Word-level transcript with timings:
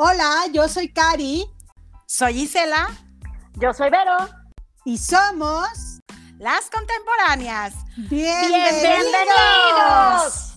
Hola, 0.00 0.46
yo 0.52 0.68
soy 0.68 0.92
Cari. 0.92 1.44
Soy 2.06 2.42
Isela. 2.42 2.86
Yo 3.54 3.74
soy 3.74 3.90
Vero. 3.90 4.16
Y 4.84 4.96
somos 4.96 5.98
las 6.38 6.70
contemporáneas. 6.70 7.74
Bienvenidos. 8.08 8.80
Bienvenidos. 8.80 10.56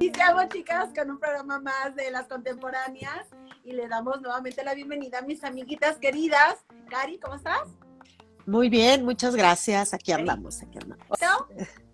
Iniciamos, 0.00 0.48
chicas, 0.48 0.88
con 0.96 1.12
un 1.12 1.20
programa 1.20 1.60
más 1.60 1.94
de 1.94 2.10
las 2.10 2.26
contemporáneas 2.26 3.28
y 3.62 3.70
le 3.72 3.86
damos 3.86 4.20
nuevamente 4.20 4.64
la 4.64 4.74
bienvenida 4.74 5.20
a 5.20 5.22
mis 5.22 5.44
amiguitas 5.44 5.98
queridas. 5.98 6.56
Cari, 6.90 7.20
¿cómo 7.20 7.36
estás? 7.36 7.68
Muy 8.48 8.70
bien, 8.70 9.04
muchas 9.04 9.36
gracias. 9.36 9.92
Aquí 9.92 10.10
hablamos, 10.10 10.62
aquí 10.62 10.78
hablamos. 10.78 11.06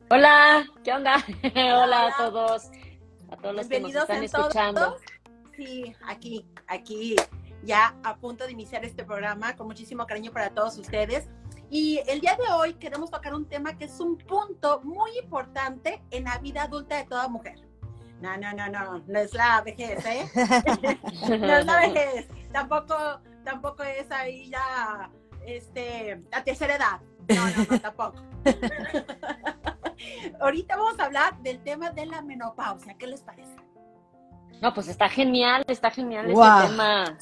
Hola, 0.08 0.64
¿qué 0.84 0.92
onda? 0.92 1.16
Hola 1.56 2.06
a 2.06 2.16
todos, 2.16 2.70
a 3.28 3.36
todos 3.38 3.56
los 3.56 3.66
que 3.66 3.80
nos 3.80 3.90
Bienvenidos 3.90 4.02
están 4.02 4.22
escuchando. 4.22 4.80
todos. 4.80 5.00
Sí, 5.56 5.96
aquí, 6.06 6.46
aquí, 6.68 7.16
ya 7.64 7.96
a 8.04 8.14
punto 8.18 8.46
de 8.46 8.52
iniciar 8.52 8.84
este 8.84 9.02
programa 9.02 9.56
con 9.56 9.66
muchísimo 9.66 10.06
cariño 10.06 10.30
para 10.30 10.50
todos 10.50 10.78
ustedes. 10.78 11.26
Y 11.70 12.00
el 12.06 12.20
día 12.20 12.36
de 12.36 12.52
hoy 12.52 12.74
queremos 12.74 13.10
tocar 13.10 13.34
un 13.34 13.46
tema 13.46 13.76
que 13.76 13.86
es 13.86 13.98
un 13.98 14.16
punto 14.16 14.80
muy 14.84 15.10
importante 15.18 16.04
en 16.12 16.22
la 16.22 16.38
vida 16.38 16.62
adulta 16.62 16.98
de 16.98 17.04
toda 17.06 17.26
mujer. 17.26 17.58
No, 18.20 18.36
no, 18.36 18.52
no, 18.52 18.68
no, 18.68 19.02
no 19.08 19.18
es 19.18 19.34
la 19.34 19.60
vejez, 19.62 20.06
¿eh? 20.06 20.30
no 21.36 21.56
es 21.56 21.66
la 21.66 21.80
vejez, 21.80 22.28
tampoco, 22.52 22.94
tampoco 23.42 23.82
es 23.82 24.08
ahí 24.12 24.50
ya, 24.50 25.10
este, 25.46 26.22
la 26.30 26.44
tercera 26.44 26.76
edad. 26.76 27.00
No, 27.28 27.46
no, 27.46 27.66
no, 27.70 27.80
tampoco. 27.80 28.22
Ahorita 30.40 30.76
vamos 30.76 30.98
a 30.98 31.04
hablar 31.04 31.38
del 31.38 31.62
tema 31.62 31.90
de 31.90 32.06
la 32.06 32.22
menopausia. 32.22 32.94
¿Qué 32.94 33.06
les 33.06 33.22
parece? 33.22 33.56
No, 34.60 34.72
pues 34.72 34.88
está 34.88 35.08
genial, 35.08 35.64
está 35.68 35.90
genial 35.90 36.30
Guau. 36.32 36.62
este 36.62 36.68
tema. 36.68 37.18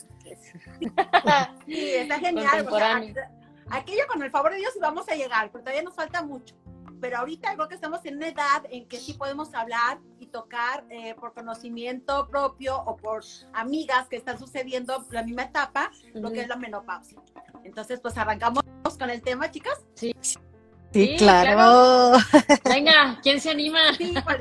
Sí, 1.66 1.94
está 1.94 2.18
genial. 2.18 2.66
o 2.68 2.76
sea, 2.76 3.02
aquello 3.70 4.02
con 4.08 4.22
el 4.22 4.30
favor 4.30 4.52
de 4.52 4.58
Dios 4.58 4.74
vamos 4.80 5.08
a 5.08 5.14
llegar, 5.14 5.50
pero 5.50 5.64
todavía 5.64 5.82
nos 5.82 5.94
falta 5.94 6.22
mucho. 6.22 6.54
Pero 7.00 7.18
ahorita 7.18 7.54
creo 7.54 7.68
que 7.68 7.74
estamos 7.74 8.04
en 8.04 8.16
una 8.16 8.28
edad 8.28 8.62
en 8.70 8.86
que 8.86 8.98
sí 8.98 9.14
podemos 9.14 9.52
hablar 9.54 9.98
y 10.20 10.26
tocar 10.26 10.84
eh, 10.88 11.16
por 11.16 11.34
conocimiento 11.34 12.28
propio 12.28 12.80
o 12.80 12.96
por 12.96 13.24
amigas 13.52 14.08
que 14.08 14.16
están 14.16 14.38
sucediendo 14.38 15.04
la 15.10 15.24
misma 15.24 15.42
etapa, 15.42 15.90
lo 16.14 16.30
que 16.30 16.42
es 16.42 16.48
la 16.48 16.56
menopausia. 16.56 17.18
Entonces, 17.64 18.00
pues 18.00 18.16
arrancamos 18.16 18.62
con 18.98 19.10
el 19.10 19.22
tema, 19.22 19.50
chicas. 19.50 19.84
Sí, 19.94 20.14
Sí, 20.20 20.38
Sí, 20.92 21.16
claro. 21.16 22.18
venga, 22.64 23.18
¿quién 23.22 23.40
se 23.40 23.50
anima? 23.50 23.78
Sí, 23.96 24.14
pues, 24.24 24.36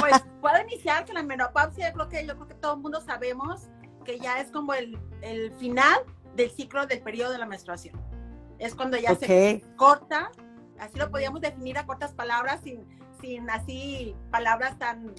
pues 0.00 0.24
puedo 0.40 0.62
iniciar 0.62 1.04
con 1.04 1.16
la 1.16 1.22
menopausia. 1.22 1.88
Yo 1.88 1.94
creo 1.94 2.08
que, 2.08 2.26
yo 2.26 2.34
creo 2.34 2.48
que 2.48 2.54
todo 2.54 2.74
el 2.74 2.80
mundo 2.80 3.00
sabemos 3.00 3.68
que 4.04 4.18
ya 4.18 4.40
es 4.40 4.50
como 4.50 4.72
el, 4.72 4.98
el 5.20 5.52
final 5.56 5.98
del 6.34 6.50
ciclo 6.50 6.86
del 6.86 7.00
periodo 7.00 7.32
de 7.32 7.38
la 7.38 7.46
menstruación. 7.46 8.00
Es 8.58 8.74
cuando 8.74 8.96
ya 8.96 9.14
se 9.16 9.62
corta, 9.76 10.30
así 10.78 10.98
lo 10.98 11.10
podíamos 11.10 11.40
definir 11.40 11.76
a 11.76 11.84
cortas 11.84 12.14
palabras, 12.14 12.60
sin, 12.62 12.86
sin 13.20 13.50
así 13.50 14.14
palabras 14.30 14.78
tan 14.78 15.14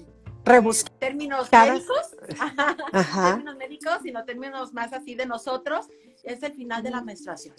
Términos 0.98 1.48
Cada- 1.48 1.72
médicos, 1.74 2.16
Ajá. 2.92 3.26
términos 3.30 3.56
médicos, 3.56 3.98
sino 4.02 4.24
términos 4.24 4.72
más 4.72 4.92
así 4.92 5.14
de 5.14 5.26
nosotros, 5.26 5.86
es 6.22 6.42
el 6.42 6.54
final 6.54 6.82
de 6.82 6.90
la 6.90 7.02
menstruación. 7.02 7.54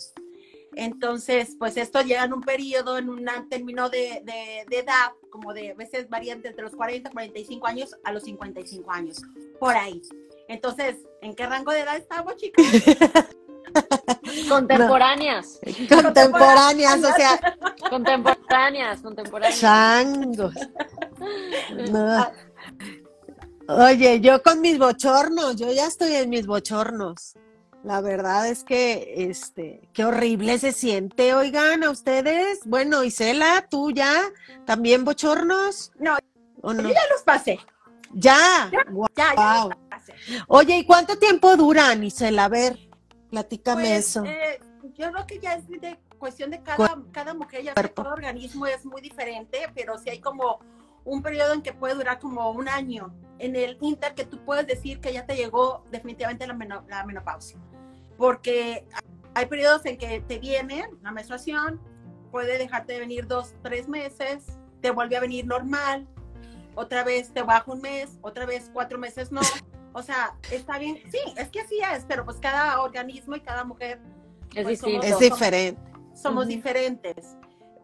Entonces, 0.76 1.56
pues 1.58 1.78
esto 1.78 2.02
llega 2.02 2.24
en 2.24 2.34
un 2.34 2.42
periodo, 2.42 2.98
en 2.98 3.10
un 3.10 3.26
término 3.50 3.90
de, 3.90 4.22
de, 4.24 4.66
de 4.70 4.80
edad, 4.80 5.12
como 5.32 5.54
de 5.54 5.72
a 5.72 5.74
veces 5.74 6.08
varían 6.10 6.42
entre 6.46 6.64
los 6.64 6.76
40, 6.76 7.10
45 7.10 7.66
años 7.68 7.96
a 8.04 8.12
los 8.12 8.24
55 8.24 8.92
años, 8.92 9.22
por 9.60 9.76
ahí. 9.76 10.02
Entonces, 10.48 10.98
¿en 11.22 11.36
qué 11.36 11.46
rango 11.48 11.72
de 11.72 11.80
edad 11.82 11.96
estamos, 11.98 12.36
chicos? 12.38 12.64
Contemporáneas, 14.50 15.60
Contemporáneas, 15.90 17.04
o 17.04 17.14
sea, 17.14 17.40
contemporáneas, 17.90 19.02
contemporáneas. 19.02 19.60
changos. 19.60 20.54
No. 21.92 22.32
Oye, 23.78 24.20
yo 24.20 24.42
con 24.42 24.62
mis 24.62 24.80
bochornos, 24.80 25.56
yo 25.58 25.72
ya 25.72 25.86
estoy 25.86 26.14
en 26.14 26.32
mis 26.32 26.48
bochornos. 26.48 27.36
La 27.84 28.02
verdad 28.02 28.48
es 28.48 28.64
que, 28.64 29.14
este, 29.30 29.88
qué 29.94 30.06
horrible 30.06 30.58
se 30.58 30.72
siente, 30.72 31.36
oigan, 31.36 31.84
a 31.84 31.92
ustedes. 31.92 32.62
Bueno, 32.66 33.04
Isela, 33.04 33.68
tú 33.70 33.92
ya, 33.92 34.24
también 34.66 35.06
bochornos. 35.06 35.92
No, 36.00 36.18
¿O 36.62 36.74
no? 36.74 36.82
Yo 36.82 36.90
ya 36.90 37.02
los 37.14 37.22
pasé, 37.22 37.60
Ya. 38.12 38.72
ya, 38.72 39.36
ya 39.36 39.66
los 39.68 39.76
pasé. 39.88 40.14
Oye, 40.48 40.80
¿y 40.80 40.86
cuánto 40.86 41.20
tiempo 41.20 41.56
duran, 41.56 42.04
Isela? 42.04 42.46
A 42.46 42.50
ver, 42.50 42.80
platícame 43.30 43.84
Pues, 43.84 44.08
eso. 44.08 44.26
eh, 44.26 44.60
yo 44.98 45.12
creo 45.12 45.28
que 45.28 45.38
ya 45.38 45.54
es 45.54 45.68
de 45.70 46.00
cuestión 46.18 46.50
de 46.50 46.64
cada, 46.64 46.98
cada 47.12 47.36
mujer, 47.36 47.62
ya 47.64 47.76
sé, 47.76 47.94
cada 47.94 48.14
organismo 48.14 48.66
es 48.66 48.84
muy 48.84 49.00
diferente, 49.00 49.60
pero 49.76 50.00
sí 50.00 50.10
hay 50.10 50.20
como 50.20 50.60
un 51.10 51.22
periodo 51.22 51.54
en 51.54 51.62
que 51.62 51.74
puede 51.74 51.96
durar 51.96 52.20
como 52.20 52.50
un 52.52 52.70
año. 52.70 53.14
En 53.40 53.56
el 53.56 53.78
inter 53.82 54.14
que 54.16 54.26
tú 54.26 54.44
puedes 54.44 54.68
decir 54.68 55.00
que 55.00 55.14
ya 55.14 55.26
te 55.26 55.36
llegó 55.36 55.84
definitivamente 55.92 56.46
la, 56.46 56.54
meno- 56.54 56.84
la 56.90 57.06
menopausia. 57.06 57.58
Porque 58.18 58.86
hay 59.34 59.46
periodos 59.46 59.86
en 59.86 59.98
que 59.98 60.20
te 60.22 60.40
viene 60.40 60.90
la 61.02 61.12
menstruación, 61.12 61.80
puede 62.32 62.58
dejarte 62.58 62.94
de 62.94 63.00
venir 63.00 63.28
dos, 63.28 63.54
tres 63.64 63.88
meses, 63.88 64.46
te 64.82 64.92
vuelve 64.92 65.16
a 65.18 65.22
venir 65.22 65.46
normal, 65.48 66.08
otra 66.76 67.04
vez 67.04 67.32
te 67.34 67.42
baja 67.42 67.72
un 67.72 67.82
mes, 67.82 68.18
otra 68.22 68.46
vez 68.46 68.70
cuatro 68.74 68.98
meses 69.00 69.32
no. 69.32 69.42
O 69.94 70.04
sea, 70.04 70.36
está 70.52 70.78
bien, 70.78 71.00
sí, 71.10 71.18
es 71.38 71.50
que 71.50 71.62
así 71.62 71.80
es, 71.96 72.06
pero 72.08 72.24
pues 72.26 72.38
cada 72.38 72.82
organismo 72.82 73.36
y 73.36 73.40
cada 73.42 73.64
mujer 73.64 74.00
Es 74.54 74.64
pues, 74.64 74.68
distinto. 74.82 75.06
Es 75.06 75.14
somos- 75.14 75.20
diferente. 75.22 75.82
somos 76.14 76.48
diferentes. 76.48 77.38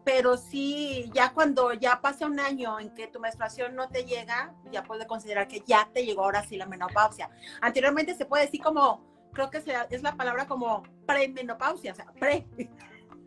Pero 0.06 0.36
sí, 0.36 1.10
ya 1.12 1.32
cuando 1.32 1.72
ya 1.72 2.00
pasa 2.00 2.26
un 2.26 2.38
año 2.38 2.78
en 2.78 2.94
que 2.94 3.08
tu 3.08 3.18
menstruación 3.18 3.74
no 3.74 3.88
te 3.88 4.04
llega, 4.04 4.54
ya 4.70 4.84
puedes 4.84 5.04
considerar 5.08 5.48
que 5.48 5.64
ya 5.66 5.90
te 5.92 6.06
llegó 6.06 6.22
ahora 6.22 6.44
sí 6.44 6.56
la 6.56 6.64
menopausia. 6.66 7.28
Anteriormente 7.60 8.14
se 8.14 8.24
puede 8.24 8.44
decir 8.44 8.62
como, 8.62 9.02
creo 9.32 9.50
que 9.50 9.58
es 9.90 10.02
la 10.04 10.16
palabra 10.16 10.46
como 10.46 10.84
premenopausia, 11.08 11.90
o 11.90 11.94
sea, 11.96 12.06
pre, 12.20 12.46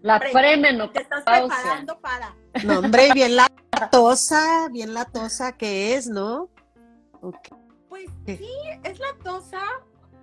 La 0.01 0.19
pre- 0.19 0.31
premenopausia. 0.31 0.93
te 0.93 1.01
estás 1.01 1.23
preparando 1.25 1.99
para. 1.99 2.33
No, 2.63 2.79
hombre, 2.79 3.09
bien 3.13 3.35
latosa, 3.35 4.69
bien 4.71 4.93
latosa 4.93 5.57
que 5.57 5.95
es, 5.95 6.07
¿no? 6.07 6.49
Ok. 7.21 7.49
Pues 7.89 8.05
Sí. 8.25 8.39
es 8.85 8.99
lactosa, 8.99 9.61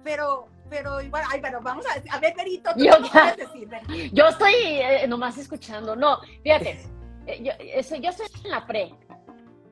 pero, 0.07 0.47
pero 0.71 1.01
igual, 1.01 1.25
ay, 1.33 1.41
bueno, 1.41 1.59
vamos 1.61 1.85
a 1.87 2.17
a 2.17 2.21
ver, 2.21 2.33
Berito, 2.37 2.71
¿tú 2.75 2.85
Yo 2.85 2.93
qué 3.13 3.45
decir? 3.45 3.69
Yo 4.13 4.29
estoy 4.29 4.53
eh, 4.55 5.05
nomás 5.09 5.37
escuchando. 5.37 5.97
No, 5.97 6.19
fíjate, 6.45 6.79
eh, 7.27 7.43
yo, 7.43 7.51
eso- 7.59 7.97
yo 7.97 8.11
estoy 8.11 8.29
en 8.45 8.51
la 8.53 8.65
pre, 8.65 8.95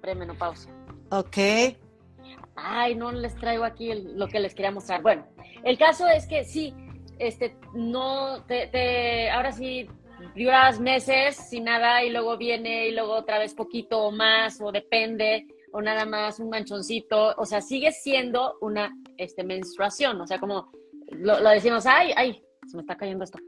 premenopausia. 0.01 0.73
Ok. 1.11 1.37
Ay, 2.57 2.97
no 2.97 3.13
les 3.13 3.35
traigo 3.37 3.65
aquí 3.65 3.93
el- 3.93 4.19
lo 4.19 4.27
que 4.27 4.41
les 4.41 4.55
quería 4.57 4.73
mostrar. 4.73 5.03
Bueno, 5.03 5.25
el 5.63 5.79
caso 5.79 6.09
es 6.09 6.27
que 6.27 6.43
sí, 6.45 6.75
este, 7.21 7.57
no, 7.75 8.43
te, 8.45 8.67
te- 8.67 9.31
ahora 9.31 9.53
sí, 9.53 9.89
duras 10.35 10.81
meses 10.81 11.37
sin 11.37 11.65
nada 11.65 12.03
y 12.03 12.11
luego 12.11 12.37
viene 12.37 12.89
y 12.89 12.91
luego 12.93 13.13
otra 13.15 13.39
vez 13.39 13.55
poquito 13.55 14.01
o 14.07 14.11
más 14.11 14.61
o 14.61 14.73
depende 14.73 15.47
o 15.75 15.83
nada 15.83 16.07
más 16.07 16.39
un 16.39 16.51
manchoncito, 16.51 17.35
o 17.37 17.45
sea, 17.45 17.61
sigue 17.61 17.91
siendo 17.91 18.57
una 18.61 18.97
este, 19.17 19.43
menstruación, 19.43 20.21
o 20.21 20.27
sea, 20.27 20.39
como 20.39 20.71
lo, 21.11 21.41
lo 21.41 21.51
decimos, 21.51 21.85
ay, 21.85 22.13
ay, 22.17 22.41
se 22.65 22.77
me 22.77 22.83
está 22.83 22.97
cayendo 22.97 23.25
esto, 23.25 23.41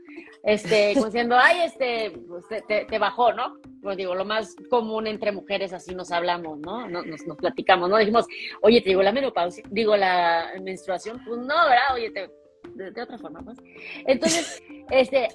este, 0.42 0.94
como 0.94 1.06
diciendo, 1.06 1.36
ay, 1.40 1.60
este, 1.66 2.10
pues, 2.26 2.44
te, 2.66 2.98
bajó, 2.98 3.32
¿no? 3.32 3.58
Pues 3.80 3.96
digo, 3.96 4.16
lo 4.16 4.24
más 4.24 4.56
común 4.68 5.06
entre 5.06 5.30
mujeres 5.30 5.72
así 5.72 5.94
nos 5.94 6.10
hablamos, 6.10 6.58
¿no? 6.58 6.88
Nos, 6.88 7.06
nos, 7.06 7.24
nos 7.28 7.36
platicamos, 7.36 7.88
¿no? 7.88 7.96
Dijimos, 7.96 8.26
oye, 8.60 8.80
te 8.80 8.88
digo 8.88 9.04
la 9.04 9.12
menopausia, 9.12 9.62
digo 9.70 9.96
la 9.96 10.50
menstruación, 10.60 11.22
pues 11.24 11.38
no, 11.38 11.46
¿verdad? 11.46 11.94
Oye, 11.94 12.10
te, 12.10 12.28
de, 12.74 12.90
de 12.90 13.02
otra 13.02 13.18
forma, 13.18 13.40
pues. 13.44 13.56
Entonces, 14.04 14.60
este, 14.90 15.28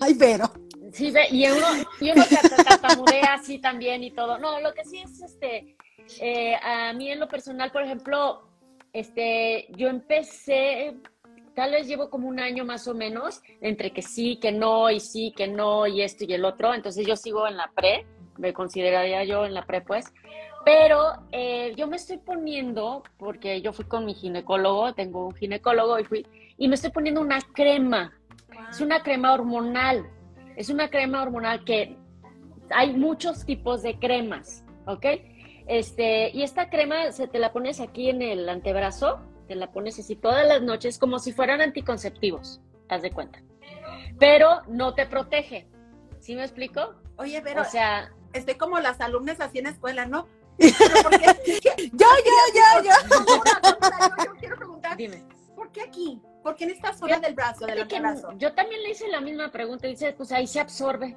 Ay, 0.00 0.14
pero. 0.14 0.50
Sí, 0.92 1.12
y 1.30 1.46
uno, 1.46 1.66
y 2.00 2.10
uno 2.10 2.24
tartamudea 2.66 3.34
así 3.34 3.58
también 3.58 4.02
y 4.02 4.10
todo. 4.10 4.38
No, 4.38 4.60
lo 4.60 4.74
que 4.74 4.84
sí 4.84 4.98
es, 4.98 5.22
este, 5.22 5.76
eh, 6.20 6.54
a 6.62 6.92
mí 6.92 7.10
en 7.10 7.20
lo 7.20 7.28
personal, 7.28 7.70
por 7.70 7.82
ejemplo, 7.82 8.42
este, 8.92 9.68
yo 9.76 9.88
empecé, 9.88 10.96
tal 11.54 11.72
vez 11.72 11.86
llevo 11.86 12.10
como 12.10 12.28
un 12.28 12.40
año 12.40 12.64
más 12.64 12.86
o 12.88 12.94
menos, 12.94 13.42
entre 13.60 13.92
que 13.92 14.02
sí, 14.02 14.36
que 14.36 14.52
no, 14.52 14.90
y 14.90 15.00
sí, 15.00 15.32
que 15.36 15.48
no, 15.48 15.86
y 15.86 16.02
esto 16.02 16.24
y 16.26 16.34
el 16.34 16.44
otro. 16.44 16.74
Entonces 16.74 17.06
yo 17.06 17.16
sigo 17.16 17.46
en 17.46 17.56
la 17.56 17.70
pre, 17.74 18.06
me 18.38 18.52
consideraría 18.52 19.24
yo 19.24 19.44
en 19.44 19.54
la 19.54 19.64
pre, 19.64 19.80
pues. 19.80 20.12
Pero 20.64 21.12
eh, 21.32 21.74
yo 21.76 21.88
me 21.88 21.96
estoy 21.96 22.18
poniendo, 22.18 23.02
porque 23.18 23.60
yo 23.60 23.72
fui 23.72 23.84
con 23.84 24.04
mi 24.04 24.14
ginecólogo, 24.14 24.94
tengo 24.94 25.26
un 25.26 25.34
ginecólogo 25.34 25.98
y 25.98 26.04
fui, 26.04 26.26
y 26.56 26.68
me 26.68 26.76
estoy 26.76 26.90
poniendo 26.90 27.20
una 27.20 27.40
crema. 27.52 28.12
Es 28.70 28.80
una 28.80 29.02
crema 29.02 29.32
hormonal. 29.32 30.06
Es 30.56 30.68
una 30.68 30.88
crema 30.88 31.22
hormonal 31.22 31.64
que 31.64 31.96
hay 32.70 32.94
muchos 32.94 33.44
tipos 33.44 33.82
de 33.82 33.98
cremas, 33.98 34.64
¿ok? 34.86 35.06
Este, 35.66 36.30
y 36.30 36.42
esta 36.42 36.68
crema 36.70 37.12
se 37.12 37.28
te 37.28 37.38
la 37.38 37.52
pones 37.52 37.80
aquí 37.80 38.10
en 38.10 38.22
el 38.22 38.48
antebrazo, 38.48 39.20
te 39.48 39.54
la 39.54 39.70
pones 39.72 39.98
así 39.98 40.16
todas 40.16 40.46
las 40.46 40.62
noches 40.62 40.98
como 40.98 41.18
si 41.18 41.32
fueran 41.32 41.60
anticonceptivos, 41.60 42.60
haz 42.88 43.02
de 43.02 43.10
cuenta. 43.10 43.42
Pero 44.18 44.62
no 44.68 44.94
te 44.94 45.06
protege. 45.06 45.66
¿Sí 46.20 46.34
me 46.36 46.42
explico? 46.42 46.94
Oye, 47.16 47.40
pero 47.42 47.62
o 47.62 47.64
sea, 47.64 48.12
estoy 48.32 48.54
como 48.54 48.78
las 48.80 49.00
alumnas 49.00 49.40
así 49.40 49.58
en 49.58 49.66
escuela, 49.66 50.06
¿no? 50.06 50.26
Pero 50.58 51.02
¿por 51.02 51.18
qué- 51.18 51.60
Yo, 51.62 51.70
yo, 51.92 52.08
yo, 52.54 52.82
yo. 52.84 52.90
yo, 53.26 54.24
yo 54.24 54.32
quiero 54.38 54.56
preguntar, 54.56 54.96
dime. 54.96 55.24
¿por 55.56 55.72
qué 55.72 55.80
aquí? 55.82 56.20
¿Por 56.42 56.54
qué 56.56 56.64
en 56.64 56.70
esta 56.70 56.92
zona 56.92 57.18
del 57.20 57.34
brazo, 57.34 57.66
del 57.66 57.80
antebrazo? 57.82 58.32
yo 58.36 58.52
también 58.52 58.82
le 58.82 58.90
hice 58.90 59.08
la 59.08 59.20
misma 59.20 59.50
pregunta. 59.50 59.86
Dice, 59.88 60.12
pues 60.12 60.30
ahí 60.32 60.46
se 60.46 60.60
absorbe. 60.60 61.16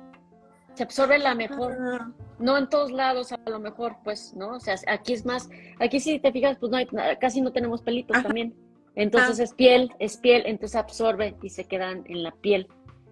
Se 0.75 0.83
absorbe 0.83 1.17
la 1.19 1.35
mejor. 1.35 1.77
Ah, 1.79 2.11
No 2.37 2.57
en 2.57 2.67
todos 2.69 2.91
lados, 2.91 3.31
a 3.31 3.39
lo 3.49 3.59
mejor, 3.59 3.95
pues, 4.03 4.33
¿no? 4.35 4.49
O 4.55 4.59
sea, 4.59 4.75
aquí 4.87 5.13
es 5.13 5.25
más, 5.25 5.49
aquí 5.79 5.99
si 6.01 6.19
te 6.19 6.31
fijas, 6.33 6.57
pues 6.59 6.69
no 6.71 6.77
hay, 6.77 6.87
casi 7.19 7.39
no 7.41 7.51
tenemos 7.53 7.81
pelitos 7.81 8.15
Ajá. 8.17 8.27
también. 8.27 8.53
Entonces 8.95 9.39
Ah. 9.39 9.43
es 9.43 9.53
piel, 9.53 9.91
es 9.99 10.17
piel, 10.17 10.43
entonces 10.45 10.75
absorbe 10.75 11.35
y 11.41 11.49
se 11.49 11.65
quedan 11.65 12.03
en 12.07 12.23
la 12.23 12.31
piel. 12.31 12.67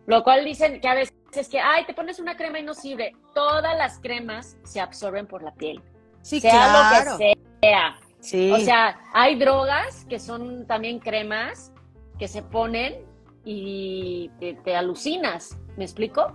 Lo 0.05 0.23
cual 0.23 0.43
dicen 0.43 0.81
que 0.81 0.87
a 0.89 0.93
veces 0.95 1.13
es 1.33 1.47
que, 1.47 1.59
ay, 1.59 1.85
te 1.85 1.93
pones 1.93 2.19
una 2.19 2.35
crema 2.35 2.59
y 2.59 2.63
no 2.63 2.73
sirve. 2.73 3.13
Todas 3.33 3.77
las 3.77 3.99
cremas 3.99 4.57
se 4.63 4.81
absorben 4.81 5.25
por 5.27 5.41
la 5.41 5.53
piel. 5.53 5.81
Sí, 6.21 6.39
sea 6.41 6.51
claro. 6.51 7.11
lo 7.11 7.17
que 7.17 7.37
sea. 7.61 7.95
Sí. 8.19 8.51
O 8.51 8.57
sea, 8.59 8.99
hay 9.13 9.35
drogas 9.39 10.05
que 10.05 10.19
son 10.19 10.67
también 10.67 10.99
cremas 10.99 11.73
que 12.19 12.27
se 12.27 12.41
ponen 12.43 12.95
y 13.45 14.29
te, 14.39 14.53
te 14.55 14.75
alucinas, 14.75 15.57
¿me 15.77 15.83
explico? 15.85 16.33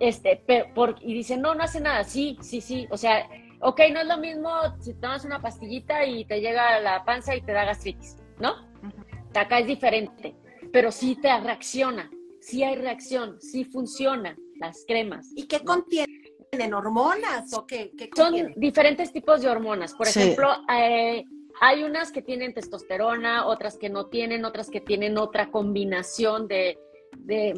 Este, 0.00 0.42
pero 0.46 0.66
por, 0.74 0.96
y 1.00 1.14
dicen, 1.14 1.40
no, 1.40 1.54
no 1.54 1.62
hace 1.62 1.80
nada, 1.80 2.04
sí, 2.04 2.36
sí, 2.40 2.60
sí, 2.60 2.86
o 2.90 2.96
sea, 2.96 3.28
ok, 3.60 3.80
no 3.92 4.00
es 4.00 4.06
lo 4.06 4.18
mismo 4.18 4.50
si 4.80 4.94
tomas 4.94 5.24
una 5.24 5.40
pastillita 5.40 6.04
y 6.04 6.24
te 6.24 6.40
llega 6.40 6.76
a 6.76 6.80
la 6.80 7.04
panza 7.04 7.34
y 7.36 7.42
te 7.42 7.52
da 7.52 7.64
gastritis, 7.64 8.16
¿no? 8.38 8.54
Acá 9.34 9.60
es 9.60 9.66
diferente, 9.66 10.34
pero 10.72 10.90
sí 10.92 11.16
te 11.16 11.28
reacciona, 11.40 12.10
sí 12.40 12.62
hay 12.62 12.76
reacción, 12.76 13.40
sí 13.40 13.64
funciona 13.64 14.36
las 14.60 14.84
cremas. 14.86 15.30
¿Y 15.34 15.46
qué 15.46 15.60
contienen? 15.60 16.22
¿Hormonas 16.72 17.52
o 17.52 17.66
qué? 17.66 17.92
¿Qué 17.98 18.10
Son 18.14 18.52
diferentes 18.56 19.12
tipos 19.12 19.42
de 19.42 19.48
hormonas. 19.48 19.92
Por 19.94 20.06
Sí. 20.06 20.20
ejemplo, 20.20 20.48
eh, 20.72 21.24
hay 21.60 21.82
unas 21.82 22.12
que 22.12 22.22
tienen 22.22 22.54
testosterona, 22.54 23.46
otras 23.46 23.76
que 23.76 23.88
no 23.88 24.06
tienen, 24.06 24.44
otras 24.44 24.70
que 24.70 24.80
tienen 24.80 25.18
otra 25.18 25.50
combinación 25.50 26.46
de, 26.46 26.78
de 27.16 27.54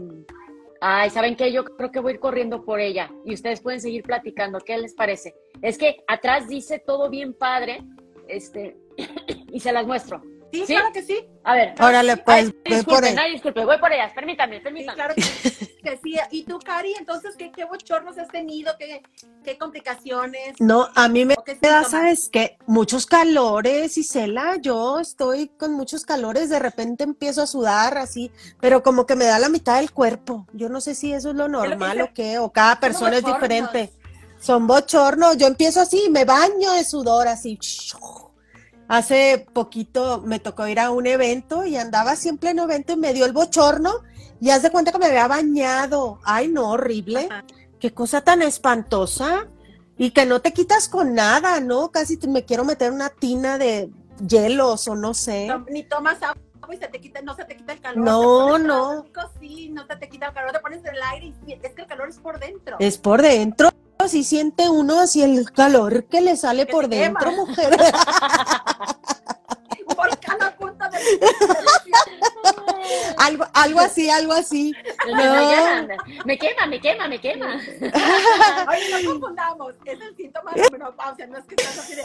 ay, 0.81 1.11
¿saben 1.11 1.37
qué? 1.37 1.52
Yo 1.52 1.64
creo 1.64 1.90
que 1.90 2.00
voy 2.00 2.12
a 2.12 2.14
ir 2.14 2.20
corriendo 2.20 2.64
por 2.64 2.81
ella 2.81 3.11
y 3.25 3.34
ustedes 3.34 3.61
pueden 3.61 3.81
seguir 3.81 4.02
platicando. 4.02 4.58
¿Qué 4.61 4.76
les 4.78 4.94
parece? 4.94 5.34
Es 5.62 5.78
que 5.78 5.96
atrás 6.06 6.49
dice 6.49 6.78
todo 6.78 7.11
bien 7.11 7.34
padre, 7.34 7.82
este, 8.28 8.76
y 9.52 9.61
se 9.61 9.73
las 9.73 9.87
muestro. 9.87 10.23
Sí, 10.52 10.60
¿Sí? 10.66 10.75
claro 10.75 10.93
que 10.93 11.02
sí. 11.02 11.25
A 11.44 11.54
ver. 11.54 11.75
Órale, 11.81 12.16
pues, 12.16 12.46
Ay, 12.46 12.50
por 12.50 12.72
disculpen, 12.75 13.19
ahí. 13.19 13.25
ay, 13.26 13.32
disculpen, 13.32 13.66
voy 13.66 13.78
por 13.78 13.93
ellas, 13.93 14.12
permítanme, 14.14 14.56
Sí, 14.58 14.62
permítanme. 14.64 14.94
claro 14.96 15.14
que, 15.14 15.20
que 15.82 16.00
sí. 16.02 16.16
¿Y 16.31 16.44
tú, 16.44 16.58
Cari? 16.58 16.94
Entonces, 16.98 17.34
¿qué, 17.37 17.52
qué 17.52 17.64
bochornos 17.64 18.16
has 18.19 18.28
tenido? 18.28 18.72
¿Qué, 18.78 19.02
qué 19.44 19.58
complicaciones? 19.58 20.54
No, 20.60 20.88
a 20.94 21.08
mí 21.08 21.25
me 21.25 21.34
¿O 21.37 21.44
qué 21.44 21.56
da? 21.60 21.84
¿sabes 21.84 22.28
qué? 22.32 22.56
Muchos 22.66 23.06
calores, 23.06 23.96
Isela, 23.98 24.56
yo 24.56 24.98
estoy 25.00 25.48
con 25.48 25.72
muchos 25.75 26.04
calores, 26.04 26.48
de 26.48 26.58
repente 26.58 27.04
empiezo 27.04 27.43
a 27.43 27.46
sudar 27.46 27.98
así, 27.98 28.31
pero 28.60 28.82
como 28.82 29.04
que 29.06 29.14
me 29.16 29.25
da 29.26 29.38
la 29.38 29.48
mitad 29.48 29.76
del 29.76 29.93
cuerpo. 29.93 30.46
Yo 30.52 30.69
no 30.69 30.81
sé 30.81 30.94
si 30.94 31.12
eso 31.12 31.31
es 31.31 31.37
lo 31.37 31.48
normal 31.48 32.00
o 32.00 32.14
qué, 32.14 32.38
o 32.38 32.50
cada 32.52 32.81
persona 32.81 33.19
es 33.19 33.25
diferente. 33.25 33.93
Son 34.40 34.66
bochornos, 34.66 35.37
yo 35.38 35.46
empiezo 35.46 35.81
así, 35.81 36.08
me 36.10 36.25
baño 36.25 36.72
de 36.72 36.84
sudor 36.84 37.26
así. 37.28 37.58
Hace 38.88 39.46
poquito 39.52 40.22
me 40.24 40.38
tocó 40.38 40.66
ir 40.68 40.78
a 40.78 40.90
un 40.90 41.06
evento 41.06 41.64
y 41.64 41.76
andaba 41.76 42.12
así 42.12 42.28
en 42.28 42.38
pleno 42.38 42.64
evento 42.64 42.92
y 42.92 42.96
me 42.96 43.12
dio 43.12 43.26
el 43.26 43.32
bochorno 43.32 43.92
y 44.40 44.50
haz 44.50 44.62
de 44.62 44.70
cuenta 44.70 44.92
que 44.92 44.98
me 44.98 45.06
había 45.06 45.26
bañado. 45.26 46.20
Ay, 46.24 46.48
no, 46.48 46.70
horrible. 46.70 47.28
Ajá. 47.30 47.44
Qué 47.80 47.92
cosa 47.92 48.22
tan 48.22 48.42
espantosa. 48.42 49.48
Y 49.98 50.10
que 50.10 50.26
no 50.26 50.42
te 50.42 50.52
quitas 50.52 50.88
con 50.88 51.14
nada, 51.14 51.60
¿no? 51.60 51.90
Casi 51.90 52.18
me 52.28 52.44
quiero 52.44 52.64
meter 52.64 52.92
una 52.92 53.08
tina 53.08 53.56
de 53.56 53.90
hielos 54.26 54.88
o 54.88 54.94
no 54.94 55.14
sé. 55.14 55.46
No, 55.46 55.64
ni 55.70 55.84
tomas 55.84 56.22
agua 56.22 56.36
y 56.74 56.76
se 56.76 56.88
te 56.88 57.00
quita, 57.00 57.22
no 57.22 57.34
se 57.34 57.44
te 57.44 57.56
quita 57.56 57.72
el 57.72 57.80
calor. 57.80 58.04
No, 58.04 58.58
no. 58.58 59.06
Sí, 59.40 59.70
no 59.70 59.86
se 59.86 59.96
te 59.96 60.08
quita 60.08 60.26
el 60.28 60.34
calor, 60.34 60.52
te 60.52 60.60
pones 60.60 60.84
el 60.84 61.02
aire 61.02 61.32
y 61.46 61.52
es 61.52 61.72
que 61.72 61.82
el 61.82 61.86
calor 61.88 62.08
es 62.08 62.18
por 62.18 62.38
dentro. 62.38 62.76
Es 62.78 62.98
por 62.98 63.22
dentro. 63.22 63.70
Si 64.08 64.22
siente 64.22 64.69
uno 64.69 65.00
así 65.00 65.22
el 65.22 65.50
calor 65.50 66.04
que 66.04 66.20
le 66.20 66.37
sale 66.37 66.66
Que 66.66 66.72
por 66.72 66.84
te 66.88 66.90
quema. 66.96 67.19
dentro, 67.20 67.32
mujer. 67.32 67.70
Un 69.88 69.96
volcán 69.96 70.43
a 70.43 70.50
punta 70.56 70.88
de... 70.90 70.98
algo, 73.19 73.44
algo 73.52 73.81
así, 73.81 74.08
algo 74.08 74.32
así. 74.32 74.72
Me, 75.06 75.12
No. 75.25 75.88
me, 76.25 76.38
quema, 76.38 76.66
me 76.69 76.81
quema, 76.81 77.08
me 77.08 77.20
quema. 77.20 77.56
Oye, 78.70 79.02
no 79.02 79.10
confundamos, 79.10 79.75
es 79.84 80.00
el 80.00 80.16
síntoma 80.16 80.52
de 80.54 80.70
menopausia, 80.70 81.26
no 81.26 81.38
es 81.38 81.44
que 81.46 81.54
estás 81.56 81.78
así 81.78 81.94
de... 81.96 82.02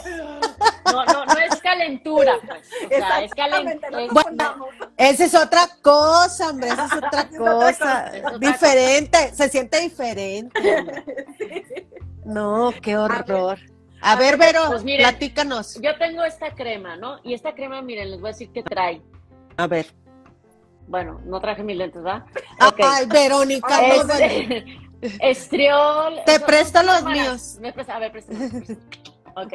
No, 0.86 1.04
no, 1.06 1.24
no 1.26 1.36
es 1.38 1.60
calentura, 1.60 2.34
pues. 2.46 2.66
O 2.84 2.88
sea, 2.88 3.22
es 3.22 3.30
Exactamente, 3.32 3.86
no 3.86 3.92
calentura. 3.96 4.22
confundamos. 4.24 4.68
Esa 4.96 5.24
es 5.24 5.34
otra 5.36 5.68
cosa, 5.82 6.50
hombre, 6.50 6.68
esa 6.68 6.86
es 6.86 6.92
otra 6.94 7.20
Es 7.32 7.38
otra 7.38 7.38
cosa. 7.38 7.78
cosa, 7.78 8.16
es 8.16 8.24
otra 8.24 8.38
Diferente, 8.38 9.32
se 9.36 9.48
siente 9.48 9.80
diferente. 9.80 10.76
hombre. 10.78 11.04
No, 12.24 12.72
qué 12.82 12.96
horror. 12.96 13.58
A 14.00 14.16
ver, 14.16 14.36
Vero, 14.36 14.60
Pues 14.68 14.82
miren. 14.84 15.08
platícanos. 15.08 15.80
Yo 15.80 15.96
tengo 15.98 16.24
esta 16.24 16.54
crema, 16.54 16.96
¿no? 16.96 17.18
Y 17.22 17.34
esta 17.34 17.54
crema, 17.54 17.82
miren, 17.82 18.10
les 18.10 18.20
voy 18.20 18.30
a 18.30 18.32
decir 18.32 18.50
qué 18.52 18.62
trae. 18.62 19.00
A 19.56 19.66
ver. 19.66 19.86
Bueno, 20.88 21.20
no 21.24 21.40
traje 21.40 21.62
mis 21.62 21.76
lentes, 21.76 22.02
¿verdad? 22.02 22.24
Ok. 22.66 22.80
Ay, 22.84 23.06
Verónica, 23.06 23.68
no, 23.80 23.94
Es- 23.94 24.06
bueno. 24.06 24.78
estriol. 25.20 26.20
Te 26.26 26.40
presto 26.40 26.82
los 26.82 26.96
cámaras. 26.96 27.16
míos. 27.28 27.58
Me 27.60 27.72
presta- 27.72 27.96
a 27.96 27.98
ver, 28.00 28.12
préstame. 28.12 28.48
Ok. 29.36 29.52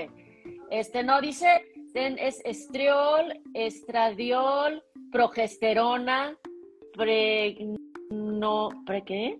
Este, 0.71 1.03
no, 1.03 1.19
dice, 1.21 1.47
es 1.93 2.41
estriol, 2.45 3.33
estradiol, 3.53 4.83
progesterona, 5.11 6.35
pre... 6.95 7.57
No, 8.09 8.69
¿pre 8.85 9.03
qué? 9.03 9.39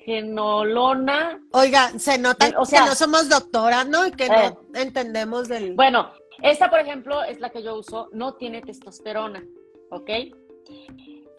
Pregenolona. 0.00 1.40
Oiga, 1.52 1.90
se 1.98 2.18
nota 2.18 2.50
O 2.58 2.64
sea- 2.64 2.82
que 2.84 2.88
no 2.90 2.94
somos 2.94 3.28
doctoras, 3.28 3.86
¿no? 3.88 4.06
Y 4.06 4.12
que 4.12 4.26
Eh. 4.26 4.28
no 4.72 4.80
entendemos 4.80 5.48
del... 5.48 5.74
Bueno, 5.74 6.10
esta, 6.42 6.70
por 6.70 6.80
ejemplo, 6.80 7.22
es 7.22 7.40
la 7.40 7.50
que 7.50 7.62
yo 7.62 7.76
uso, 7.76 8.08
no 8.12 8.34
tiene 8.34 8.62
testosterona, 8.62 9.44
¿ok? 9.90 10.10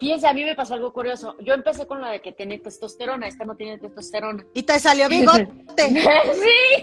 Fíjense, 0.02 0.26
a 0.26 0.34
mí 0.34 0.44
me 0.44 0.56
pasó 0.56 0.74
algo 0.74 0.92
curioso. 0.92 1.36
Yo 1.38 1.54
empecé 1.54 1.86
con 1.86 2.00
la 2.00 2.10
de 2.10 2.20
que 2.20 2.32
tiene 2.32 2.58
testosterona, 2.58 3.28
esta 3.28 3.44
no 3.44 3.54
tiene 3.54 3.78
testosterona. 3.78 4.44
Y 4.52 4.64
te 4.64 4.76
salió 4.80 5.08
bigote. 5.08 5.46
sí. 5.76 6.82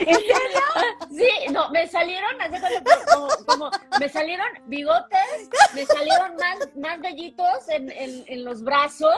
¿En 0.00 0.14
serio? 0.14 0.60
Sí, 1.10 1.52
no, 1.52 1.70
me 1.70 1.86
salieron, 1.86 2.30
como, 3.14 3.28
como- 3.46 3.70
me 4.00 4.08
salieron 4.08 4.46
bigotes, 4.66 5.48
me 5.72 5.84
salieron 5.86 6.34
más, 6.34 6.68
más 6.76 7.00
vellitos 7.00 7.68
en, 7.68 7.90
en, 7.92 8.24
en 8.26 8.44
los 8.44 8.62
brazos, 8.64 9.14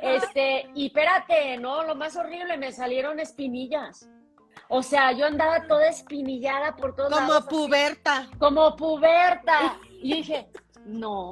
este, 0.00 0.68
y 0.74 0.86
espérate, 0.86 1.58
¿no? 1.58 1.84
Lo 1.84 1.94
más 1.94 2.16
horrible, 2.16 2.56
me 2.56 2.72
salieron 2.72 3.20
espinillas. 3.20 4.08
O 4.68 4.82
sea, 4.82 5.12
yo 5.12 5.26
andaba 5.26 5.66
toda 5.66 5.86
espinillada 5.88 6.76
por 6.76 6.96
todos 6.96 7.10
Como 7.12 7.20
lados. 7.28 7.38
así 7.46 7.48
puberta. 7.48 8.28
como 8.38 8.74
puberta. 8.76 9.78
Y 10.02 10.14
dije, 10.16 10.48
no, 10.86 11.30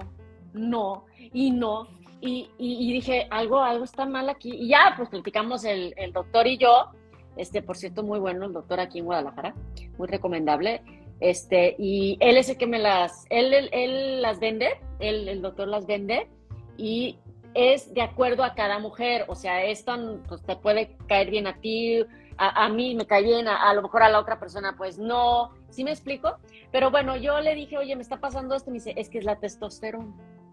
no, 0.53 1.07
y 1.19 1.51
no. 1.51 1.89
Y, 2.21 2.49
dije, 2.93 3.27
algo, 3.31 3.61
algo 3.61 3.85
está 3.85 4.07
mal 4.07 4.29
aquí. 4.29 4.51
Y 4.51 4.69
ya, 4.69 4.95
pues 4.97 5.09
platicamos 5.09 5.65
el, 5.65 5.93
el 5.97 6.13
doctor 6.13 6.47
y 6.47 6.57
yo. 6.57 6.91
Este, 7.37 7.63
por 7.63 7.77
cierto, 7.77 8.03
muy 8.03 8.21
bueno 8.21 8.47
el 8.47 8.53
doctor 8.53 8.79
aquí 8.79 9.01
en 9.01 9.07
Guadalajara, 9.07 9.55
muy 9.99 10.07
recomendable. 10.07 10.83
Este, 11.19 11.75
y 11.79 12.17
él 12.21 12.37
es 12.37 12.49
el 12.49 12.57
que 12.59 12.67
me 12.67 12.79
las, 12.79 13.27
él, 13.31 13.53
él, 13.55 13.69
él 13.73 14.23
las 14.23 14.39
vende, 14.39 14.69
él, 14.99 15.29
el 15.29 15.41
doctor 15.41 15.69
las 15.69 15.87
vende, 15.87 16.29
y 16.77 17.19
es 17.55 17.93
de 17.95 18.03
acuerdo 18.03 18.45
a 18.45 18.55
cada 18.55 18.79
mujer. 18.79 19.25
O 19.29 19.35
sea, 19.35 19.65
esto 19.65 20.21
pues, 20.29 20.43
te 20.43 20.57
puede 20.57 20.97
caer 21.09 21.31
bien 21.31 21.47
a 21.47 21.61
ti, 21.61 22.05
a, 22.37 22.65
a 22.65 22.69
mí 22.69 22.95
me 22.95 23.07
cae 23.07 23.23
bien, 23.23 23.49
a, 23.49 23.69
a 23.69 23.75
lo 23.75 23.83
mejor 23.83 24.03
a 24.03 24.09
la 24.09 24.19
otra 24.19 24.39
persona, 24.39 24.75
pues 24.77 24.99
no. 24.99 25.53
¿Sí 25.71 25.85
me 25.85 25.91
explico? 25.91 26.37
Pero 26.71 26.91
bueno, 26.91 27.17
yo 27.17 27.41
le 27.41 27.55
dije, 27.55 27.79
oye, 27.79 27.97
me 27.97 28.03
está 28.03 28.19
pasando 28.19 28.55
esto. 28.55 28.71
Y 28.71 28.73
me 28.73 28.79
dice, 28.79 28.95
es 28.97 29.09
que 29.09 29.19
es 29.19 29.25
la 29.25 29.37
testosterona. 29.37 30.13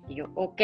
Y 0.10 0.16
yo, 0.16 0.25
ok. 0.36 0.60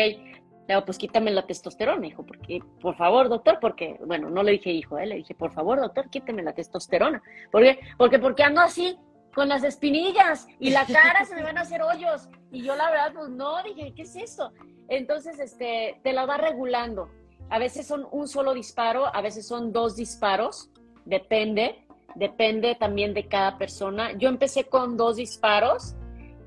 Le 0.67 0.73
digo, 0.73 0.85
pues 0.85 0.97
quítame 0.97 1.29
la 1.29 1.45
testosterona, 1.45 2.07
hijo, 2.07 2.25
porque, 2.25 2.59
por 2.81 2.95
favor, 2.95 3.29
doctor, 3.29 3.59
porque, 3.61 3.99
bueno, 4.03 4.31
no 4.31 4.41
le 4.41 4.53
dije 4.53 4.71
hijo, 4.71 4.97
¿eh? 4.97 5.05
le 5.05 5.15
dije, 5.17 5.35
por 5.35 5.53
favor, 5.53 5.79
doctor, 5.79 6.09
quítame 6.09 6.41
la 6.41 6.53
testosterona. 6.53 7.21
¿Por 7.51 7.61
qué? 7.61 7.79
Porque, 7.97 8.17
porque 8.17 8.43
ando 8.43 8.61
así, 8.61 8.97
con 9.35 9.47
las 9.47 9.63
espinillas, 9.63 10.47
y 10.59 10.71
la 10.71 10.85
cara 10.85 11.23
se 11.25 11.35
me 11.35 11.43
van 11.43 11.59
a 11.59 11.61
hacer 11.61 11.83
hoyos. 11.83 12.29
Y 12.51 12.63
yo, 12.63 12.75
la 12.75 12.89
verdad, 12.89 13.13
pues 13.13 13.29
no, 13.29 13.61
dije, 13.61 13.93
¿qué 13.95 14.01
es 14.01 14.15
esto? 14.15 14.51
Entonces, 14.87 15.37
este, 15.39 15.99
te 16.03 16.13
la 16.13 16.25
va 16.25 16.37
regulando. 16.37 17.09
A 17.49 17.59
veces 17.59 17.85
son 17.85 18.07
un 18.11 18.27
solo 18.27 18.55
disparo, 18.55 19.13
a 19.13 19.21
veces 19.21 19.47
son 19.47 19.71
dos 19.71 19.95
disparos, 19.95 20.71
depende, 21.05 21.85
depende 22.15 22.75
también 22.75 23.13
de 23.13 23.27
cada 23.27 23.57
persona. 23.57 24.13
Yo 24.13 24.29
empecé 24.29 24.63
con 24.63 24.97
dos 24.97 25.17
disparos 25.17 25.95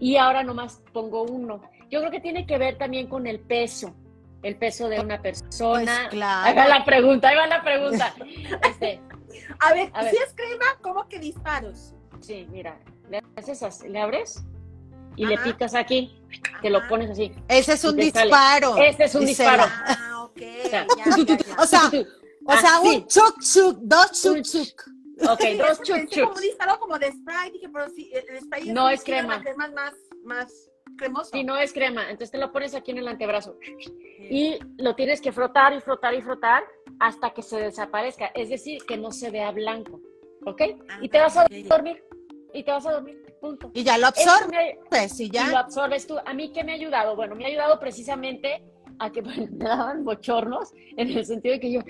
y 0.00 0.16
ahora 0.16 0.42
nomás 0.42 0.82
pongo 0.92 1.22
uno. 1.22 1.60
Yo 1.90 2.00
creo 2.00 2.10
que 2.10 2.20
tiene 2.20 2.46
que 2.46 2.58
ver 2.58 2.76
también 2.78 3.06
con 3.08 3.26
el 3.26 3.40
peso, 3.40 3.94
el 4.42 4.56
peso 4.56 4.88
de 4.88 5.00
una 5.00 5.20
persona. 5.22 5.98
Pues 6.02 6.08
claro. 6.10 6.46
Ahí 6.48 6.54
va 6.56 6.68
la 6.78 6.84
pregunta, 6.84 7.28
ahí 7.28 7.36
va 7.36 7.46
la 7.46 7.62
pregunta. 7.62 8.14
Este, 8.68 9.00
A 9.60 9.72
ver, 9.72 9.90
A 9.94 10.02
ver. 10.04 10.10
si 10.12 10.16
es 10.22 10.34
crema, 10.34 10.66
¿cómo 10.82 11.08
que 11.08 11.18
disparos? 11.18 11.94
sí, 12.20 12.46
mira, 12.50 12.78
le 13.10 13.22
haces 13.36 13.62
así, 13.62 13.88
le 13.88 14.00
abres 14.00 14.42
y 15.16 15.24
le 15.24 15.38
picas 15.38 15.74
aquí, 15.74 16.20
te 16.62 16.68
lo 16.70 16.86
pones 16.88 17.10
así. 17.10 17.32
Ese 17.48 17.72
es 17.74 17.84
un 17.84 17.96
te 17.96 18.10
sale. 18.10 18.24
disparo. 18.26 18.76
Este 18.76 19.04
es 19.04 19.14
un 19.14 19.24
disparo. 19.26 19.64
Ah, 19.66 20.24
ok. 20.24 20.40
O 20.64 20.68
sea, 20.68 20.86
ya, 20.96 21.04
ya, 21.16 21.24
ya. 21.36 21.36
O 21.62 21.66
sea, 21.66 21.90
O 22.44 22.56
sea, 22.56 22.76
Así. 22.78 22.88
un 22.88 23.06
chuk 23.06 23.40
chuk, 23.42 23.78
dos 23.82 24.22
chuk 24.22 24.42
chuk. 24.42 25.28
Ok, 25.28 25.40
Sí, 25.40 25.56
dos 25.56 25.70
es 25.72 25.82
chuc 25.82 25.96
pensé 25.96 26.20
como 26.22 26.34
un 26.34 26.40
disparo 26.40 26.78
como 26.80 26.98
de 26.98 27.12
spray, 27.12 27.50
dije, 27.50 27.68
pero 27.68 27.88
sí, 27.90 28.10
el 28.12 28.40
spray 28.40 28.68
No 28.72 28.86
un 28.86 28.92
es 28.92 29.02
crema. 29.04 29.40
Crema 29.42 29.66
es 29.66 29.72
más, 29.74 29.94
más 30.24 30.67
cremoso. 30.96 31.30
Si 31.32 31.44
no 31.44 31.56
es 31.56 31.72
crema, 31.72 32.02
entonces 32.04 32.30
te 32.30 32.38
lo 32.38 32.50
pones 32.52 32.74
aquí 32.74 32.90
en 32.92 32.98
el 32.98 33.08
antebrazo 33.08 33.56
y 34.30 34.58
lo 34.78 34.94
tienes 34.94 35.20
que 35.20 35.32
frotar 35.32 35.72
y 35.74 35.80
frotar 35.80 36.14
y 36.14 36.22
frotar 36.22 36.64
hasta 37.00 37.30
que 37.34 37.42
se 37.42 37.58
desaparezca, 37.60 38.26
es 38.34 38.48
decir, 38.48 38.84
que 38.86 38.96
no 38.96 39.10
se 39.12 39.30
vea 39.30 39.50
blanco, 39.52 40.00
¿ok? 40.46 40.62
Y 41.02 41.08
te 41.08 41.18
vas 41.18 41.36
a 41.36 41.42
Ah, 41.42 41.46
dormir, 41.68 42.02
y 42.52 42.62
te 42.64 42.70
vas 42.70 42.86
a 42.86 42.92
dormir, 42.92 43.22
punto. 43.40 43.70
Y 43.74 43.82
ya 43.84 43.98
lo 43.98 44.06
absorbes 44.08 44.48
me- 44.90 45.06
y 45.18 45.22
y 45.24 45.28
lo 45.28 45.32
ya. 45.32 45.58
absorbes 45.60 46.06
tú. 46.06 46.16
¿A 46.24 46.32
mí 46.34 46.52
qué 46.52 46.64
me 46.64 46.72
ha 46.72 46.74
ayudado? 46.74 47.14
Bueno, 47.14 47.34
me 47.36 47.44
ha 47.44 47.48
ayudado 47.48 47.78
precisamente 47.78 48.62
a 48.98 49.10
que 49.12 49.20
bueno, 49.22 49.46
me 49.52 49.64
daban 49.64 50.04
bochornos 50.04 50.72
en 50.96 51.10
el 51.10 51.24
sentido 51.24 51.54
de 51.54 51.60
que 51.60 51.70
yo 51.72 51.80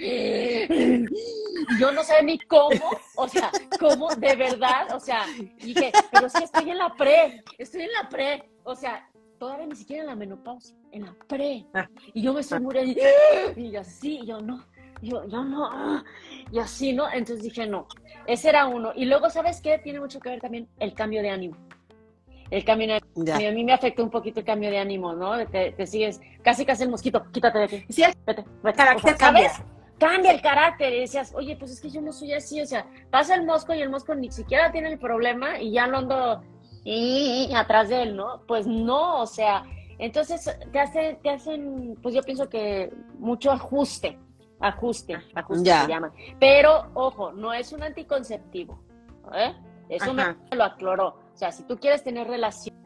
yo 1.78 1.92
no 1.92 2.02
sé 2.02 2.22
ni 2.22 2.38
cómo, 2.40 2.90
o 3.16 3.28
sea, 3.28 3.50
cómo 3.78 4.14
de 4.16 4.36
verdad, 4.36 4.94
o 4.94 5.00
sea, 5.00 5.26
dije, 5.62 5.92
pero 6.10 6.26
es 6.26 6.34
que 6.34 6.44
estoy 6.44 6.70
en 6.70 6.78
la 6.78 6.94
pre, 6.96 7.44
estoy 7.56 7.82
en 7.82 7.92
la 7.92 8.08
pre, 8.08 8.48
o 8.68 8.76
sea, 8.76 9.08
todavía 9.38 9.66
ni 9.66 9.74
siquiera 9.74 10.02
en 10.02 10.08
la 10.08 10.16
menopausia, 10.16 10.76
en 10.92 11.06
la 11.06 11.14
pre. 11.26 11.66
Ah. 11.74 11.88
Y 12.12 12.22
yo 12.22 12.34
me 12.34 12.40
estoy 12.40 12.60
muriendo 12.60 13.00
y 13.56 13.70
yo 13.70 13.80
así, 13.80 14.18
y 14.20 14.26
yo 14.26 14.40
no, 14.40 14.64
yo, 15.00 15.26
yo 15.26 15.44
no, 15.44 16.04
y 16.52 16.58
así, 16.58 16.92
¿no? 16.92 17.10
Entonces 17.10 17.42
dije, 17.42 17.66
no, 17.66 17.86
ese 18.26 18.50
era 18.50 18.66
uno. 18.66 18.92
Y 18.94 19.06
luego, 19.06 19.30
¿sabes 19.30 19.60
qué? 19.60 19.78
Tiene 19.78 20.00
mucho 20.00 20.20
que 20.20 20.28
ver 20.30 20.40
también 20.40 20.68
el 20.78 20.92
cambio 20.92 21.22
de 21.22 21.30
ánimo. 21.30 21.56
El 22.50 22.64
cambio 22.64 22.88
de 22.88 22.92
ánimo. 22.94 23.24
Ya. 23.24 23.48
A 23.48 23.52
mí 23.52 23.64
me 23.64 23.72
afectó 23.72 24.04
un 24.04 24.10
poquito 24.10 24.40
el 24.40 24.46
cambio 24.46 24.70
de 24.70 24.78
ánimo, 24.78 25.14
¿no? 25.14 25.46
Te, 25.46 25.72
te 25.72 25.86
sigues, 25.86 26.20
casi 26.42 26.66
casi 26.66 26.82
el 26.82 26.90
mosquito, 26.90 27.24
quítate 27.32 27.58
de 27.58 27.64
aquí. 27.64 27.84
Sí, 27.88 28.02
Vete, 28.26 28.44
vete. 28.62 28.76
carácter 28.76 29.14
O 29.14 29.16
sea, 29.16 29.16
¿sabes? 29.16 29.52
cambia. 29.52 29.78
Cambia 29.98 30.30
el 30.30 30.40
carácter 30.40 30.94
y 30.94 31.00
decías, 31.00 31.34
oye, 31.34 31.56
pues 31.56 31.72
es 31.72 31.80
que 31.80 31.90
yo 31.90 32.00
no 32.00 32.12
soy 32.12 32.32
así, 32.32 32.60
o 32.60 32.66
sea, 32.66 32.86
pasa 33.10 33.34
el 33.34 33.44
mosco 33.44 33.74
y 33.74 33.80
el 33.80 33.90
mosco 33.90 34.14
ni 34.14 34.30
siquiera 34.30 34.70
tiene 34.70 34.92
el 34.92 34.98
problema 35.00 35.60
y 35.60 35.72
ya 35.72 35.88
no 35.88 35.98
ando 35.98 36.40
y- 36.90 37.54
atrás 37.54 37.88
de 37.88 38.02
él, 38.02 38.16
¿no? 38.16 38.42
Pues 38.46 38.66
no, 38.66 39.20
o 39.22 39.26
sea, 39.26 39.64
entonces 39.98 40.50
te, 40.72 40.78
hace, 40.80 41.18
te 41.22 41.30
hacen, 41.30 41.96
pues 42.02 42.14
yo 42.14 42.22
pienso 42.22 42.48
que 42.48 42.92
mucho 43.18 43.50
ajuste, 43.50 44.18
ajuste, 44.60 45.18
ajuste 45.34 45.64
Ya. 45.64 45.82
se 45.82 45.88
llama. 45.88 46.12
Pero, 46.38 46.86
ojo, 46.94 47.32
no 47.32 47.52
es 47.52 47.72
un 47.72 47.82
anticonceptivo, 47.82 48.82
¿eh? 49.34 49.54
Eso 49.88 50.10
Ajá. 50.12 50.36
me 50.50 50.56
lo 50.56 50.64
aclaró. 50.64 51.08
O 51.08 51.36
sea, 51.36 51.50
si 51.52 51.62
tú 51.64 51.78
quieres 51.78 52.02
tener 52.04 52.28
relación, 52.28 52.76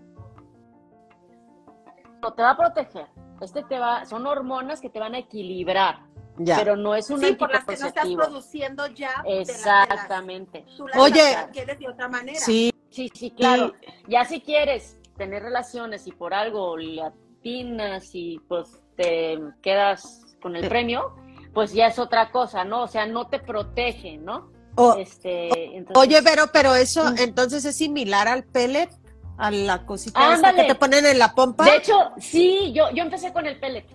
no 2.22 2.32
te 2.32 2.42
va 2.42 2.50
a 2.50 2.56
proteger. 2.56 3.06
Este 3.40 3.62
te 3.64 3.78
va, 3.78 4.04
son 4.04 4.26
hormonas 4.26 4.80
que 4.80 4.88
te 4.88 5.00
van 5.00 5.14
a 5.14 5.18
equilibrar, 5.18 6.00
Ya. 6.44 6.56
pero 6.58 6.76
no 6.76 6.94
es 6.94 7.08
un 7.10 7.20
Sí, 7.20 7.32
por 7.34 7.50
las 7.52 7.64
que 7.64 7.76
no 7.76 7.86
estás 7.86 8.06
produciendo 8.08 8.86
ya. 8.88 9.22
de 9.24 9.38
las- 9.38 9.46
de 9.48 9.52
Exactamente. 9.52 10.64
Tú 10.76 10.86
las 10.88 10.96
Oye. 10.98 11.36
quieres 11.52 11.78
de 11.78 11.88
otra 11.88 12.08
manera. 12.08 12.38
Sí, 12.38 12.72
Sí, 12.90 13.10
sí, 13.14 13.30
claro. 13.30 13.72
Ya 14.06 14.24
si 14.26 14.42
quieres 14.42 14.98
tener 15.16 15.42
relaciones 15.42 16.06
y 16.06 16.12
por 16.12 16.34
algo 16.34 16.76
latinas 16.76 18.10
y 18.14 18.38
pues 18.48 18.68
te 18.96 19.38
quedas 19.62 20.36
con 20.42 20.56
el 20.56 20.68
premio, 20.68 21.14
pues 21.54 21.72
ya 21.72 21.86
es 21.86 21.98
otra 21.98 22.30
cosa, 22.30 22.64
¿no? 22.64 22.82
O 22.82 22.88
sea, 22.88 23.06
no 23.06 23.28
te 23.28 23.38
protege, 23.38 24.18
¿no? 24.18 24.50
O- 24.74 24.94
Este, 24.96 25.48
entonces- 25.76 25.96
oye, 25.96 26.22
pero, 26.22 26.44
pero 26.52 26.74
eso 26.74 27.04
Mm. 27.12 27.18
entonces 27.18 27.64
es 27.64 27.76
similar 27.76 28.28
al 28.28 28.44
pellet, 28.44 28.90
a 29.38 29.50
la 29.50 29.84
cosita 29.86 30.34
esta 30.34 30.54
que 30.54 30.64
te 30.64 30.74
ponen 30.74 31.04
en 31.06 31.18
la 31.18 31.34
pompa. 31.34 31.64
de 31.64 31.76
hecho, 31.76 31.94
sí, 32.18 32.72
yo, 32.74 32.90
yo 32.92 33.02
empecé 33.04 33.32
con 33.32 33.46
el 33.46 33.58
pellet. 33.58 33.86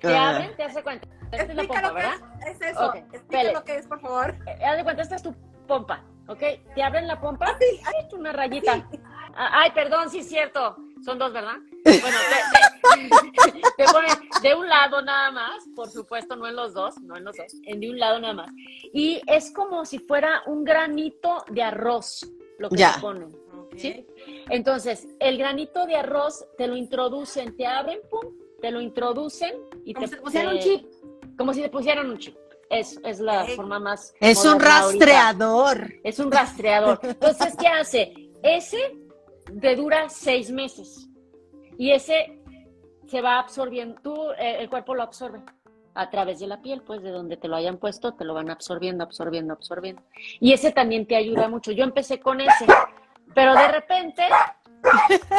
Te 0.00 0.14
Ah. 0.14 0.30
abren, 0.30 0.54
te 0.56 0.62
hace 0.64 0.82
cuenta. 0.82 1.08
Esta 1.34 1.50
es 1.52 1.56
la 1.56 1.62
Explica 1.62 1.82
pompa, 1.82 1.88
lo 1.88 1.94
que 1.94 2.02
¿verdad? 2.02 2.38
es, 2.48 2.60
es 2.60 2.70
eso. 2.70 2.86
Ok, 2.88 2.94
Explica 3.12 3.52
lo 3.52 3.64
que 3.64 3.76
es, 3.76 3.86
por 3.86 4.00
favor. 4.00 4.34
Eh, 4.46 4.64
haz 4.64 4.76
de 4.76 4.84
cuenta, 4.84 5.02
esta 5.02 5.16
es 5.16 5.22
tu 5.22 5.34
pompa, 5.66 6.02
¿ok? 6.28 6.42
Te 6.74 6.82
abren 6.82 7.06
la 7.06 7.20
pompa, 7.20 7.46
Ah, 7.48 7.56
Sí, 7.60 7.80
ay, 7.84 8.06
una 8.12 8.32
rayita. 8.32 8.88
Ah, 9.36 9.62
Ay, 9.62 9.70
perdón, 9.72 10.10
sí 10.10 10.18
es 10.20 10.28
cierto. 10.28 10.76
Son 11.04 11.18
dos, 11.18 11.32
¿verdad? 11.32 11.56
Bueno, 11.84 12.16
te, 12.30 13.50
te- 13.50 13.62
te 13.76 13.84
ponen 13.92 14.10
de 14.42 14.54
un 14.54 14.68
lado 14.68 15.02
nada 15.02 15.30
más, 15.32 15.64
por 15.74 15.90
supuesto, 15.90 16.34
no 16.36 16.46
en 16.46 16.56
los 16.56 16.72
dos, 16.72 16.98
no 17.02 17.16
en 17.16 17.24
los 17.24 17.36
dos, 17.36 17.52
en 17.64 17.80
de 17.80 17.90
un 17.90 17.98
lado 17.98 18.20
nada 18.20 18.32
más. 18.34 18.50
Y 18.92 19.20
es 19.26 19.52
como 19.52 19.84
si 19.84 19.98
fuera 19.98 20.42
un 20.46 20.64
granito 20.64 21.44
de 21.50 21.62
arroz 21.62 22.26
lo 22.58 22.70
que 22.70 22.76
Ya. 22.76 22.94
te 22.94 23.00
ponen. 23.00 23.36
¿Sí? 23.76 24.06
Entonces, 24.50 25.08
el 25.18 25.36
granito 25.36 25.84
de 25.86 25.96
arroz 25.96 26.46
te 26.56 26.68
lo 26.68 26.76
introducen, 26.76 27.56
te 27.56 27.66
abren, 27.66 27.98
pum, 28.08 28.32
te 28.60 28.70
lo 28.70 28.80
introducen 28.80 29.52
y 29.84 29.92
Como 29.94 30.06
te 30.08 30.16
si 30.16 30.22
te 30.38 30.46
un 30.46 30.58
chip. 30.60 30.86
Como 31.36 31.52
si 31.52 31.62
te 31.62 31.68
pusieran 31.68 32.10
un 32.10 32.18
chip. 32.18 32.36
Es, 32.70 32.98
es 33.04 33.20
la 33.20 33.44
forma 33.44 33.78
más. 33.78 34.14
es 34.20 34.44
un 34.44 34.52
ahorita. 34.52 34.68
rastreador. 34.68 35.92
Es 36.02 36.18
un 36.18 36.32
rastreador. 36.32 36.98
Entonces, 37.02 37.54
¿qué 37.58 37.68
hace? 37.68 38.30
Ese 38.42 38.96
te 39.60 39.76
dura 39.76 40.08
seis 40.08 40.50
meses. 40.50 41.08
Y 41.78 41.92
ese 41.92 42.40
se 43.06 43.20
va 43.20 43.38
absorbiendo. 43.38 44.00
Tú, 44.02 44.30
eh, 44.38 44.56
el 44.60 44.68
cuerpo 44.68 44.94
lo 44.94 45.02
absorbe 45.02 45.42
a 45.94 46.10
través 46.10 46.40
de 46.40 46.46
la 46.46 46.60
piel, 46.60 46.82
pues 46.82 47.02
de 47.02 47.10
donde 47.10 47.36
te 47.36 47.48
lo 47.48 47.56
hayan 47.56 47.78
puesto, 47.78 48.14
te 48.14 48.24
lo 48.24 48.34
van 48.34 48.50
absorbiendo, 48.50 49.04
absorbiendo, 49.04 49.52
absorbiendo. 49.54 50.02
Y 50.40 50.52
ese 50.52 50.72
también 50.72 51.06
te 51.06 51.16
ayuda 51.16 51.48
mucho. 51.48 51.70
Yo 51.72 51.84
empecé 51.84 52.18
con 52.18 52.40
ese, 52.40 52.66
pero 53.34 53.54
de 53.54 53.68
repente, 53.68 54.24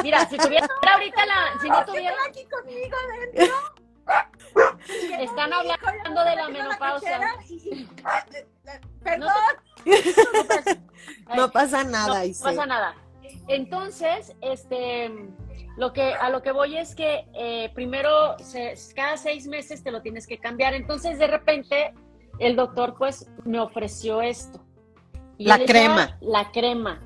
mira, 0.03 0.25
si 0.29 0.37
tuviera 0.37 0.67
ahorita 0.93 1.25
la, 1.25 1.59
si 1.61 1.69
no 1.69 1.85
tuviera, 1.85 2.15
aquí 2.27 2.45
conmigo 2.45 2.95
adentro. 3.09 3.55
Están 5.19 5.51
hablando 5.53 6.23
de 6.23 6.35
la 6.35 6.47
eh, 6.49 7.85
Perdón. 9.03 9.31
No 11.35 11.51
pasa 11.53 11.83
no 11.83 11.89
nada, 11.91 12.25
Ise. 12.25 12.43
pasa 12.43 12.65
nada. 12.65 12.95
Entonces, 13.47 14.35
este, 14.41 15.11
lo 15.77 15.93
que 15.93 16.13
a 16.13 16.29
lo 16.29 16.41
que 16.41 16.51
voy 16.51 16.77
es 16.77 16.95
que 16.95 17.27
eh, 17.33 17.71
primero 17.75 18.37
se- 18.39 18.75
cada 18.95 19.17
seis 19.17 19.47
meses 19.47 19.83
te 19.83 19.91
lo 19.91 20.01
tienes 20.01 20.25
que 20.27 20.39
cambiar. 20.39 20.73
Entonces, 20.73 21.19
de 21.19 21.27
repente, 21.27 21.93
el 22.39 22.55
doctor 22.55 22.95
pues 22.97 23.29
me 23.43 23.59
ofreció 23.59 24.21
esto. 24.21 24.61
La 25.37 25.59
crema. 25.59 26.09
"Ah, 26.13 26.17
la 26.21 26.51
crema. 26.51 27.01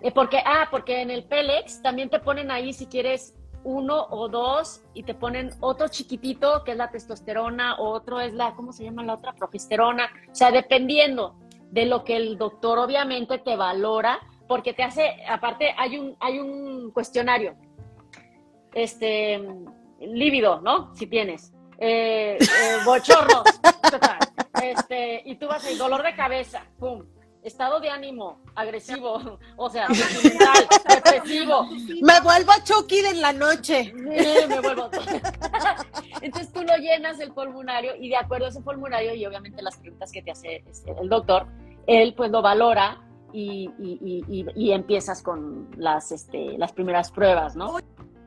Eh, 0.00 0.12
porque, 0.12 0.38
ah, 0.44 0.68
porque 0.70 1.00
en 1.02 1.10
el 1.10 1.24
Pélex 1.24 1.82
también 1.82 2.08
te 2.10 2.18
ponen 2.20 2.50
ahí 2.50 2.72
si 2.72 2.86
quieres 2.86 3.34
uno 3.64 4.06
o 4.10 4.28
dos 4.28 4.82
y 4.94 5.02
te 5.02 5.14
ponen 5.14 5.50
otro 5.60 5.88
chiquitito 5.88 6.62
que 6.64 6.72
es 6.72 6.76
la 6.76 6.90
testosterona, 6.90 7.80
otro 7.80 8.20
es 8.20 8.32
la, 8.34 8.54
¿cómo 8.54 8.72
se 8.72 8.84
llama 8.84 9.02
la 9.02 9.14
otra? 9.14 9.32
Progesterona. 9.32 10.10
O 10.30 10.34
sea, 10.34 10.50
dependiendo 10.50 11.36
de 11.70 11.86
lo 11.86 12.04
que 12.04 12.16
el 12.16 12.38
doctor 12.38 12.78
obviamente 12.78 13.38
te 13.38 13.56
valora, 13.56 14.20
porque 14.46 14.74
te 14.74 14.82
hace, 14.82 15.24
aparte 15.28 15.74
hay 15.76 15.98
un, 15.98 16.16
hay 16.20 16.38
un 16.38 16.90
cuestionario, 16.92 17.56
este, 18.74 19.42
lívido, 20.00 20.60
¿no? 20.60 20.94
Si 20.94 21.06
tienes. 21.06 21.52
Eh, 21.78 22.38
eh, 22.40 22.76
bochornos, 22.84 23.42
este, 24.62 25.22
y 25.24 25.34
tú 25.36 25.48
vas 25.48 25.66
a 25.66 25.76
dolor 25.76 26.04
de 26.04 26.14
cabeza, 26.14 26.64
pum, 26.78 27.04
estado 27.44 27.78
de 27.80 27.90
ánimo, 27.90 28.40
agresivo, 28.54 29.38
o 29.56 29.70
sea, 29.70 29.86
sentimental, 29.88 30.66
depresivo, 30.88 31.66
Me 32.02 32.20
vuelvo 32.22 32.52
Chucky 32.64 33.02
de 33.02 33.14
la 33.14 33.32
noche. 33.32 33.84
Sí, 33.94 34.46
me 34.48 34.60
vuelvo. 34.60 34.88
Entonces 36.20 36.52
tú 36.52 36.62
lo 36.62 36.76
llenas 36.76 37.20
el 37.20 37.32
formulario 37.32 37.94
y 37.96 38.08
de 38.08 38.16
acuerdo 38.16 38.46
a 38.46 38.48
ese 38.48 38.62
formulario 38.62 39.14
y 39.14 39.24
obviamente 39.26 39.62
las 39.62 39.76
preguntas 39.76 40.10
que 40.10 40.22
te 40.22 40.30
hace 40.30 40.64
este, 40.70 40.92
el 41.00 41.08
doctor, 41.08 41.46
él 41.86 42.14
pues 42.16 42.30
lo 42.30 42.40
valora 42.42 43.00
y, 43.32 43.70
y- 43.78 43.98
y- 44.28 44.40
y- 44.40 44.46
y 44.68 44.72
empiezas 44.72 45.22
con 45.22 45.68
las, 45.76 46.12
este, 46.12 46.56
las 46.56 46.72
primeras 46.72 47.10
pruebas, 47.10 47.56
¿no? 47.56 47.76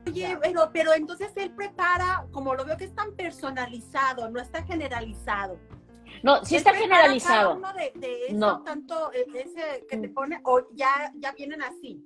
Oye, 0.05 0.38
pero, 0.41 0.69
pero 0.71 0.93
entonces 0.93 1.31
él 1.36 1.51
prepara, 1.51 2.25
como 2.31 2.53
lo 2.55 2.63
veo 2.65 2.77
que 2.77 2.86
es 2.86 2.95
tan 2.95 3.13
personalizado, 3.15 4.29
no 4.29 4.39
está 4.39 4.63
generalizado. 4.63 5.57
No, 6.24 6.43
sí 6.45 6.55
está 6.55 6.74
generalizado. 6.74 7.59
cada 7.62 7.71
uno 7.71 7.74
de, 7.74 7.91
de 8.00 8.25
eso, 8.27 8.36
No. 8.36 8.63
tanto 8.63 9.12
eh, 9.13 9.25
ese 9.36 9.86
que 9.89 9.97
te 9.97 10.09
pone, 10.09 10.39
o 10.43 10.62
ya, 10.74 11.12
ya 11.15 11.31
vienen 11.33 11.62
así. 11.62 12.03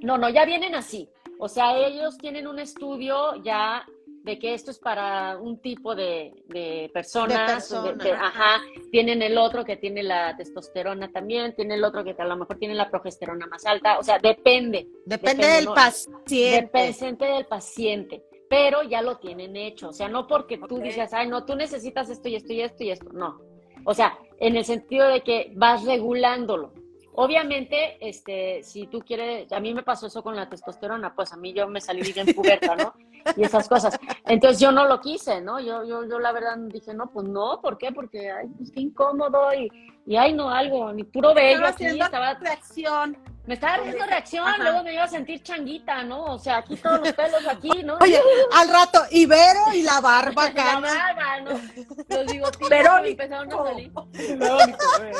No, 0.00 0.16
no, 0.18 0.28
ya 0.28 0.44
vienen 0.44 0.74
así. 0.74 1.08
O 1.38 1.48
sea, 1.48 1.76
ellos 1.76 2.18
tienen 2.18 2.46
un 2.46 2.58
estudio 2.58 3.36
ya 3.42 3.84
de 4.24 4.38
que 4.38 4.52
esto 4.52 4.70
es 4.72 4.78
para 4.78 5.38
un 5.38 5.58
tipo 5.62 5.94
de, 5.94 6.34
de 6.48 6.90
personas, 6.92 7.46
De 7.46 7.54
persona. 7.54 7.92
de- 7.92 8.04
de- 8.04 8.12
ajá, 8.12 8.60
tienen 8.90 9.22
el 9.22 9.38
otro 9.38 9.64
que 9.64 9.76
tiene 9.76 10.02
la 10.02 10.36
testosterona 10.36 11.10
también, 11.10 11.54
tiene 11.54 11.76
el 11.76 11.84
otro 11.84 12.04
que 12.04 12.14
a 12.18 12.24
lo 12.24 12.36
mejor 12.36 12.58
tiene 12.58 12.74
la 12.74 12.90
progesterona 12.90 13.46
más 13.46 13.64
alta, 13.64 13.98
o 13.98 14.02
sea, 14.02 14.18
depende, 14.18 14.86
Depende, 15.06 15.06
Depende, 15.06 15.46
del 15.46 15.64
¿no? 15.66 15.74
paciente. 15.74 16.34
depende 16.34 17.26
del 17.26 17.46
paciente, 17.46 18.22
pero 18.48 18.82
ya 18.82 19.02
lo 19.02 19.18
tienen 19.18 19.56
hecho, 19.56 19.90
o 19.90 19.92
sea, 19.92 20.08
no 20.08 20.26
porque 20.26 20.58
tú 20.58 20.76
Ok. 20.76 20.82
dices, 20.82 21.12
ay, 21.12 21.28
no, 21.28 21.44
tú 21.44 21.54
necesitas 21.54 22.08
esto 22.10 22.28
y 22.28 22.36
esto 22.36 22.52
y 22.52 22.60
esto 22.62 22.84
y 22.84 22.90
esto, 22.90 23.10
no, 23.12 23.40
o 23.84 23.94
sea, 23.94 24.18
en 24.38 24.56
el 24.56 24.64
sentido 24.64 25.06
de 25.08 25.22
que 25.22 25.52
vas 25.56 25.84
regulándolo. 25.84 26.72
Obviamente, 27.20 27.96
este, 28.00 28.62
si 28.62 28.86
tú 28.86 29.00
quieres, 29.00 29.50
a 29.50 29.58
mí 29.58 29.74
me 29.74 29.82
pasó 29.82 30.06
eso 30.06 30.22
con 30.22 30.36
la 30.36 30.48
testosterona, 30.48 31.16
pues 31.16 31.32
a 31.32 31.36
mí 31.36 31.52
yo 31.52 31.66
me 31.66 31.80
salí 31.80 32.12
bien 32.12 32.32
puberta, 32.32 32.76
¿no? 32.76 32.94
Y 33.36 33.42
esas 33.42 33.68
cosas. 33.68 33.98
Entonces 34.24 34.60
yo 34.60 34.70
no 34.70 34.86
lo 34.86 35.00
quise, 35.00 35.40
¿no? 35.40 35.58
Yo, 35.58 35.84
yo, 35.84 36.04
yo 36.08 36.20
la 36.20 36.30
verdad 36.30 36.56
dije, 36.58 36.94
no, 36.94 37.10
pues 37.10 37.26
no, 37.26 37.60
¿por 37.60 37.76
qué? 37.76 37.90
Porque, 37.90 38.30
ay, 38.30 38.46
pues 38.56 38.70
qué 38.70 38.82
incómodo 38.82 39.52
y, 39.52 39.68
y 40.06 40.14
ay, 40.14 40.32
no, 40.32 40.48
algo, 40.48 40.92
ni 40.92 41.02
puro 41.02 41.34
bello 41.34 41.54
Estaba 41.54 41.68
aquí, 41.70 41.84
haciendo 41.86 42.04
estaba, 42.04 42.34
reacción. 42.34 43.18
Me 43.48 43.54
estaba 43.54 43.76
haciendo 43.76 44.04
reacción, 44.04 44.46
Ajá. 44.46 44.62
luego 44.62 44.84
me 44.84 44.92
iba 44.92 45.04
a 45.04 45.08
sentir 45.08 45.42
changuita, 45.42 46.04
¿no? 46.04 46.22
O 46.26 46.38
sea, 46.38 46.58
aquí 46.58 46.76
todos 46.76 47.00
los 47.00 47.12
pelos 47.14 47.46
aquí, 47.48 47.82
¿no? 47.82 47.96
Oye, 48.00 48.20
al 48.54 48.68
rato, 48.68 49.00
Ibero 49.10 49.72
y 49.74 49.82
la 49.82 50.00
barba 50.02 50.44
la 50.50 50.54
cana. 50.54 50.80
barba, 50.94 51.40
¿no? 51.40 51.50
Los 51.50 52.68
Verónico. 52.68 53.02
me 53.02 53.08
empezaron 53.08 53.52
a 53.52 53.56
salir. 53.64 53.90
Verónico, 54.38 54.84
eh. 55.02 55.12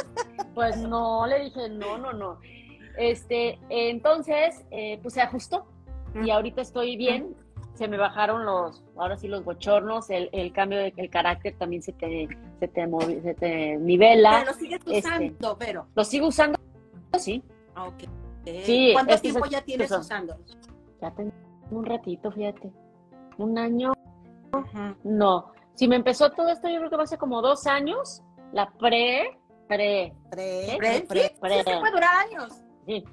Pues 0.55 0.77
no, 0.77 1.27
le 1.27 1.45
dije, 1.45 1.69
no, 1.71 1.97
no, 1.99 2.13
no. 2.13 2.39
Este, 2.99 3.59
entonces, 3.71 4.63
eh, 4.71 4.99
pues 5.03 5.15
se 5.15 5.23
ajustó 5.23 5.67
y 6.23 6.31
ahorita 6.31 6.61
estoy 6.63 6.97
bien. 6.97 7.35
Se 7.75 7.87
me 7.89 7.97
bajaron 7.97 8.45
los, 8.45 8.83
ahora 8.99 9.17
sí 9.17 9.29
los 9.29 9.45
bochornos, 9.45 10.11
el, 10.11 10.29
el 10.33 10.53
cambio 10.53 10.79
de 10.81 10.93
el 10.97 11.09
carácter 11.11 11.55
también 11.57 11.81
se 11.83 11.93
te, 11.93 12.29
se 12.59 12.67
te, 12.69 12.87
movi- 12.89 13.23
se 13.23 13.35
te 13.35 13.77
nivela. 13.77 14.41
Pero 14.41 14.53
lo 14.53 14.59
sigues 14.59 14.81
Este. 14.85 14.99
usando, 14.99 15.57
Vero. 15.57 15.87
Lo 15.95 16.05
sigo 16.05 16.27
usando, 16.27 16.59
sí, 17.19 17.43
Ok. 17.87 18.05
Sí, 18.65 18.91
¿Cuánto 18.95 19.15
este 19.15 19.31
tiempo 19.31 19.47
ya 19.47 19.61
tienes 19.63 19.91
eso. 19.91 20.01
usando? 20.01 20.37
ya 21.01 21.11
tengo 21.13 21.33
un 21.71 21.85
ratito, 21.85 22.33
fíjate. 22.33 22.73
Un 23.37 23.59
año, 23.59 23.93
no. 25.05 25.53
Si 25.75 25.87
me 25.87 25.97
empezó 25.97 26.31
todo 26.33 26.49
esto, 26.49 26.69
yo 26.69 26.79
creo 26.79 26.91
que 26.91 26.97
va 26.97 27.03
a 27.05 27.07
ser 27.07 27.19
como 27.19 27.41
dos 27.43 27.67
años. 27.67 28.23
La 28.53 28.71
pre, 28.71 29.39
pre, 29.69 30.15
Pre, 30.31 30.77
¿Pre? 30.79 30.79
pre, 30.79 30.95
Sí, 31.01 31.35
pre. 31.41 31.59
sí, 31.63 31.71
puede 31.79 31.93
durar 31.93 32.27
años. 32.27 32.63
Sí. 32.87 33.05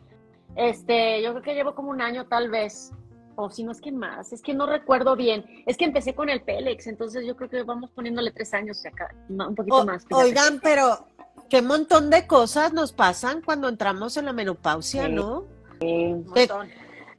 Este, 0.55 1.21
yo 1.21 1.31
creo 1.31 1.43
que 1.43 1.53
llevo 1.53 1.75
como 1.75 1.89
un 1.91 2.01
año 2.01 2.27
tal 2.27 2.49
vez. 2.49 2.91
O 3.37 3.49
si 3.49 3.65
no 3.65 3.73
es 3.73 3.81
que 3.81 3.91
más, 3.91 4.31
es 4.31 4.41
que 4.41 4.53
no 4.53 4.65
recuerdo 4.65 5.17
bien. 5.17 5.43
Es 5.65 5.75
que 5.75 5.83
empecé 5.83 6.15
con 6.15 6.29
el 6.29 6.41
Pélex, 6.41 6.87
entonces 6.87 7.25
yo 7.27 7.35
creo 7.35 7.49
que 7.49 7.63
vamos 7.63 7.91
poniéndole 7.91 8.31
tres 8.31 8.53
años 8.53 8.81
acá, 8.85 9.13
un 9.27 9.53
poquito 9.53 9.75
O- 9.81 9.85
más. 9.85 10.05
fíjate. 10.05 10.23
oigan, 10.23 10.59
pero 10.63 11.05
qué 11.49 11.61
montón 11.61 12.09
de 12.09 12.25
cosas 12.27 12.73
nos 12.73 12.91
pasan 12.93 13.41
cuando 13.41 13.69
entramos 13.69 14.17
en 14.17 14.25
la 14.25 14.33
menopausia, 14.33 15.05
Sí. 15.07 15.11
¿no? 15.13 15.45
Eh, 15.81 16.13
Un 16.13 16.25
montón. 16.25 16.69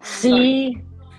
sí, 0.01 0.73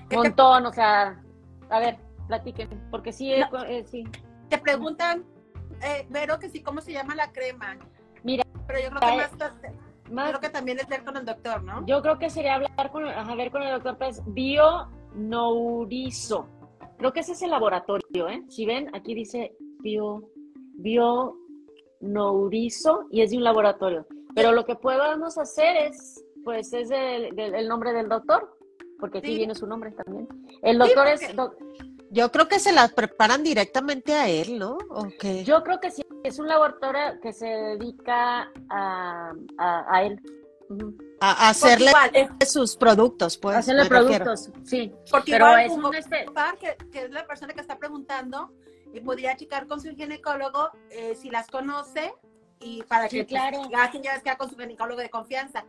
¿Qué 0.10 0.16
un 0.18 0.24
te- 0.24 0.30
montón, 0.30 0.66
o 0.66 0.74
sea, 0.74 1.22
a 1.70 1.80
ver, 1.80 1.98
platiquen, 2.28 2.70
porque 2.92 3.12
sí, 3.12 3.32
eh, 3.34 3.46
No. 3.52 3.64
eh, 3.66 3.86
sí. 3.90 4.04
Te 4.50 4.58
preguntan, 4.58 5.24
eh, 5.82 6.06
Vero, 6.10 6.40
que 6.40 6.50
sí, 6.50 6.62
¿cómo 6.64 6.82
se 6.82 6.92
llama 6.94 7.14
la 7.16 7.32
crema? 7.32 7.78
Mira, 8.24 8.44
Pero 8.68 8.80
yo 8.82 8.90
creo 8.90 9.00
que 9.00 9.08
eh, 9.08 9.18
más, 9.18 9.32
Más- 10.12 10.30
creo 10.30 10.40
que 10.42 10.50
también 10.50 10.80
es 10.80 10.88
ver 10.88 11.04
con 11.04 11.16
el 11.18 11.26
doctor, 11.26 11.62
¿no? 11.64 11.86
Yo 11.86 12.02
creo 12.02 12.18
que 12.20 12.30
sería 12.30 12.56
hablar 12.56 12.92
con, 12.92 13.06
a 13.08 13.36
ver 13.36 13.52
con 13.52 13.62
el 13.64 13.72
doctor 13.74 13.98
Pérez, 13.98 14.22
Bionourizo. 15.18 16.48
Creo 16.98 17.14
que 17.14 17.20
ese 17.22 17.34
es 17.34 17.42
el 17.42 17.52
laboratorio, 17.52 18.28
¿eh? 18.30 18.44
Si 18.50 18.66
ven, 18.66 18.90
aquí 18.96 19.14
dice 19.14 19.56
Bio, 19.82 20.24
Bionourizo 22.00 23.06
y 23.12 23.22
es 23.22 23.32
de 23.32 23.38
un 23.38 23.44
laboratorio. 23.44 24.06
Pero 24.36 24.51
lo 24.51 24.66
que 24.66 24.75
podemos 24.75 25.38
hacer 25.38 25.75
es, 25.77 26.24
pues, 26.44 26.72
es 26.74 26.92
el, 26.92 27.36
del- 27.36 27.55
el 27.55 27.68
nombre 27.68 27.94
del 27.94 28.07
doctor, 28.07 28.55
porque 29.00 29.20
aquí 29.20 29.29
Sí. 29.29 29.38
viene 29.38 29.55
su 29.55 29.66
nombre 29.68 29.92
también. 29.92 30.27
El 30.62 30.77
doctor 30.77 31.07
porque- 31.10 31.25
es, 31.25 31.36
doc- 31.36 31.55
Yo 32.10 32.31
creo 32.31 32.48
que 32.48 32.60
se 32.60 32.72
las 32.72 32.94
preparan 32.94 33.44
directamente 33.44 34.14
a 34.14 34.29
él, 34.29 34.57
¿no? 34.60 34.77
¿O 34.90 35.07
qué? 35.20 35.44
yo 35.44 35.62
creo 35.64 35.79
que 35.79 35.92
sí, 35.92 36.03
es 36.24 36.40
un 36.40 36.48
laboratorio 36.48 37.20
que 37.22 37.33
se 37.33 37.48
dedica 37.48 38.50
a, 38.70 39.33
a, 39.57 39.86
a 39.96 40.03
él. 40.03 40.22
Ujú. 40.70 40.96
A, 41.20 41.48
a 41.48 41.50
hacerle 41.50 41.88
igual, 41.90 42.12
eh, 42.14 42.46
sus 42.46 42.75
productos, 42.77 43.38
pues. 43.38 43.57
Hacerle 43.57 43.83
me 43.83 43.90
refiero. 43.90 44.25
productos, 44.25 44.51
sí. 44.70 44.94
porque 45.10 45.31
Pero 45.31 45.48
igual 45.48 45.66
es 45.66 45.72
un 45.72 45.96
este, 45.96 46.25
que, 46.60 46.77
que 46.92 47.05
es 47.05 47.12
la 47.12 47.25
persona 47.25 47.53
que 47.53 47.62
está 47.62 47.77
preguntando 47.77 48.51
y 48.94 49.00
podría 49.02 49.36
checar 49.36 49.68
con 49.68 49.80
su 49.82 49.90
ginecólogo 49.96 50.70
eh, 50.90 51.16
si 51.16 51.30
las 51.30 51.48
conoce 51.48 52.14
y 52.60 52.84
para 52.84 53.08
Sí, 53.10 53.18
que 53.20 53.26
claro. 53.26 53.58
pues, 53.60 53.70
gasten 53.70 54.02
ya 54.04 54.14
ves 54.14 54.24
que 54.24 54.30
va 54.32 54.38
con 54.38 54.50
su 54.50 54.58
ginecólogo 54.58 55.00
de 55.02 55.10
confianza. 55.10 55.66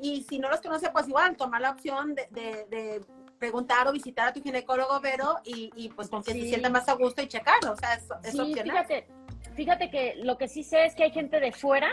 Y 0.00 0.22
si 0.22 0.38
no 0.38 0.48
los 0.48 0.60
conoce, 0.60 0.90
pues 0.90 1.08
igual, 1.08 1.36
tomar 1.36 1.60
la 1.60 1.70
opción 1.70 2.14
de, 2.14 2.26
de- 2.30 2.64
de 2.70 3.04
preguntar 3.38 3.88
o 3.88 3.92
visitar 3.92 4.28
a 4.28 4.32
tu 4.32 4.42
ginecólogo, 4.42 5.00
Vero, 5.00 5.36
y, 5.44 5.70
y 5.74 5.88
pues 5.90 6.08
con 6.08 6.22
que 6.22 6.32
se 6.32 6.40
Sí. 6.42 6.48
sienta 6.48 6.68
más 6.70 6.88
a 6.88 6.94
gusto 6.94 7.22
y 7.22 7.26
checarlo. 7.28 7.72
O 7.72 7.76
sea, 7.76 7.94
es, 7.94 8.04
es 8.22 8.32
Sí, 8.32 8.40
opcional. 8.40 8.64
fíjate, 8.86 9.06
fíjate 9.54 9.90
que 9.90 10.14
lo 10.16 10.36
que 10.38 10.46
sí 10.48 10.62
sé 10.62 10.84
es 10.84 10.94
que 10.94 11.04
hay 11.04 11.10
gente 11.10 11.40
de 11.40 11.50
fuera 11.52 11.90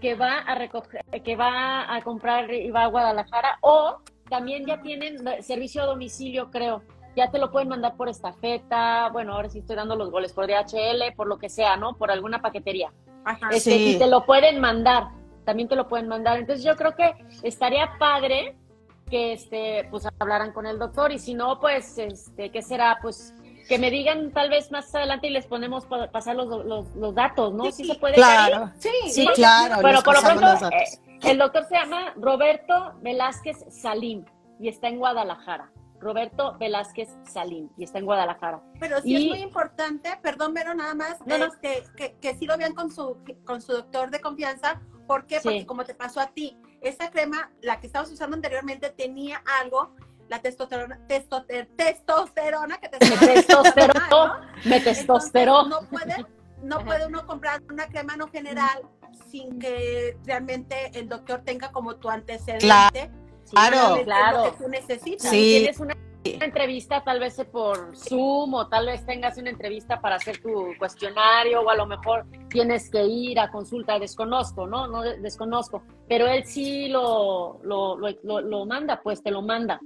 que 0.00 0.14
va 0.14 0.38
a 0.38 0.54
recoger, 0.54 1.04
que 1.24 1.36
va 1.36 1.94
a 1.94 2.02
comprar 2.02 2.52
y 2.52 2.70
va 2.70 2.84
a 2.84 2.86
Guadalajara, 2.86 3.58
o 3.62 3.98
también 4.30 4.64
ya 4.66 4.80
tienen 4.80 5.18
servicio 5.42 5.82
a 5.82 5.86
domicilio, 5.86 6.50
creo. 6.50 6.82
Ya 7.18 7.30
te 7.30 7.38
lo 7.38 7.50
pueden 7.50 7.68
mandar 7.68 7.96
por 7.96 8.08
estafeta, 8.08 9.08
bueno, 9.12 9.34
ahora 9.34 9.50
sí 9.50 9.58
estoy 9.58 9.74
dando 9.76 9.96
los 9.96 10.10
goles, 10.10 10.32
por 10.32 10.46
DHL, 10.46 11.12
por 11.16 11.26
lo 11.26 11.36
que 11.38 11.48
sea, 11.48 11.76
¿no? 11.76 11.94
Por 11.96 12.10
alguna 12.10 12.40
paquetería. 12.40 12.92
Ajá. 13.24 13.48
Este, 13.50 13.70
Sí. 13.72 13.96
Y 13.96 13.98
te 13.98 14.06
lo 14.06 14.24
pueden 14.24 14.60
mandar, 14.60 15.08
también 15.44 15.68
te 15.68 15.74
lo 15.76 15.88
pueden 15.88 16.06
mandar. 16.08 16.38
Entonces 16.38 16.64
yo 16.64 16.76
creo 16.76 16.94
que 16.94 17.12
estaría 17.42 17.90
padre 17.98 18.56
que 19.10 19.32
este, 19.32 19.88
pues 19.90 20.06
hablaran 20.20 20.52
con 20.52 20.66
el 20.66 20.78
doctor 20.78 21.10
y 21.12 21.18
si 21.18 21.34
no, 21.34 21.58
pues, 21.60 21.98
este, 21.98 22.50
¿qué 22.50 22.62
será? 22.62 22.98
Pues 23.02 23.34
que 23.68 23.78
me 23.78 23.90
digan 23.90 24.32
tal 24.32 24.48
vez 24.48 24.70
más 24.70 24.94
adelante 24.94 25.26
y 25.26 25.30
les 25.30 25.46
ponemos 25.46 25.84
pa- 25.86 26.08
pasar 26.10 26.36
los, 26.36 26.64
los, 26.64 26.94
los 26.94 27.14
datos, 27.14 27.52
¿no? 27.52 27.64
Sí, 27.64 27.72
Sí, 27.72 27.84
se 27.84 27.94
puede. 27.96 28.14
Claro. 28.14 28.70
Sí, 28.78 28.88
Sí, 29.10 29.24
porque- 29.24 29.40
claro. 29.42 29.82
Bueno, 29.82 30.02
por 30.02 30.14
lo 30.14 30.20
pronto, 30.22 30.66
eh, 30.70 30.84
el 31.24 31.38
doctor 31.38 31.64
se 31.66 31.74
llama 31.74 32.12
Roberto 32.16 32.92
Velázquez 33.02 33.64
Salim 33.70 34.24
y 34.60 34.68
está 34.68 34.88
en 34.88 34.98
Guadalajara. 34.98 35.70
Roberto 36.00 36.56
Velázquez 36.58 37.08
Salim 37.24 37.68
y 37.76 37.84
está 37.84 37.98
en 37.98 38.04
Guadalajara. 38.06 38.62
Pero 38.78 39.00
sí 39.02 39.12
Y- 39.14 39.16
es 39.24 39.28
muy 39.30 39.40
importante, 39.42 40.10
perdón, 40.22 40.54
Vero, 40.54 40.74
nada 40.74 40.94
más, 40.94 41.18
No, 41.26 41.38
no. 41.38 41.46
este, 41.46 41.82
que, 41.96 42.14
que 42.20 42.34
sí 42.36 42.46
lo 42.46 42.56
vean 42.56 42.74
con 42.74 42.90
su, 42.90 43.16
con 43.44 43.60
su 43.60 43.72
doctor 43.72 44.10
de 44.10 44.20
confianza. 44.20 44.80
¿Por 45.06 45.26
qué? 45.26 45.36
Sí. 45.36 45.40
Porque 45.44 45.66
como 45.66 45.84
te 45.84 45.94
pasó 45.94 46.20
a 46.20 46.26
ti, 46.28 46.56
esa 46.80 47.10
crema, 47.10 47.50
la 47.62 47.80
que 47.80 47.86
estabas 47.86 48.10
usando 48.12 48.36
anteriormente, 48.36 48.90
tenía 48.90 49.42
algo, 49.62 49.94
la 50.28 50.40
testosterona, 50.40 51.00
testoster- 51.08 51.68
testosterona 51.76 52.78
que 52.78 52.88
te 52.90 52.98
testosteró, 53.44 53.94
¿no? 54.10 54.34
me 54.66 54.80
testosteró. 54.80 55.62
Entonces, 55.64 55.80
no 55.82 55.88
puede, 55.98 56.26
no 56.62 56.84
puede 56.84 57.06
uno 57.06 57.26
comprar 57.26 57.62
una 57.70 57.86
crema 57.88 58.16
no 58.16 58.28
general 58.28 58.82
sin 59.30 59.58
que 59.58 60.18
realmente 60.24 60.90
el 60.98 61.08
doctor 61.08 61.40
tenga 61.42 61.72
como 61.72 61.96
tu 61.96 62.08
antecedente. 62.10 62.66
Sí, 62.92 63.10
Claro. 63.50 64.02
claro. 64.04 64.44
Lo 64.46 64.52
que 64.52 64.64
tú 64.64 64.68
necesitas. 64.68 65.30
Sí. 65.30 65.56
Tienes 65.60 65.80
una, 65.80 65.94
una 66.36 66.44
entrevista 66.44 67.02
tal 67.04 67.20
vez 67.20 67.36
por 67.50 67.96
Zoom 67.96 68.54
o 68.54 68.68
tal 68.68 68.86
vez 68.86 69.04
tengas 69.06 69.38
una 69.38 69.50
entrevista 69.50 70.00
para 70.00 70.16
hacer 70.16 70.38
tu 70.42 70.72
cuestionario 70.78 71.62
o 71.62 71.70
a 71.70 71.76
lo 71.76 71.86
mejor 71.86 72.26
tienes 72.50 72.90
que 72.90 73.04
ir 73.04 73.38
a 73.40 73.50
consulta, 73.50 73.98
desconozco, 73.98 74.66
¿no? 74.66 74.86
No 74.88 75.02
de- 75.02 75.18
desconozco, 75.20 75.82
pero 76.08 76.26
él 76.26 76.44
sí 76.44 76.88
lo, 76.88 77.60
lo, 77.62 77.96
lo, 77.96 78.66
manda, 78.66 79.00
pues 79.02 79.22
te 79.22 79.30
lo 79.30 79.42
manda, 79.42 79.80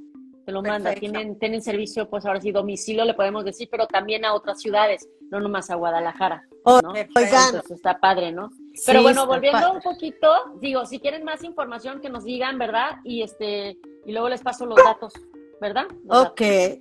te 0.44 0.52
lo 0.52 0.62
manda. 0.62 0.90
Perfecto. 0.90 1.12
Tienen, 1.12 1.38
tienen 1.38 1.62
servicio, 1.62 2.08
pues 2.08 2.26
ahora 2.26 2.40
sí, 2.40 2.50
domicilio 2.50 3.04
le 3.04 3.14
podemos 3.14 3.44
decir, 3.44 3.68
pero 3.70 3.86
también 3.86 4.24
a 4.24 4.34
otras 4.34 4.60
ciudades, 4.60 5.08
no 5.30 5.38
nomás 5.38 5.70
a 5.70 5.76
Guadalajara, 5.76 6.46
¿no? 6.64 6.90
Oigan, 6.90 7.08
Entonces 7.14 7.70
está 7.70 7.98
padre, 8.00 8.32
¿no? 8.32 8.50
Pero 8.86 8.98
sí, 9.00 9.02
bueno, 9.02 9.26
volviendo 9.26 9.72
un 9.72 9.80
poquito, 9.80 10.28
digo, 10.60 10.86
si 10.86 10.98
quieren 10.98 11.24
más 11.24 11.44
información 11.44 12.00
que 12.00 12.08
nos 12.08 12.24
digan, 12.24 12.58
¿verdad? 12.58 12.96
Y 13.04 13.22
este 13.22 13.76
y 14.04 14.12
luego 14.12 14.28
les 14.28 14.40
paso 14.42 14.66
los 14.66 14.78
datos, 14.82 15.12
¿verdad? 15.60 15.86
Los 16.04 16.26
Ok, 16.28 16.40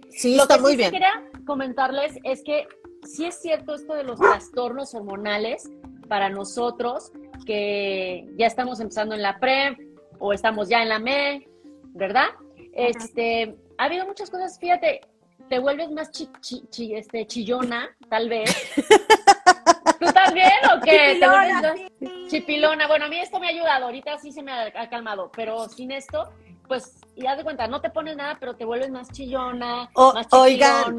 sí, 0.10 0.36
Lo 0.36 0.44
está 0.44 0.56
que 0.56 0.62
muy 0.62 0.72
sí 0.72 0.78
bien. 0.78 0.92
quería 0.92 1.12
comentarles 1.46 2.14
es 2.24 2.44
que 2.44 2.68
sí 3.04 3.26
es 3.26 3.40
cierto 3.42 3.76
esto 3.76 3.94
de 3.94 4.04
los 4.04 4.20
trastornos 4.20 4.94
hormonales 4.96 5.70
para 6.08 6.30
nosotros 6.30 7.12
que 7.46 8.26
ya 8.38 8.48
estamos 8.48 8.80
empezando 8.80 9.14
en 9.16 9.22
la 9.22 9.40
pre 9.40 9.78
o 10.20 10.34
estamos 10.34 10.70
ya 10.70 10.82
en 10.82 10.90
la 10.90 11.00
me, 11.00 11.48
¿verdad? 11.94 12.28
Este, 12.74 13.56
ha 13.78 13.86
habido 13.86 14.06
muchas 14.06 14.30
cosas, 14.30 14.58
fíjate, 14.60 15.02
te 15.50 15.60
vuelves 15.60 15.92
más 15.92 16.12
chi- 16.12 16.30
chi- 16.40 16.64
chi- 16.70 16.96
este, 16.96 17.28
chillona, 17.28 17.90
tal 18.10 18.30
vez. 18.30 18.50
¿Tú 20.02 20.12
también 20.12 20.50
o 20.76 20.82
qué? 20.82 21.18
¿Te 21.20 21.28
vuelves 21.30 21.54
Chipilona, 21.62 21.76
sí. 22.00 22.28
Chipilona, 22.28 22.88
bueno, 22.88 23.06
a 23.06 23.08
mí 23.08 23.20
esto 23.20 23.40
me 23.40 23.46
ha 23.48 23.50
ayudado, 23.52 23.86
ahorita 23.86 24.18
sí 24.18 24.32
se 24.32 24.42
me 24.42 24.52
ha, 24.52 24.90
calmado, 24.90 25.32
pero 25.36 25.70
sin 25.70 25.92
esto, 25.92 26.34
pues, 26.68 26.96
y 27.16 27.28
haz 27.28 27.38
de 27.38 27.44
cuenta, 27.44 27.68
no 27.68 27.82
te 27.82 27.92
pones 27.92 28.18
nada, 28.18 28.38
pero 28.40 28.56
te 28.56 28.66
vuelves 28.66 28.90
más 28.90 29.12
chillona, 29.12 29.92
O- 29.94 30.14
más 30.14 30.26
oigan. 30.32 30.98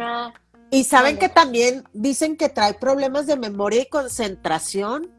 Y 0.70 0.84
saben 0.84 1.18
que 1.18 1.28
también 1.28 1.82
dicen 1.92 2.36
que 2.36 2.48
trae 2.48 2.74
problemas 2.74 3.26
de 3.26 3.36
memoria 3.36 3.82
y 3.82 3.86
concentración. 3.86 5.10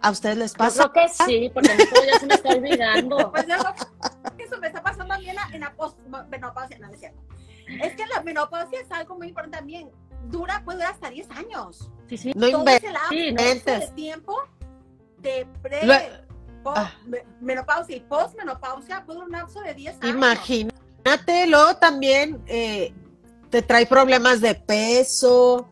¿A 0.00 0.10
ustedes 0.10 0.36
les 0.36 0.52
Yo 0.52 0.58
pasa? 0.58 0.88
creo 0.90 1.06
que 1.06 1.12
sí, 1.12 1.50
porque 1.54 1.70
a 1.70 1.74
mí 1.76 1.84
ya 2.10 2.18
se 2.18 2.26
me 2.26 2.34
está 2.34 2.50
olvidando. 2.56 3.30
Pues 3.30 3.46
yo 3.46 3.54
creo 3.56 3.74
que 4.36 4.42
eso 4.44 4.58
me 4.58 4.66
está 4.66 4.82
pasando 4.82 5.06
también 5.14 5.36
en 5.52 5.60
la 5.60 5.72
postmenopausia, 5.74 6.78
no, 6.80 6.88
no 6.88 6.94
es 6.94 7.00
cierto. 7.00 7.20
Es 7.80 7.94
que 7.94 8.04
la 8.06 8.20
menopausia 8.22 8.80
es 8.80 8.90
algo 8.90 9.16
muy 9.16 9.28
importante 9.28 9.58
también. 9.58 9.90
Dura, 10.30 10.62
puede 10.64 10.78
durar 10.78 10.92
hasta 10.92 11.10
10 11.10 11.28
años. 11.30 11.90
Sí, 12.08 12.16
sí. 12.16 12.32
No 12.34 12.50
Todo 12.50 12.66
ese 12.66 12.90
lapso 12.92 13.08
Sí, 13.10 13.16
no. 13.16 13.22
de 13.22 13.28
inventes. 13.28 13.94
tiempo 13.94 14.36
de 15.18 15.46
pre, 15.62 15.86
Lo- 15.86 15.94
po- 16.62 16.72
Ah. 16.76 16.92
me- 17.06 17.24
menopausia 17.40 17.96
y 17.96 18.00
postmenopausia 18.00 19.04
puede 19.04 19.20
un 19.20 19.30
lapso 19.30 19.60
de 19.60 19.74
10 19.74 19.96
años. 20.02 20.14
Imagínate, 20.14 21.46
luego 21.48 21.76
también 21.76 22.42
eh, 22.46 22.92
te 23.50 23.62
trae 23.62 23.86
problemas 23.86 24.40
de 24.40 24.54
peso. 24.54 25.68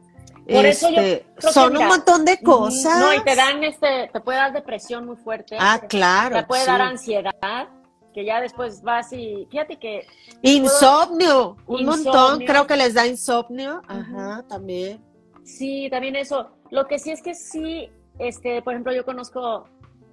Por 0.48 0.66
eso 0.66 0.90
yo 0.90 1.00
este, 1.00 1.26
son 1.52 1.72
mira, 1.74 1.84
un 1.84 1.88
montón 1.88 2.24
de 2.24 2.40
cosas. 2.42 2.98
No, 2.98 3.14
y 3.14 3.22
te 3.22 3.36
dan 3.36 3.62
este, 3.62 4.10
te 4.12 4.20
puede 4.20 4.38
dar 4.38 4.52
depresión 4.52 5.06
muy 5.06 5.16
fuerte. 5.16 5.56
Ah, 5.60 5.80
claro. 5.88 6.34
Te 6.36 6.42
puede 6.44 6.62
sí. 6.62 6.66
dar 6.66 6.82
ansiedad, 6.82 7.68
que 8.12 8.24
ya 8.24 8.40
después 8.40 8.82
vas 8.82 9.12
y, 9.12 9.46
fíjate 9.50 9.78
que 9.78 10.06
Insomnio, 10.42 11.56
un 11.66 11.80
Insomnio. 11.80 12.12
montón, 12.12 12.44
creo 12.46 12.66
que 12.66 12.76
les 12.76 12.94
da 12.94 13.06
insomnio. 13.06 13.82
Ajá, 13.86 14.44
también. 14.48 15.02
Sí, 15.44 15.88
también 15.90 16.16
eso. 16.16 16.50
Lo 16.70 16.86
que 16.86 16.98
sí 16.98 17.10
es 17.10 17.22
que 17.22 17.34
sí, 17.34 17.90
este, 18.18 18.62
por 18.62 18.74
ejemplo, 18.74 18.92
yo 18.92 19.04
conozco 19.04 19.68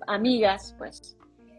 amigas, 0.07 0.75
pues, 0.77 1.17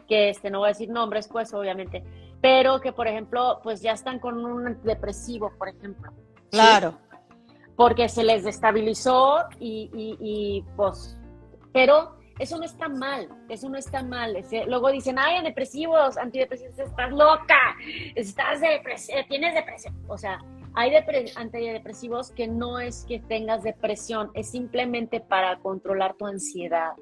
que 0.08 0.30
este, 0.30 0.50
no 0.50 0.60
voy 0.60 0.66
a 0.66 0.68
decir 0.70 0.90
nombres, 0.90 1.28
pues, 1.28 1.52
obviamente, 1.54 2.02
pero 2.40 2.80
que, 2.80 2.92
por 2.92 3.06
ejemplo, 3.08 3.60
pues 3.62 3.82
ya 3.82 3.92
están 3.92 4.18
con 4.18 4.44
un 4.44 4.80
depresivo, 4.82 5.52
por 5.58 5.68
ejemplo. 5.68 6.12
¿sí? 6.12 6.50
Claro. 6.50 6.98
Porque 7.76 8.08
se 8.08 8.24
les 8.24 8.44
destabilizó 8.44 9.44
y, 9.60 9.90
y, 9.94 10.16
y, 10.20 10.64
pues, 10.76 11.16
pero 11.72 12.17
eso 12.38 12.58
no 12.58 12.64
está 12.64 12.88
mal, 12.88 13.28
eso 13.48 13.68
no 13.68 13.76
está 13.78 14.02
mal. 14.02 14.36
Luego 14.66 14.90
dicen, 14.90 15.16
ay, 15.18 15.42
depresivos, 15.42 16.16
antidepresivos, 16.16 16.78
estás 16.78 17.10
loca, 17.12 17.76
estás 18.14 18.60
depres 18.60 19.08
tienes 19.28 19.54
depresión. 19.54 19.94
O 20.08 20.16
sea, 20.16 20.38
hay 20.74 20.90
depre- 20.92 21.32
antidepresivos 21.36 22.30
que 22.30 22.46
no 22.46 22.78
es 22.78 23.04
que 23.06 23.18
tengas 23.20 23.62
depresión, 23.62 24.30
es 24.34 24.50
simplemente 24.50 25.20
para 25.20 25.58
controlar 25.58 26.14
tu 26.14 26.26
ansiedad 26.26 26.92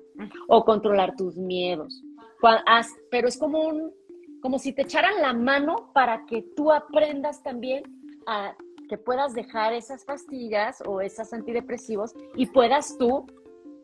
o 0.48 0.64
controlar 0.64 1.14
tus 1.16 1.36
miedos. 1.36 2.02
Pero 3.10 3.28
es 3.28 3.38
como 3.38 3.60
un, 3.60 3.92
como 4.40 4.58
si 4.58 4.72
te 4.72 4.82
echaran 4.82 5.20
la 5.20 5.32
mano 5.32 5.90
para 5.92 6.24
que 6.26 6.42
tú 6.54 6.72
aprendas 6.72 7.42
también 7.42 7.82
a 8.26 8.54
que 8.88 8.96
puedas 8.98 9.34
dejar 9.34 9.72
esas 9.72 10.04
pastillas 10.04 10.80
o 10.86 11.00
esos 11.00 11.32
antidepresivos 11.32 12.14
y 12.36 12.46
puedas 12.46 12.96
tú 12.98 13.26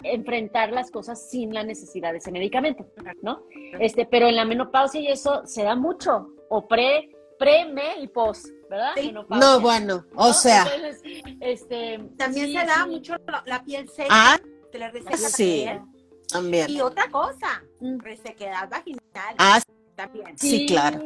enfrentar 0.04 0.72
las 0.72 0.90
cosas 0.90 1.28
sin 1.30 1.52
la 1.54 1.62
necesidad 1.64 2.12
de 2.12 2.18
ese 2.18 2.30
medicamento, 2.32 2.86
¿no? 3.22 3.42
Este, 3.80 4.06
pero 4.06 4.26
en 4.28 4.36
la 4.36 4.44
menopausia 4.44 5.00
y 5.00 5.08
eso 5.08 5.42
se 5.46 5.62
da 5.62 5.74
mucho, 5.76 6.28
o 6.48 6.66
pre, 6.68 7.10
pre, 7.38 7.64
me 7.66 7.98
y 8.00 8.08
post, 8.08 8.46
¿verdad? 8.70 8.92
Sí. 8.96 9.12
No, 9.12 9.60
bueno, 9.60 10.04
o 10.14 10.28
¿no? 10.28 10.32
sea, 10.32 10.64
Entonces, 10.74 11.02
este, 11.40 11.98
También 12.16 12.46
sí, 12.46 12.52
se 12.58 12.66
da 12.66 12.84
sí. 12.84 12.90
mucho 12.90 13.14
la, 13.26 13.42
la 13.46 13.64
piel 13.64 13.88
seca, 13.88 14.08
ah, 14.10 14.38
te 14.70 14.78
le 14.78 14.90
reseca 14.90 15.10
la 15.12 15.16
sí, 15.28 15.62
piel. 15.64 15.80
también. 16.28 16.70
Y 16.70 16.80
otra 16.80 17.08
cosa, 17.10 17.62
Mm. 17.80 17.98
resequedad 17.98 18.68
vaginal 18.70 19.00
Ah, 19.38 19.60
también. 19.96 20.38
Sí, 20.38 20.66
claro. 20.66 21.00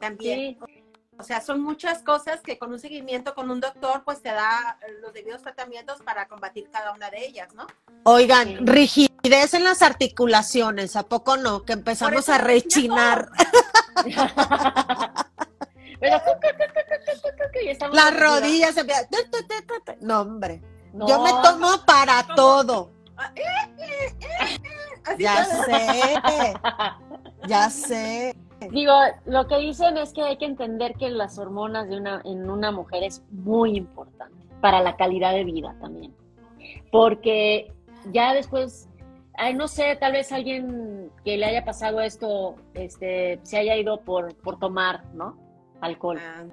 También. 0.00 0.58
O 1.18 1.22
sea, 1.22 1.40
son 1.40 1.62
muchas 1.62 2.02
cosas 2.02 2.40
que 2.40 2.58
con 2.58 2.72
un 2.72 2.78
seguimiento 2.78 3.34
con 3.34 3.50
un 3.50 3.60
doctor, 3.60 4.02
pues 4.04 4.20
te 4.20 4.28
da 4.30 4.78
los 5.00 5.12
debidos 5.14 5.42
tratamientos 5.42 6.02
para 6.02 6.28
combatir 6.28 6.68
cada 6.70 6.92
una 6.92 7.08
de 7.10 7.26
ellas, 7.26 7.54
¿no? 7.54 7.66
Oigan, 8.04 8.66
rigidez 8.66 9.54
en 9.54 9.64
las 9.64 9.82
articulaciones, 9.82 10.94
¿a 10.94 11.04
poco 11.04 11.36
no? 11.36 11.64
Que 11.64 11.72
empezamos 11.72 12.28
a 12.28 12.38
rechinar 12.38 13.30
Pero, 15.98 16.20
las 17.92 18.20
rodillas. 18.20 18.74
tu. 18.74 18.84
No, 20.00 20.20
hombre. 20.20 20.62
No, 20.92 21.08
Yo 21.08 21.22
me 21.22 21.30
tomo 21.42 21.84
para 21.86 22.26
todo. 22.34 22.92
Ya 25.18 25.44
sé. 25.44 26.54
Ya 27.46 27.70
sé. 27.70 28.36
Digo, 28.70 28.92
lo 29.26 29.46
que 29.46 29.58
dicen 29.58 29.96
es 29.98 30.12
que 30.12 30.22
hay 30.22 30.38
que 30.38 30.46
entender 30.46 30.94
que 30.94 31.10
las 31.10 31.38
hormonas 31.38 31.88
de 31.88 31.98
una, 31.98 32.22
en 32.24 32.48
una 32.50 32.72
mujer 32.72 33.02
es 33.04 33.22
muy 33.30 33.76
importante 33.76 34.46
para 34.60 34.80
la 34.80 34.96
calidad 34.96 35.32
de 35.34 35.44
vida 35.44 35.76
también. 35.80 36.14
Porque 36.90 37.72
ya 38.12 38.32
después, 38.34 38.88
ay, 39.34 39.54
no 39.54 39.68
sé, 39.68 39.96
tal 39.96 40.12
vez 40.12 40.32
alguien 40.32 41.10
que 41.24 41.36
le 41.36 41.46
haya 41.46 41.64
pasado 41.64 42.00
esto 42.00 42.56
este, 42.74 43.40
se 43.42 43.58
haya 43.58 43.76
ido 43.76 44.00
por, 44.00 44.34
por 44.36 44.58
tomar, 44.58 45.04
¿no? 45.14 45.36
Alcohol. 45.80 46.18
Ah, 46.20 46.44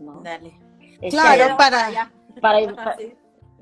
¿no? 0.00 0.20
dale. 0.22 0.58
Este, 1.00 1.10
Claro, 1.10 1.56
para- 1.56 1.90
ya. 1.90 2.12
para, 2.40 2.58
sí. 2.98 3.14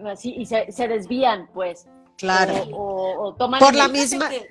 así, 0.07 0.35
y 0.37 0.46
se, 0.46 0.70
se 0.72 0.88
desvían, 0.88 1.48
pues. 1.52 1.87
Claro. 2.16 2.55
O, 2.72 2.78
o- 2.83 3.22
o 3.28 3.35
toman 3.35 3.61
Por 3.61 3.74
la 3.74 3.85
el- 3.87 3.92
misma- 3.92 4.28
que 4.31 4.48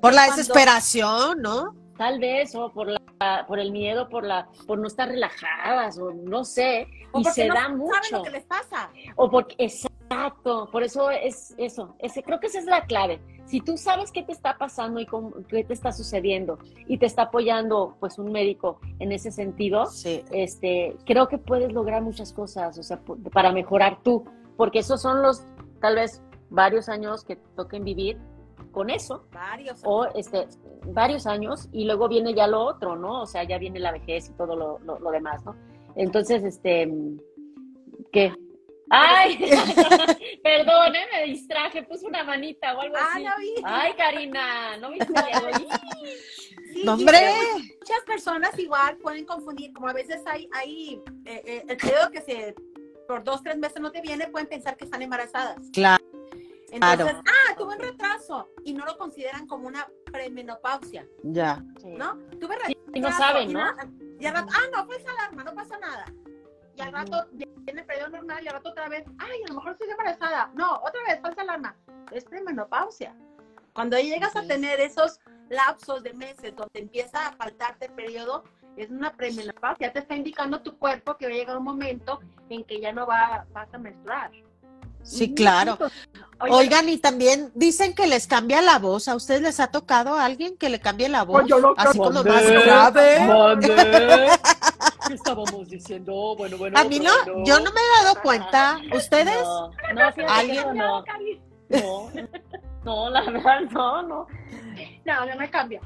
Por 0.00 0.14
la 0.14 0.26
desesperación, 0.26 1.40
¿no? 1.42 1.74
Tal 1.96 2.18
vez, 2.18 2.54
o 2.54 2.72
por 2.72 2.88
la, 2.88 3.44
por 3.46 3.58
el 3.58 3.70
miedo, 3.72 4.08
por 4.08 4.24
la, 4.24 4.48
por 4.66 4.78
no 4.78 4.86
estar 4.88 5.08
relajadas, 5.08 5.98
o 5.98 6.10
no 6.12 6.44
sé, 6.44 6.88
o 7.12 7.20
y 7.20 7.24
se 7.24 7.46
no 7.46 7.54
da 7.54 7.60
saben 7.62 7.78
mucho. 7.78 8.16
lo 8.18 8.22
que 8.22 8.30
les 8.30 8.44
pasa. 8.44 8.90
O 9.16 9.30
porque, 9.30 9.54
exacto, 9.58 10.68
por 10.72 10.82
eso 10.82 11.10
es 11.10 11.54
eso, 11.56 11.94
ese, 12.00 12.22
creo 12.22 12.40
que 12.40 12.48
esa 12.48 12.58
es 12.58 12.64
la 12.66 12.84
clave. 12.86 13.20
Si 13.46 13.60
tú 13.60 13.76
sabes 13.76 14.10
qué 14.10 14.22
te 14.22 14.32
está 14.32 14.56
pasando 14.58 14.98
y 15.00 15.06
cómo, 15.06 15.32
qué 15.48 15.62
te 15.64 15.72
está 15.74 15.92
sucediendo 15.92 16.58
y 16.88 16.98
te 16.98 17.06
está 17.06 17.22
apoyando 17.22 17.96
pues 18.00 18.18
un 18.18 18.32
médico 18.32 18.80
en 18.98 19.12
ese 19.12 19.30
sentido, 19.30 19.86
Sí. 19.86 20.24
este, 20.32 20.96
creo 21.04 21.28
que 21.28 21.38
puedes 21.38 21.72
lograr 21.72 22.02
muchas 22.02 22.32
cosas, 22.32 22.76
o 22.78 22.82
sea, 22.82 23.00
para 23.32 23.52
mejorar 23.52 23.98
tú, 24.02 24.24
porque 24.56 24.80
esos 24.80 25.00
son 25.02 25.22
los 25.22 25.46
tal 25.80 25.96
vez 25.96 26.22
varios 26.50 26.88
años 26.88 27.24
que 27.24 27.36
toquen 27.36 27.84
vivir 27.84 28.18
con 28.72 28.90
eso 28.90 29.24
Varios. 29.32 29.80
o 29.84 30.06
este 30.14 30.48
varios 30.86 31.26
años 31.26 31.68
y 31.72 31.84
luego 31.84 32.08
viene 32.08 32.34
ya 32.34 32.46
lo 32.46 32.62
otro, 32.64 32.96
¿no? 32.96 33.22
O 33.22 33.26
sea, 33.26 33.44
ya 33.44 33.58
viene 33.58 33.78
la 33.80 33.92
vejez 33.92 34.28
y 34.28 34.32
todo 34.32 34.54
lo, 34.56 34.78
lo- 34.80 34.98
lo 34.98 35.10
demás, 35.10 35.44
¿no? 35.44 35.54
Entonces, 35.96 36.42
este, 36.44 36.88
¿qué? 38.12 38.32
¡Ay! 38.90 39.38
Perdón, 40.42 40.94
¿eh? 40.94 41.06
me 41.12 41.24
distraje, 41.26 41.82
puse 41.84 42.06
una 42.06 42.22
manita 42.22 42.76
o 42.76 42.80
algo 42.80 42.96
Ah, 42.98 43.08
así. 43.14 43.24
no 43.24 43.30
vi. 43.38 43.54
¡Ay, 43.64 43.92
Karina! 43.94 44.76
¿No 44.76 44.90
viste 44.90 45.12
algo? 45.18 45.48
Sí, 46.72 46.86
hombre. 46.88 47.06
creo 47.06 47.32
Muchas 47.80 48.04
personas 48.06 48.58
igual 48.58 48.96
pueden 48.98 49.24
confundir, 49.24 49.72
como 49.72 49.88
a 49.88 49.92
veces 49.92 50.22
hay, 50.26 50.48
hay 50.52 51.00
eh, 51.24 51.42
eh, 51.46 51.64
el 51.68 51.76
periodo 51.76 52.10
que 52.10 52.20
se 52.20 52.54
por 53.08 53.22
dos, 53.22 53.42
tres 53.42 53.56
meses 53.58 53.80
no 53.80 53.90
te 53.92 54.00
viene, 54.00 54.28
pueden 54.28 54.48
pensar 54.48 54.76
que 54.76 54.84
están 54.84 55.02
embarazadas. 55.02 55.58
Claro. 55.72 56.02
Entonces, 56.74 57.06
Claro. 57.06 57.22
ah, 57.26 57.54
tuve 57.56 57.74
un 57.76 57.80
retraso 57.80 58.48
y 58.64 58.72
no 58.72 58.84
lo 58.84 58.98
consideran 58.98 59.46
como 59.46 59.68
una 59.68 59.86
premenopausia, 60.12 61.06
Ya. 61.22 61.62
Sí. 61.80 61.88
¿no? 61.90 62.16
Tuve 62.40 62.56
retraso. 62.56 62.74
Y 62.94 63.00
no 63.00 63.12
saben, 63.12 63.50
y 63.50 63.54
¿no? 63.54 63.60
y 64.20 64.26
al 64.26 64.34
rato, 64.34 64.52
ah, 64.54 64.66
no, 64.72 64.86
fue 64.86 64.96
esa 64.96 65.10
alarma, 65.12 65.44
no 65.44 65.54
pasa 65.54 65.78
nada. 65.78 66.04
Y 66.76 66.80
al 66.80 66.92
rato 66.92 67.26
viene 67.32 67.80
el 67.80 67.84
periodo 67.86 68.08
normal 68.10 68.42
y 68.44 68.48
al 68.48 68.54
rato 68.54 68.70
otra 68.70 68.88
vez, 68.88 69.04
ay, 69.18 69.42
a 69.44 69.48
lo 69.48 69.54
mejor 69.54 69.72
estoy 69.72 69.88
embarazada. 69.90 70.50
No, 70.54 70.74
otra 70.78 71.00
vez, 71.06 71.20
falsa 71.20 71.42
alarma. 71.42 71.76
Es 72.10 72.24
premenopausia. 72.24 73.14
Cuando 73.72 73.96
llegas 73.98 74.34
a 74.34 74.42
tener 74.46 74.80
esos 74.80 75.20
lapsos 75.48 76.02
de 76.02 76.12
meses 76.14 76.54
donde 76.56 76.80
empieza 76.80 77.28
a 77.28 77.32
faltarte 77.36 77.86
el 77.86 77.92
periodo, 77.92 78.42
es 78.76 78.90
una 78.90 79.12
premenopausia. 79.12 79.86
Ya 79.88 79.92
te 79.92 79.98
está 80.00 80.16
indicando 80.16 80.60
tu 80.62 80.76
cuerpo 80.76 81.16
que 81.16 81.26
va 81.26 81.32
a 81.32 81.36
llegar 81.36 81.56
un 81.56 81.64
momento 81.64 82.18
en 82.48 82.64
que 82.64 82.80
ya 82.80 82.92
no 82.92 83.06
va, 83.06 83.46
vas 83.52 83.72
a 83.72 83.78
menstruar. 83.78 84.32
Sí, 85.04 85.34
claro. 85.34 85.78
Oye, 86.40 86.52
Oigan, 86.52 86.88
y 86.88 86.98
también 86.98 87.50
dicen 87.54 87.94
que 87.94 88.06
les 88.06 88.26
cambia 88.26 88.60
la 88.60 88.78
voz. 88.78 89.06
¿A 89.08 89.14
ustedes 89.14 89.40
les 89.42 89.60
ha 89.60 89.68
tocado 89.68 90.14
a 90.14 90.24
alguien 90.24 90.56
que 90.56 90.68
le 90.68 90.80
cambie 90.80 91.08
la 91.08 91.22
voz? 91.22 91.42
Pues 91.42 91.46
yo 91.48 91.58
lo 91.60 91.74
Así 91.78 91.96
como 91.98 92.22
más 92.24 92.44
grave. 92.50 93.18
¿Qué 95.06 95.14
estábamos 95.14 95.68
diciendo? 95.68 96.34
Bueno, 96.36 96.56
bueno. 96.58 96.78
A 96.78 96.84
mí 96.84 96.98
no, 96.98 97.10
yo 97.44 97.60
no 97.60 97.70
me 97.72 97.80
he 97.80 98.04
dado 98.04 98.20
cuenta. 98.22 98.80
¿Ustedes? 98.94 99.36
No, 99.42 99.70
no, 99.94 100.28
¿Alguien? 100.28 100.66
no. 100.74 101.04
No, 101.68 102.10
no, 102.84 103.10
la 103.10 103.20
verdad, 103.30 103.60
no, 103.70 104.02
no. 104.02 104.26
No, 105.04 105.26
ya 105.26 105.34
me 105.36 105.50
cambia. 105.50 105.80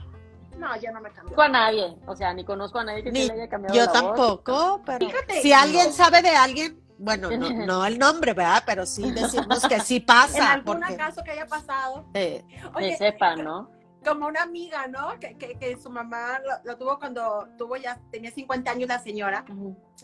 No, 0.57 0.77
ya 0.81 0.91
no 0.91 1.01
me 1.01 1.11
cambia. 1.13 1.23
Conozco 1.37 1.43
a 1.43 1.49
nadie, 1.49 1.97
o 2.07 2.17
sea, 2.17 2.35
ni 2.35 2.45
conozco 2.45 2.79
a 2.81 2.85
nadie 2.85 3.05
que 3.05 3.13
Ni 3.13 3.21
se 3.23 3.27
le 3.29 3.33
haya 3.35 3.49
cambiado 3.49 3.75
Yo 3.77 3.85
la 3.85 3.87
voz. 3.87 3.93
tampoco, 3.93 4.83
pero 4.85 5.07
Fíjate. 5.07 5.41
si 5.43 5.53
alguien 5.53 5.87
No. 5.87 5.93
sabe 5.93 6.21
de 6.23 6.31
alguien, 6.31 6.81
bueno, 6.99 7.31
no, 7.31 7.51
no 7.67 7.87
el 7.87 7.99
nombre, 7.99 8.33
¿verdad? 8.35 8.63
Pero 8.67 8.85
sí 8.87 9.11
decirnos 9.13 9.67
que 9.67 9.81
sí 9.81 9.97
En 10.01 10.07
pasa. 10.07 10.53
algún 10.53 10.81
Porque, 10.81 10.97
caso 10.97 11.23
que 11.23 11.31
haya 11.33 11.47
pasado. 11.47 12.07
eh, 12.15 12.45
Que 12.49 12.69
Oye, 12.75 12.97
sepan, 12.97 13.45
¿no? 13.45 13.71
como 14.05 14.27
una 14.29 14.43
amiga, 14.43 14.87
¿no? 14.87 15.19
Que, 15.19 15.37
que, 15.37 15.59
que 15.59 15.77
su 15.77 15.91
mamá 15.91 16.39
lo, 16.39 16.53
lo 16.73 16.79
tuvo 16.79 16.99
cuando 16.99 17.49
tuvo 17.59 17.77
ya, 17.77 18.01
tenía 18.11 18.31
50 18.31 18.71
años 18.71 18.89
la 18.89 19.01
señora. 19.01 19.45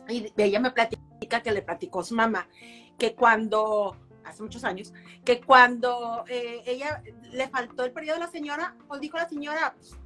Y 0.09 0.33
ella 0.37 0.61
me 0.61 0.73
platica 0.73 1.41
que 1.43 1.53
le 1.53 1.63
platicó 1.63 2.03
su 2.03 2.15
mamá, 2.15 2.47
que 2.99 3.15
cuando, 3.15 3.97
hace 4.25 4.43
muchos 4.43 4.65
años, 4.65 4.93
que 5.25 5.41
cuando 5.41 6.25
eh, 6.29 6.63
ella 6.67 7.03
le 7.31 7.49
faltó 7.49 7.85
el 7.85 7.93
periodo 7.93 8.17
a 8.17 8.21
la 8.21 8.29
señora, 8.29 8.75
pues 8.89 9.01
dijo 9.01 9.17
la 9.17 9.29
señora, 9.29 9.75
pues, 9.75 9.97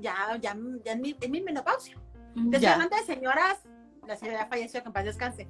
ya, 0.00 0.36
ya, 0.40 0.56
ya 0.84 0.92
es 0.92 0.98
mi, 0.98 1.16
es 1.18 1.30
mi 1.30 1.40
menopausia. 1.40 1.96
Ya. 2.34 2.72
hablando 2.74 2.96
de 2.96 3.04
señoras, 3.04 3.58
la 4.06 4.16
señora 4.16 4.40
ya 4.40 4.46
falleció, 4.48 4.82
que 4.82 4.88
en 4.88 4.92
paz 4.92 5.04
descanse, 5.04 5.48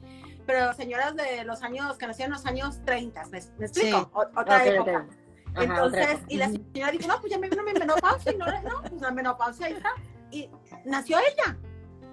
pero 0.48 0.72
señoras 0.72 1.14
de 1.14 1.44
los 1.44 1.62
años, 1.62 1.98
que 1.98 2.06
nacieron 2.06 2.32
en 2.32 2.38
los 2.38 2.46
años 2.46 2.82
30, 2.86 3.22
¿me, 3.26 3.38
me 3.58 3.66
explico? 3.66 3.98
Sí. 4.00 4.06
O- 4.14 4.40
otra 4.40 4.56
Ok, 4.56 4.62
ok. 4.62 4.66
época. 4.66 5.06
Ajá, 5.54 5.62
Entonces, 5.64 6.14
otra 6.14 6.24
y 6.28 6.36
la 6.38 6.46
señora 6.48 6.90
dijo, 6.92 7.06
no, 7.06 7.20
pues 7.20 7.30
ya 7.30 7.38
me 7.38 7.50
vino 7.50 7.62
mi 7.62 7.72
menopausia, 7.74 8.32
y 8.32 8.36
no, 8.38 8.46
no, 8.46 8.80
pues 8.80 9.00
la 9.02 9.10
menopausia 9.10 9.66
ahí 9.66 9.72
está. 9.74 9.90
Y 10.30 10.50
nació 10.86 11.18
ella. 11.18 11.54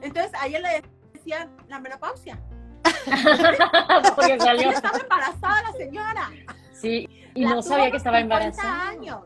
Entonces, 0.01 0.33
a 0.37 0.47
ella 0.47 0.59
le 0.59 0.83
decían 1.13 1.49
la 1.69 1.79
menopausia. 1.79 2.37
Porque 4.15 4.37
salió. 4.39 4.69
estaba 4.69 4.97
embarazada 4.99 5.61
la 5.63 5.71
señora. 5.71 6.29
Sí, 6.73 7.07
y 7.35 7.43
La 7.45 7.51
no 7.55 7.61
sabía 7.61 7.89
que 7.89 7.97
estaba 7.97 8.17
50 8.19 8.47
embarazada. 8.47 8.89
años. 8.89 9.23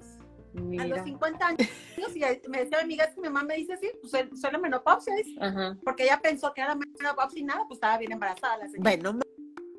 A 0.56 0.88
los 0.88 1.02
50 1.04 1.48
años. 1.48 1.70
Y 1.98 2.50
me 2.50 2.60
decía 2.60 2.78
mi 2.80 2.84
amiga, 2.84 3.04
es 3.06 3.16
que 3.16 3.22
mi 3.22 3.28
mamá 3.28 3.44
me 3.44 3.56
dice, 3.56 3.78
sí, 3.78 3.90
pues 4.02 4.12
soy, 4.12 4.52
la 4.52 4.58
menopausia. 4.58 5.14
Ajá. 5.40 5.78
Porque 5.84 6.04
ella 6.04 6.20
pensó 6.22 6.54
que 6.54 6.62
era 6.62 6.76
la 6.76 6.80
menopausia 6.98 7.40
y 7.40 7.44
nada, 7.44 7.66
pues 7.68 7.78
estaba 7.78 7.98
bien 7.98 8.12
embarazada 8.12 8.58
la 8.58 8.68
señora. 8.68 8.90
Bueno, 8.90 9.20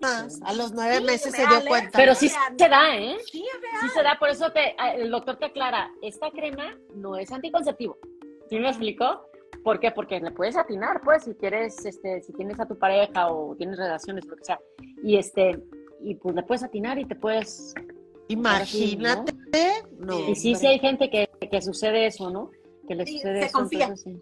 más. 0.00 0.40
A 0.44 0.52
los 0.52 0.72
nueve 0.72 0.96
Sí, 0.98 1.04
meses 1.04 1.33
se 1.33 1.46
real, 1.46 1.61
dio 1.61 1.68
cuenta. 1.68 1.98
Pero 1.98 2.14
sí 2.14 2.28
se 2.28 2.68
da, 2.68 2.96
¿eh? 2.96 3.18
Sí, 3.30 3.44
es 3.44 3.61
real. 3.61 3.80
Sí 3.83 3.88
se 3.88 4.02
da, 4.02 4.18
por 4.18 4.30
eso 4.30 4.50
te, 4.52 4.74
el 4.96 5.11
doctor 5.11 5.37
te 5.37 5.46
aclara, 5.46 5.90
esta 6.02 6.30
crema 6.30 6.76
no 6.94 7.16
es 7.16 7.30
anticonceptivo. 7.33 7.98
¿Sí 8.48 8.59
me 8.59 8.68
explicó? 8.68 9.26
¿Por 9.62 9.78
qué? 9.78 9.90
Porque 9.90 10.20
le 10.20 10.30
puedes 10.30 10.56
atinar, 10.56 11.02
pues, 11.02 11.24
si 11.24 11.35
quieres, 11.35 11.85
este, 11.85 12.22
si 12.22 12.33
tienes 12.33 12.59
a 12.61 12.66
tu 12.66 12.78
pareja 12.78 13.30
o 13.30 13.54
tienes 13.56 13.78
relaciones, 13.78 14.24
lo 14.26 14.37
que 14.37 14.44
sea. 14.44 14.59
Y 15.02 15.16
este, 15.16 15.62
y 16.02 16.14
pues 16.14 16.35
le 16.35 16.42
puedes 16.42 16.62
atinar 16.62 16.98
y 16.98 17.04
te 17.04 17.14
puedes. 17.14 17.74
Imagínate. 18.32 19.82
No, 19.98 20.28
Y 20.30 20.34
sí, 20.36 20.54
sí 20.54 20.66
hay 20.66 20.78
gente 20.78 21.10
que, 21.10 21.28
que 21.50 21.60
sucede 21.62 22.06
eso, 22.06 22.30
¿no? 22.30 22.50
Que 22.88 22.94
le 22.94 23.06
Sí, 23.06 23.16
sucede 23.18 23.40
se 23.40 23.46
eso. 23.46 23.58
confía. 23.58 23.84
entonces, 23.86 24.12
sí. 24.14 24.20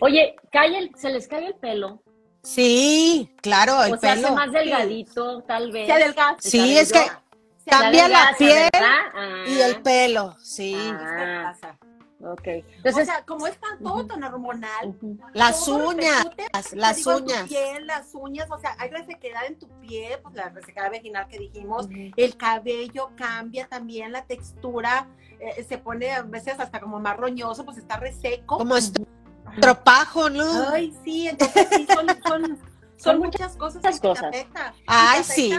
Oye, 0.00 0.36
cae 0.52 0.76
el, 0.78 0.90
se 0.94 1.10
les 1.10 1.26
cae 1.26 1.46
el 1.46 1.54
pelo, 1.54 2.02
Sí, 2.42 3.30
claro, 3.42 3.82
el 3.84 3.92
o 3.94 3.96
se 3.98 4.08
hace 4.08 4.22
pelo. 4.22 4.34
más 4.34 4.50
delgadito, 4.52 5.42
tal 5.42 5.70
vez. 5.72 5.86
Se 5.86 5.92
adelgaza. 5.92 6.36
el 6.36 6.40
Sí, 6.50 6.78
es 6.78 6.90
que 6.92 7.06
cambia 7.66 8.08
la 8.08 8.34
piel 8.38 8.68
y 9.46 9.60
el 9.60 9.74
Ah, 9.76 9.80
pelo. 9.84 10.36
Sí. 10.42 10.74
Ah. 10.78 11.54
Ok. 12.22 12.48
o 12.84 12.92
sea, 12.92 13.24
como 13.24 13.46
es 13.46 13.58
tan, 13.58 13.78
todo 13.78 14.06
tan 14.06 14.22
hormonal. 14.22 14.94
Las 15.32 15.66
uñas, 15.66 16.26
las, 16.72 17.06
uñas. 17.06 17.48
piel, 17.48 17.86
las 17.86 18.14
uñas, 18.14 18.46
o 18.50 18.58
sea, 18.58 18.76
hay 18.78 18.90
resequedad 18.90 19.46
en 19.46 19.58
tu 19.58 19.68
piel, 19.80 20.18
pues 20.22 20.34
la 20.34 20.50
resequedad 20.50 20.90
vaginal 20.90 21.28
que 21.28 21.38
dijimos, 21.38 21.88
el 21.90 22.36
cabello 22.36 23.10
cambia 23.16 23.66
también, 23.68 24.12
la 24.12 24.26
textura 24.26 25.08
eh, 25.38 25.64
se 25.66 25.78
pone 25.78 26.10
a 26.10 26.22
veces 26.22 26.60
hasta 26.60 26.80
como 26.80 27.00
más 27.00 27.16
roñoso, 27.16 27.64
pues 27.64 27.78
está 27.78 27.96
reseco. 27.96 28.58
Como 28.58 28.76
estropajo, 28.76 30.28
¿no? 30.28 30.68
Ay, 30.70 30.94
sí, 31.02 31.26
entonces 31.28 31.68
sí, 31.70 31.86
son, 31.92 32.06
son, 32.26 32.58
son 32.96 33.18
muchas 33.18 33.56
cosas 33.56 33.76
muchas 33.76 34.00
que 34.00 34.08
cosas. 34.08 34.30
te 34.30 34.40
afectan. 34.40 34.74
Y 34.74 34.82
Ay, 34.86 35.22
te 35.22 35.24
sí. 35.24 35.54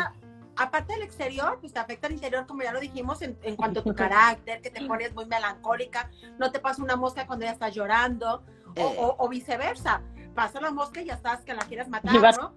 Aparte 0.57 0.93
del 0.93 1.03
exterior, 1.03 1.57
pues 1.61 1.73
te 1.73 1.79
afecta 1.79 2.07
el 2.07 2.13
interior, 2.13 2.45
como 2.45 2.61
ya 2.63 2.71
lo 2.73 2.79
dijimos, 2.79 3.21
en, 3.21 3.37
en 3.43 3.55
cuanto 3.55 3.79
a 3.79 3.83
tu 3.83 3.95
carácter, 3.95 4.61
que 4.61 4.69
te 4.69 4.85
pones 4.85 5.13
muy 5.15 5.25
melancólica, 5.25 6.09
no 6.37 6.51
te 6.51 6.59
pasa 6.59 6.83
una 6.83 6.95
mosca 6.95 7.25
cuando 7.25 7.45
ya 7.45 7.51
estás 7.51 7.73
llorando, 7.73 8.43
o, 8.77 8.79
Eh. 8.79 8.95
o- 8.99 9.15
o 9.17 9.29
viceversa. 9.29 10.01
Pasa 10.35 10.59
la 10.61 10.71
mosca 10.71 11.01
y 11.01 11.05
ya 11.05 11.13
estás 11.15 11.41
que 11.41 11.53
la 11.53 11.61
quieres 11.63 11.87
matar, 11.89 12.13
¿no? 12.37 12.53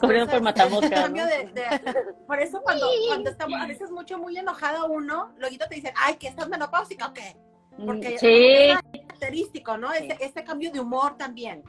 corriendo 0.00 0.30
por 0.70 0.90
cambio 0.90 1.24
¿no? 1.24 1.30
de- 1.30 1.44
de- 1.46 1.94
por 2.26 2.38
eso 2.40 2.60
cuando, 2.60 2.86
cuando 3.06 3.30
estamos 3.30 3.58
a 3.58 3.66
veces 3.66 3.90
mucho 3.90 4.18
muy 4.18 4.36
enojada 4.36 4.84
uno, 4.84 5.32
luego 5.38 5.56
te 5.66 5.76
dicen, 5.76 5.94
ay, 5.96 6.16
que 6.16 6.28
estás 6.28 6.46
menopáusica 6.48 7.06
o 7.06 7.14
qué? 7.14 7.36
Porque 7.86 8.18
Sí, 8.18 8.26
es 8.26 8.76
característico, 8.82 9.78
¿no? 9.78 9.90
Este, 9.92 10.22
este 10.22 10.44
cambio 10.44 10.70
de 10.72 10.80
humor 10.80 11.16
también. 11.16 11.62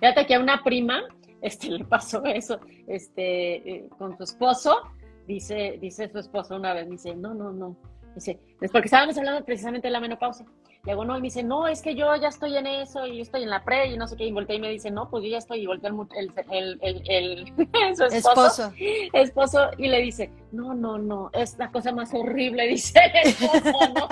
Fíjate 0.00 0.26
que 0.26 0.34
a 0.34 0.40
una 0.40 0.64
prima 0.64 1.02
este, 1.46 1.68
le 1.70 1.84
pasó 1.84 2.24
eso 2.24 2.60
este, 2.86 3.56
eh, 3.56 3.88
con 3.98 4.16
su 4.16 4.24
esposo. 4.24 4.76
Dice, 5.26 5.78
dice 5.80 6.08
su 6.08 6.18
esposo 6.18 6.56
una 6.56 6.72
vez, 6.74 6.88
dice, 6.88 7.14
no, 7.14 7.34
no, 7.34 7.52
no. 7.52 7.76
Dice, 8.14 8.38
es 8.60 8.70
porque 8.70 8.86
estábamos 8.86 9.16
hablando 9.18 9.44
precisamente 9.44 9.88
de 9.88 9.92
la 9.92 10.00
menopausia. 10.00 10.46
Le 10.86 10.92
digo, 10.92 11.04
no, 11.04 11.18
y 11.18 11.20
me 11.20 11.26
dice, 11.26 11.42
no, 11.42 11.66
es 11.66 11.82
que 11.82 11.96
yo 11.96 12.14
ya 12.14 12.28
estoy 12.28 12.56
en 12.56 12.66
eso 12.68 13.04
y 13.06 13.16
yo 13.16 13.22
estoy 13.22 13.42
en 13.42 13.50
la 13.50 13.64
pre 13.64 13.88
y 13.88 13.96
no 13.98 14.06
sé 14.06 14.16
qué. 14.16 14.24
Y 14.24 14.32
voltea 14.32 14.54
y 14.54 14.60
me 14.60 14.70
dice, 14.70 14.88
no, 14.88 15.10
pues 15.10 15.24
yo 15.24 15.30
ya 15.30 15.38
estoy. 15.38 15.62
Y 15.62 15.66
voltea 15.66 15.90
el, 15.90 16.32
el, 16.52 16.78
el, 16.80 17.02
el, 17.08 17.46
su 17.96 18.04
esposo, 18.04 18.06
Esposo. 18.06 18.72
esposo 19.12 19.70
y 19.78 19.88
le 19.88 20.00
dice, 20.00 20.30
no, 20.52 20.74
no, 20.74 20.96
no, 20.96 21.30
es 21.32 21.58
la 21.58 21.72
cosa 21.72 21.90
más 21.90 22.14
horrible, 22.14 22.66
dice 22.68 23.00
el 23.14 23.30
esposo, 23.30 23.72
¿no? 23.94 24.08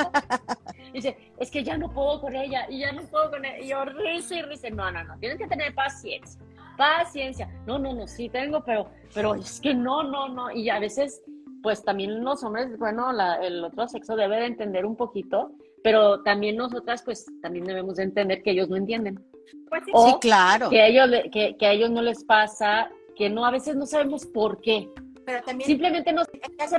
Dice, 0.93 1.17
es 1.39 1.51
que 1.51 1.63
ya 1.63 1.79
no 1.79 1.93
puedo 1.93 2.21
con 2.21 2.35
ella, 2.35 2.67
y 2.69 2.81
ya 2.81 2.91
no 2.91 3.03
puedo 3.03 3.31
con 3.31 3.45
ella. 3.45 3.59
Y 3.61 3.69
yo 3.69 3.85
risa 3.85 4.35
y 4.35 4.43
risa, 4.43 4.69
no, 4.71 4.91
no, 4.91 5.05
no, 5.05 5.17
tienes 5.19 5.39
que 5.39 5.47
tener 5.47 5.73
paciencia, 5.77 6.41
paciencia. 6.77 7.49
No, 7.67 7.79
no, 7.79 7.93
no, 7.95 8.07
sí 8.07 8.29
tengo, 8.29 8.63
pero, 8.65 8.89
pero 9.15 9.35
es 9.35 9.61
que 9.61 9.75
no, 9.75 10.03
no, 10.03 10.29
no. 10.29 10.51
Y 10.51 10.69
a 10.71 10.79
veces, 10.79 11.23
pues 11.63 11.83
también 11.85 12.23
los 12.25 12.43
hombres, 12.45 12.79
bueno, 12.79 13.13
la- 13.13 13.37
el 13.37 13.65
otro 13.65 13.87
sexo 13.89 14.17
debe 14.17 14.37
de 14.41 14.47
entender 14.47 14.85
un 14.87 14.97
poquito, 14.97 15.53
pero 15.83 16.23
también 16.23 16.57
nosotras, 16.57 17.03
pues 17.03 17.27
también 17.43 17.65
debemos 17.65 17.97
de 17.97 18.05
entender 18.05 18.43
que 18.43 18.51
ellos 18.53 18.69
no 18.69 18.77
entienden. 18.77 19.19
Pues 19.69 19.83
sí, 19.85 19.91
O 19.95 20.07
Sí, 20.09 20.15
claro. 20.21 20.71
que 20.71 20.81
a 20.81 20.87
ellos, 20.87 21.09
le- 21.09 21.31
que, 21.31 21.57
que 21.57 21.67
a 21.67 21.73
ellos 21.73 21.91
no 21.91 22.01
les 22.03 22.25
pasa, 22.25 22.89
que 23.17 23.29
no, 23.31 23.45
a 23.45 23.51
veces 23.51 23.77
no 23.77 23.87
sabemos 23.87 24.25
por 24.27 24.61
qué. 24.61 24.89
pero 25.27 25.43
también 25.43 25.67
Simplemente 25.67 26.13
no 26.13 26.21
hay 26.21 26.27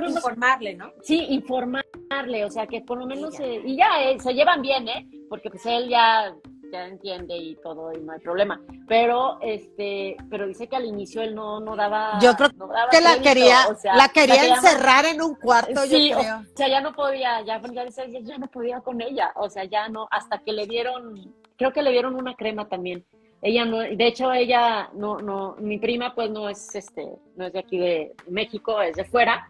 que 0.00 0.06
informarle, 0.08 0.74
¿no? 0.74 0.92
Sí, 1.02 1.26
informarle, 1.30 2.44
o 2.44 2.50
sea, 2.50 2.68
que 2.68 2.80
por 2.80 2.96
lo 2.98 3.04
menos, 3.06 3.40
eh, 3.40 3.60
y 3.64 3.76
ya, 3.76 3.88
eh, 4.04 4.20
se 4.20 4.34
llevan 4.34 4.62
bien, 4.62 4.86
¿eh? 4.88 5.04
Porque 5.28 5.50
pues 5.50 5.66
él 5.66 5.88
ya, 5.88 6.32
ya 6.72 6.86
entiende 6.86 7.36
y 7.36 7.56
todo, 7.56 7.92
y 7.92 8.00
no 8.00 8.12
hay 8.12 8.20
problema. 8.20 8.60
Pero, 8.88 9.38
este, 9.40 10.16
pero 10.30 10.46
dice 10.46 10.68
que 10.68 10.76
al 10.76 10.84
inicio 10.84 11.22
él 11.22 11.34
no, 11.34 11.60
no 11.60 11.76
daba... 11.76 12.18
Yo 12.20 12.34
creo 12.34 12.50
no 12.56 12.66
daba 12.66 12.90
Que 12.90 13.00
la 13.00 13.10
crédito, 13.10 13.28
quería, 13.28 13.56
o 13.68 13.74
sea, 13.74 13.96
la 13.96 14.08
quería 14.08 14.46
encerrar 14.46 15.04
en 15.06 15.22
un 15.22 15.34
cuarto, 15.34 15.82
Sí, 15.82 16.10
yo 16.10 16.18
o 16.18 16.56
sea, 16.56 16.68
ya 16.68 16.80
no 16.80 16.92
podía, 16.92 17.42
ya, 17.42 17.60
ya, 17.60 17.84
ya 18.22 18.38
no 18.38 18.46
podía 18.48 18.80
con 18.80 19.00
ella, 19.00 19.32
o 19.36 19.48
sea, 19.48 19.64
ya 19.64 19.88
no, 19.88 20.08
hasta 20.10 20.38
que 20.38 20.52
le 20.52 20.66
dieron, 20.66 21.34
creo 21.56 21.72
que 21.72 21.82
le 21.82 21.90
dieron 21.90 22.14
una 22.14 22.34
crema 22.34 22.68
también. 22.68 23.04
Ella 23.42 23.64
no, 23.64 23.78
de 23.78 24.06
hecho 24.06 24.32
ella 24.32 24.88
no, 24.94 25.20
no, 25.20 25.56
mi 25.58 25.78
prima 25.78 26.14
pues 26.14 26.30
no 26.30 26.48
es, 26.48 26.74
este, 26.74 27.06
no 27.36 27.46
es 27.46 27.52
de 27.52 27.58
aquí 27.58 27.78
de 27.78 28.14
México, 28.28 28.80
es 28.80 28.96
de 28.96 29.04
fuera, 29.04 29.46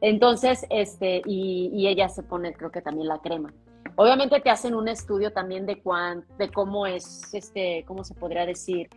entonces, 0.00 0.66
este, 0.70 1.22
y, 1.26 1.70
y 1.74 1.88
ella 1.88 2.08
se 2.08 2.22
pone, 2.22 2.52
creo 2.52 2.70
que 2.70 2.80
también 2.80 3.08
la 3.08 3.18
crema. 3.18 3.52
Obviamente 3.96 4.40
te 4.40 4.50
hacen 4.50 4.74
un 4.74 4.88
estudio 4.88 5.32
también 5.32 5.66
de 5.66 5.80
cuán, 5.82 6.24
de 6.38 6.50
cómo 6.50 6.86
es, 6.86 7.32
este, 7.32 7.84
cómo 7.86 8.04
se 8.04 8.14
podría 8.14 8.46
decir, 8.46 8.88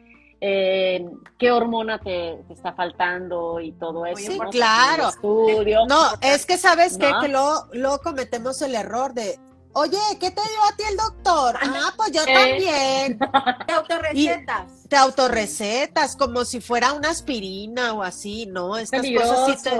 eh, 0.41 1.05
qué 1.37 1.51
hormona 1.51 1.99
te, 1.99 2.43
te 2.47 2.53
está 2.53 2.73
faltando 2.73 3.59
y 3.61 3.71
todo 3.73 4.05
eso. 4.05 4.31
Sí, 4.31 4.37
¿no? 4.37 4.49
claro. 4.49 5.09
Estudio. 5.09 5.85
No, 5.87 6.03
es 6.21 6.45
que 6.45 6.57
sabes? 6.57 6.97
No. 6.97 7.21
que 7.21 7.27
luego, 7.29 7.67
luego 7.73 7.99
cometemos 7.99 8.61
el 8.61 8.75
error 8.75 9.13
de, 9.13 9.39
oye, 9.73 9.97
¿qué 10.19 10.31
te 10.31 10.41
dio 10.41 10.63
a 10.69 10.75
ti 10.75 10.83
el 10.89 10.97
doctor? 10.97 11.55
Ah, 11.61 11.93
pues 11.95 12.11
yo 12.11 12.23
Eh. 12.27 12.33
también. 12.33 13.19
Te 13.67 13.73
autorrecetas. 13.73 14.71
Te 14.89 14.97
autorrecetas 14.97 16.15
como 16.15 16.43
si 16.45 16.59
fuera 16.61 16.93
una 16.93 17.09
aspirina 17.09 17.93
o 17.93 18.03
así, 18.03 18.45
¿no? 18.45 18.77
Estas 18.77 19.01
cosas 19.01 19.45
sí 19.47 19.69
te... 19.69 19.75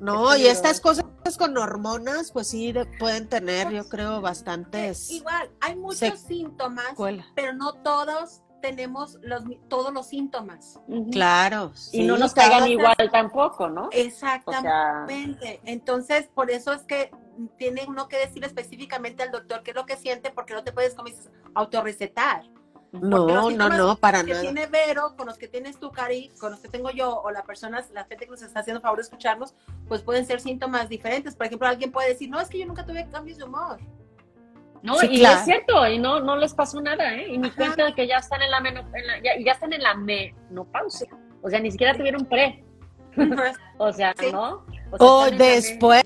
No, 0.00 0.32
Es 0.32 0.40
y 0.40 0.46
estas 0.48 0.80
peligroso. 0.80 1.09
Cosas 1.36 1.48
con 1.48 1.58
hormonas, 1.58 2.32
pues 2.32 2.48
sí 2.48 2.72
de- 2.72 2.86
pueden 2.98 3.28
tener, 3.28 3.70
yo 3.72 3.88
creo, 3.88 4.18
Eh, 4.18 4.20
bastantes 4.20 5.10
Igual, 5.10 5.50
hay 5.60 5.76
muchos 5.76 6.18
síntomas, 6.20 6.94
pero 7.34 7.52
no 7.52 7.74
todos 7.74 8.42
tenemos 8.62 9.18
los, 9.22 9.44
mi- 9.46 9.58
todos 9.68 9.92
los 9.92 10.06
síntomas. 10.08 10.78
Ujú. 10.86 11.10
Claro. 11.10 11.72
Y 11.92 12.04
no 12.04 12.18
nos 12.18 12.34
caigan 12.34 12.68
igual 12.68 12.94
tampoco, 13.10 13.68
¿no? 13.68 13.84
O 13.86 13.88
Exactamente. 13.90 15.40
sea, 15.40 15.60
Entonces, 15.64 16.28
por 16.34 16.50
eso 16.50 16.72
es 16.72 16.82
que 16.82 17.10
tiene 17.56 17.84
uno 17.88 18.06
que 18.08 18.18
decir 18.18 18.44
específicamente 18.44 19.22
al 19.22 19.30
doctor 19.30 19.62
qué 19.62 19.70
es 19.70 19.76
lo 19.76 19.86
que 19.86 19.96
siente, 19.96 20.30
porque 20.30 20.52
no 20.52 20.62
te 20.62 20.72
puedes, 20.72 20.94
como 20.94 21.08
dices, 21.08 21.30
autorrecetar. 21.54 22.42
No, 22.92 23.50
no, 23.50 23.68
no, 23.68 23.96
para 23.96 24.24
que 24.24 24.30
nada. 24.30 24.40
tiene 24.42 24.66
Vero, 24.66 25.14
con 25.16 25.26
los 25.26 25.38
que 25.38 25.46
tienes 25.46 25.78
tú, 25.78 25.92
Cari, 25.92 26.30
con 26.40 26.50
los 26.50 26.60
que 26.60 26.68
tengo 26.68 26.90
yo, 26.90 27.20
o 27.20 27.30
la 27.30 27.42
persona, 27.44 27.84
la 27.92 28.04
gente 28.04 28.24
que 28.24 28.30
nos 28.32 28.42
está 28.42 28.60
haciendo 28.60 28.80
favor 28.80 28.98
de 28.98 29.02
escucharnos, 29.02 29.54
pues 29.86 30.02
pueden 30.02 30.26
ser 30.26 30.40
síntomas 30.40 30.88
diferentes. 30.88 31.36
Por 31.36 31.46
ejemplo, 31.46 31.68
alguien 31.68 31.92
puede 31.92 32.08
decir, 32.08 32.28
no, 32.28 32.40
es 32.40 32.48
que 32.48 32.58
yo 32.58 32.66
nunca 32.66 32.84
tuve 32.84 33.08
cambios 33.08 33.38
de 33.38 33.44
humor. 33.44 33.78
no, 34.82 34.96
Sí, 34.96 35.06
y 35.10 35.18
claro. 35.20 35.38
es 35.38 35.44
cierto, 35.44 35.86
y 35.86 35.98
no, 35.98 36.20
no 36.20 36.34
les 36.36 36.52
pasó 36.54 36.80
nada, 36.80 37.14
¿eh? 37.14 37.28
Y 37.32 37.38
ni 37.38 37.48
Ajá. 37.48 37.56
cuenta 37.56 37.84
de 37.84 37.94
que 37.94 38.06
ya 38.08 38.16
están 38.16 38.42
en 38.42 38.50
la, 38.50 38.60
meno- 38.60 38.80
en 38.94 39.06
la- 39.06 39.18
ya, 39.22 39.36
y 39.38 39.44
ya 39.44 39.52
están 39.52 39.72
en 39.72 39.82
la 39.82 39.94
menopausia. 39.94 41.08
O 41.42 41.48
sea, 41.50 41.60
ni 41.60 41.70
siquiera 41.70 41.96
tuvieron 41.96 42.24
pre. 42.26 42.64
O 43.78 43.92
sea, 43.92 44.14
Sí. 44.18 44.32
¿no? 44.32 44.64
O 44.98 45.26
sea, 45.28 45.36
después, 45.36 46.02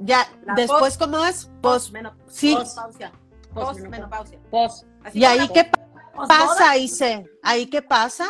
ya, 0.00 0.26
La 0.44 0.54
después, 0.54 0.96
¿cómo 0.98 1.24
es? 1.24 1.50
Pos, 1.60 1.92
Postmeno- 1.92 2.14
sí. 2.26 2.54
Postmenopausia. 2.54 3.12
Postmenopausia. 3.54 4.38
Pos. 4.50 4.86
Así 5.04 5.18
¿Y 5.18 5.24
ahí 5.24 5.48
qué 5.48 5.64
posboda, 5.64 5.89
pasa, 6.28 6.76
Ise? 6.76 7.26
¿Ahí 7.42 7.66
qué 7.66 7.82
pasa? 7.82 8.26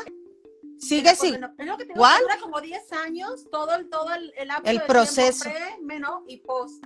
Sigue, 0.78 1.14
sí. 1.14 1.32
meno- 1.32 1.52
es 1.58 1.66
lo 1.66 1.76
que 1.76 1.84
te 1.84 1.92
digo, 1.92 1.98
¿Cuál? 2.00 2.22
que 2.34 2.40
como 2.40 2.60
10 2.60 2.92
años, 2.94 3.46
todo 3.50 3.74
el, 3.74 3.88
todo 3.90 4.12
el, 4.14 4.32
el 4.64 4.82
proceso. 4.82 5.44
tiempo 5.44 5.60
pre, 5.76 5.84
meno 5.84 6.24
y 6.26 6.38
post. 6.38 6.82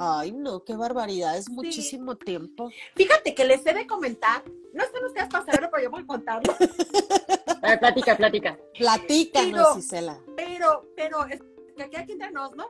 Ay, 0.00 0.30
no, 0.30 0.62
qué 0.62 0.76
barbaridad, 0.76 1.36
es 1.36 1.50
muchísimo 1.50 2.16
tiempo. 2.16 2.70
Fíjate 2.94 3.34
que 3.34 3.44
les 3.44 3.66
he 3.66 3.74
de 3.74 3.84
comentar, 3.88 4.44
no 4.72 4.84
están 4.84 5.04
ustedes 5.04 5.28
para 5.28 5.44
saberlo, 5.44 5.68
pero 5.72 5.82
yo 5.82 5.90
voy 5.90 6.02
a 6.02 6.06
contarlo. 6.06 6.54
A 7.62 7.70
ver, 7.70 7.80
plática, 7.80 8.16
plática. 8.16 8.56
Platícanos, 8.78 9.50
Pero- 9.66 9.78
Isela. 9.78 10.20
Pero, 10.36 10.92
pero, 10.94 11.24
es 11.26 11.40
que 11.76 11.82
aquí, 11.82 11.96
aquí 11.96 12.12
entre 12.12 12.30
nos, 12.30 12.54
¿no? 12.54 12.68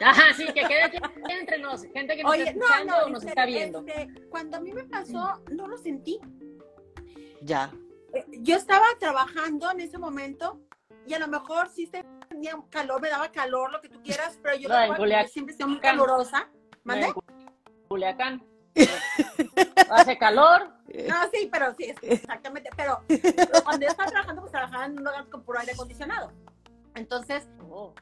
Ajá, 0.00 0.34
sí, 0.36 0.46
que 0.46 0.52
quede 0.66 0.82
aquí 0.82 0.98
entre 1.30 1.58
nos, 1.58 1.82
gente 1.84 2.16
que 2.16 2.22
nos 2.24 2.32
está 2.34 2.42
Oye, 2.42 2.50
escuchando 2.50 2.92
no, 2.98 3.04
o 3.04 3.08
nos 3.10 3.18
este, 3.20 3.28
está 3.28 3.46
viendo. 3.46 3.84
este, 3.86 4.08
cuando 4.28 4.56
a 4.56 4.60
mí 4.60 4.72
me 4.72 4.82
pasó, 4.84 5.40
no 5.52 5.68
lo 5.68 5.76
sentí. 5.78 6.18
Ya. 7.44 7.70
Eh, 8.14 8.24
Yo 8.40 8.56
estaba 8.56 8.86
trabajando 8.98 9.70
en 9.70 9.80
ese 9.80 9.98
momento 9.98 10.60
y 11.06 11.14
a 11.14 11.18
lo 11.18 11.28
mejor 11.28 11.68
sí 11.68 11.86
tenía 12.30 12.56
calor, 12.70 13.00
me 13.02 13.10
daba 13.10 13.30
calor, 13.30 13.70
lo 13.70 13.80
que 13.80 13.88
tú 13.90 14.00
quieras, 14.02 14.38
pero 14.42 14.56
yo 14.56 14.68
No, 14.68 14.80
en 14.80 14.90
lo- 14.90 14.96
Culiacán. 14.96 15.28
siempre 15.28 15.54
sido 15.54 15.68
muy 15.68 15.78
calurosa. 15.80 16.48
¿Mande? 16.84 17.06
En 17.08 17.14
Culiacán. 17.88 18.42
Hace 19.90 20.16
calor. 20.18 20.68
No, 21.08 21.14
sí, 21.32 21.48
pero 21.52 21.74
sí, 21.74 21.92
exactamente. 22.02 22.70
Pero, 22.76 23.02
pero 23.08 23.62
cuando 23.62 23.84
yo 23.86 23.90
estaba 23.90 24.10
trabajando, 24.10 24.40
pues 24.42 24.52
trabajaba 24.52 24.86
en 24.86 24.92
un 24.98 25.04
lugar 25.04 25.28
con 25.28 25.42
puro 25.44 25.58
aire 25.60 25.72
acondicionado. 25.72 26.32
Entonces, 26.94 27.46
Oh, 27.76 27.92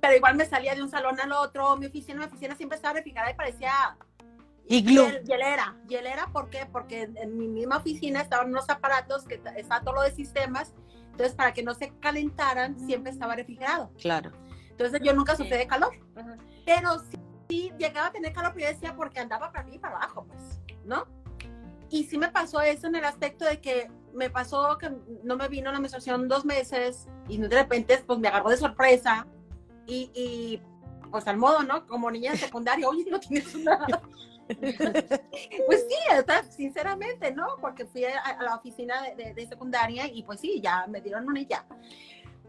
pero 0.00 0.16
igual 0.16 0.36
me 0.36 0.46
salía 0.46 0.74
de 0.74 0.82
un 0.82 0.88
salón 0.88 1.20
al 1.20 1.32
otro, 1.32 1.76
mi 1.76 1.84
oficina, 1.86 2.18
mi 2.20 2.24
oficina 2.24 2.54
siempre 2.56 2.76
estaba 2.76 2.94
refrigerada 2.94 3.30
y 3.30 3.34
parecía 3.34 3.70
Iglú. 4.68 5.02
hiel- 5.06 5.24
hielera. 5.26 5.76
Hielera, 5.88 6.26
¿por 6.32 6.50
qué? 6.50 6.66
Porque 6.70 7.10
en, 7.14 7.36
mi 7.38 7.48
misma 7.48 7.78
oficina 7.78 8.20
estaban 8.20 8.48
unos 8.48 8.68
aparatos 8.70 9.24
que 9.24 9.38
t- 9.38 9.50
estaba 9.60 9.82
todo 9.82 9.94
lo 9.96 10.02
de 10.02 10.10
sistemas. 10.12 10.74
Entonces, 11.10 11.34
para 11.34 11.52
que 11.52 11.62
no 11.62 11.74
se 11.74 11.92
calentaran, 12.00 12.78
siempre 12.78 13.10
estaba 13.10 13.34
refrigerado. 13.34 13.90
Claro. 14.00 14.30
Entonces, 14.70 15.00
yo 15.02 15.12
nunca 15.14 15.34
sufrí 15.36 15.56
de 15.56 15.66
calor. 15.66 15.92
ajá. 16.16 16.36
Pero 16.64 16.98
sí, 17.00 17.16
sí 17.48 17.72
llegaba 17.78 18.08
a 18.08 18.12
tener 18.12 18.32
calor, 18.32 18.52
pero 18.54 18.66
yo 18.68 18.72
decía 18.74 18.94
porque 18.94 19.18
andaba 19.20 19.50
para 19.50 19.60
arriba 19.62 19.76
y 19.76 19.78
para 19.80 19.96
abajo, 19.96 20.26
pues, 20.28 20.60
¿no? 20.84 21.06
Y 21.90 22.04
sí 22.04 22.18
me 22.18 22.28
pasó 22.28 22.60
eso 22.60 22.86
en 22.86 22.94
el 22.96 23.04
aspecto 23.04 23.46
de 23.46 23.60
que 23.60 23.90
me 24.12 24.28
pasó 24.30 24.76
que 24.78 24.90
no 25.24 25.36
me 25.36 25.48
vino 25.48 25.72
la 25.72 25.80
menstruación 25.80 26.28
dos 26.28 26.44
meses 26.44 27.06
y 27.28 27.38
de 27.38 27.48
repente 27.48 27.96
pues 28.06 28.18
me 28.18 28.28
agarró 28.28 28.50
de 28.50 28.56
sorpresa 28.58 29.26
y, 29.86 30.10
y, 30.14 30.62
pues 31.10 31.26
al 31.26 31.38
modo, 31.38 31.62
¿no? 31.62 31.86
Como 31.86 32.10
niña 32.10 32.32
de 32.32 32.36
secundaria, 32.38 32.86
oye, 32.88 33.06
no 33.10 33.18
tienes 33.18 33.54
una... 33.54 33.86
pues 35.66 35.86
sí, 35.88 35.96
está, 36.12 36.42
sinceramente, 36.44 37.32
¿no? 37.32 37.46
Porque 37.60 37.84
fui 37.86 38.04
a, 38.04 38.18
a 38.20 38.42
la 38.42 38.56
oficina 38.56 39.02
de, 39.02 39.14
de- 39.14 39.34
de 39.34 39.46
secundaria 39.46 40.06
y 40.06 40.22
pues 40.22 40.40
sí, 40.40 40.60
ya 40.60 40.86
me 40.86 41.00
dieron 41.00 41.26
una 41.28 41.40
y 41.40 41.46
ya. 41.46 41.64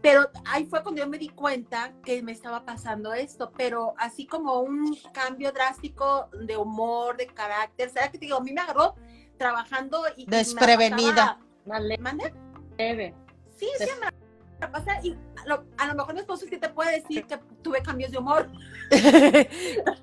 Pero 0.02 0.30
ahí 0.46 0.64
fue 0.64 0.82
cuando 0.82 1.02
yo 1.02 1.08
me 1.08 1.18
di 1.18 1.28
cuenta 1.28 1.92
que 2.02 2.22
me 2.22 2.32
estaba 2.32 2.64
pasando 2.64 3.12
esto, 3.12 3.52
pero 3.54 3.92
así 3.98 4.26
como 4.26 4.60
un 4.60 4.96
cambio 5.12 5.52
drástico 5.52 6.30
de 6.32 6.56
humor, 6.56 7.18
de 7.18 7.26
carácter, 7.26 7.90
¿sabes 7.90 8.10
qué 8.10 8.18
te 8.18 8.24
digo? 8.26 8.38
A 8.38 8.40
mí 8.40 8.52
me 8.52 8.62
agarró 8.62 8.94
trabajando 9.36 10.02
y... 10.16 10.24
me 10.26 10.30
la 10.32 10.38
Desprevenida. 10.38 11.14
pasaba- 11.14 11.38
Más 11.66 11.98
¿Mande? 12.00 12.32
leve. 12.78 13.14
Sí, 13.56 13.66
sí, 13.78 13.84
me 14.00 14.06
la 14.06 15.00
y 15.02 15.16
a 15.42 15.46
lo, 15.48 15.64
a 15.78 15.86
lo 15.86 15.94
mejor 15.94 16.14
mi 16.14 16.20
esposo 16.20 16.46
sí 16.48 16.56
te 16.58 16.68
puede 16.68 17.00
decir 17.00 17.26
que 17.26 17.38
tuve 17.62 17.82
cambios 17.82 18.10
de 18.10 18.18
humor. 18.18 18.48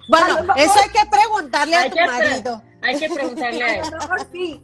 bueno, 0.09 0.53
eso 0.55 0.73
hay 0.83 0.89
que 0.89 1.09
preguntarle 1.09 1.75
a 1.75 1.81
Hay 1.81 1.89
tu 1.89 1.95
que- 1.95 2.05
marido. 2.05 2.61
Hay 2.81 2.99
que 2.99 3.09
preguntarle 3.09 3.63
a 3.63 3.75
él. 3.77 3.81
A 3.85 3.89
lo 3.91 3.97
mejor 3.97 4.27
sí, 4.31 4.63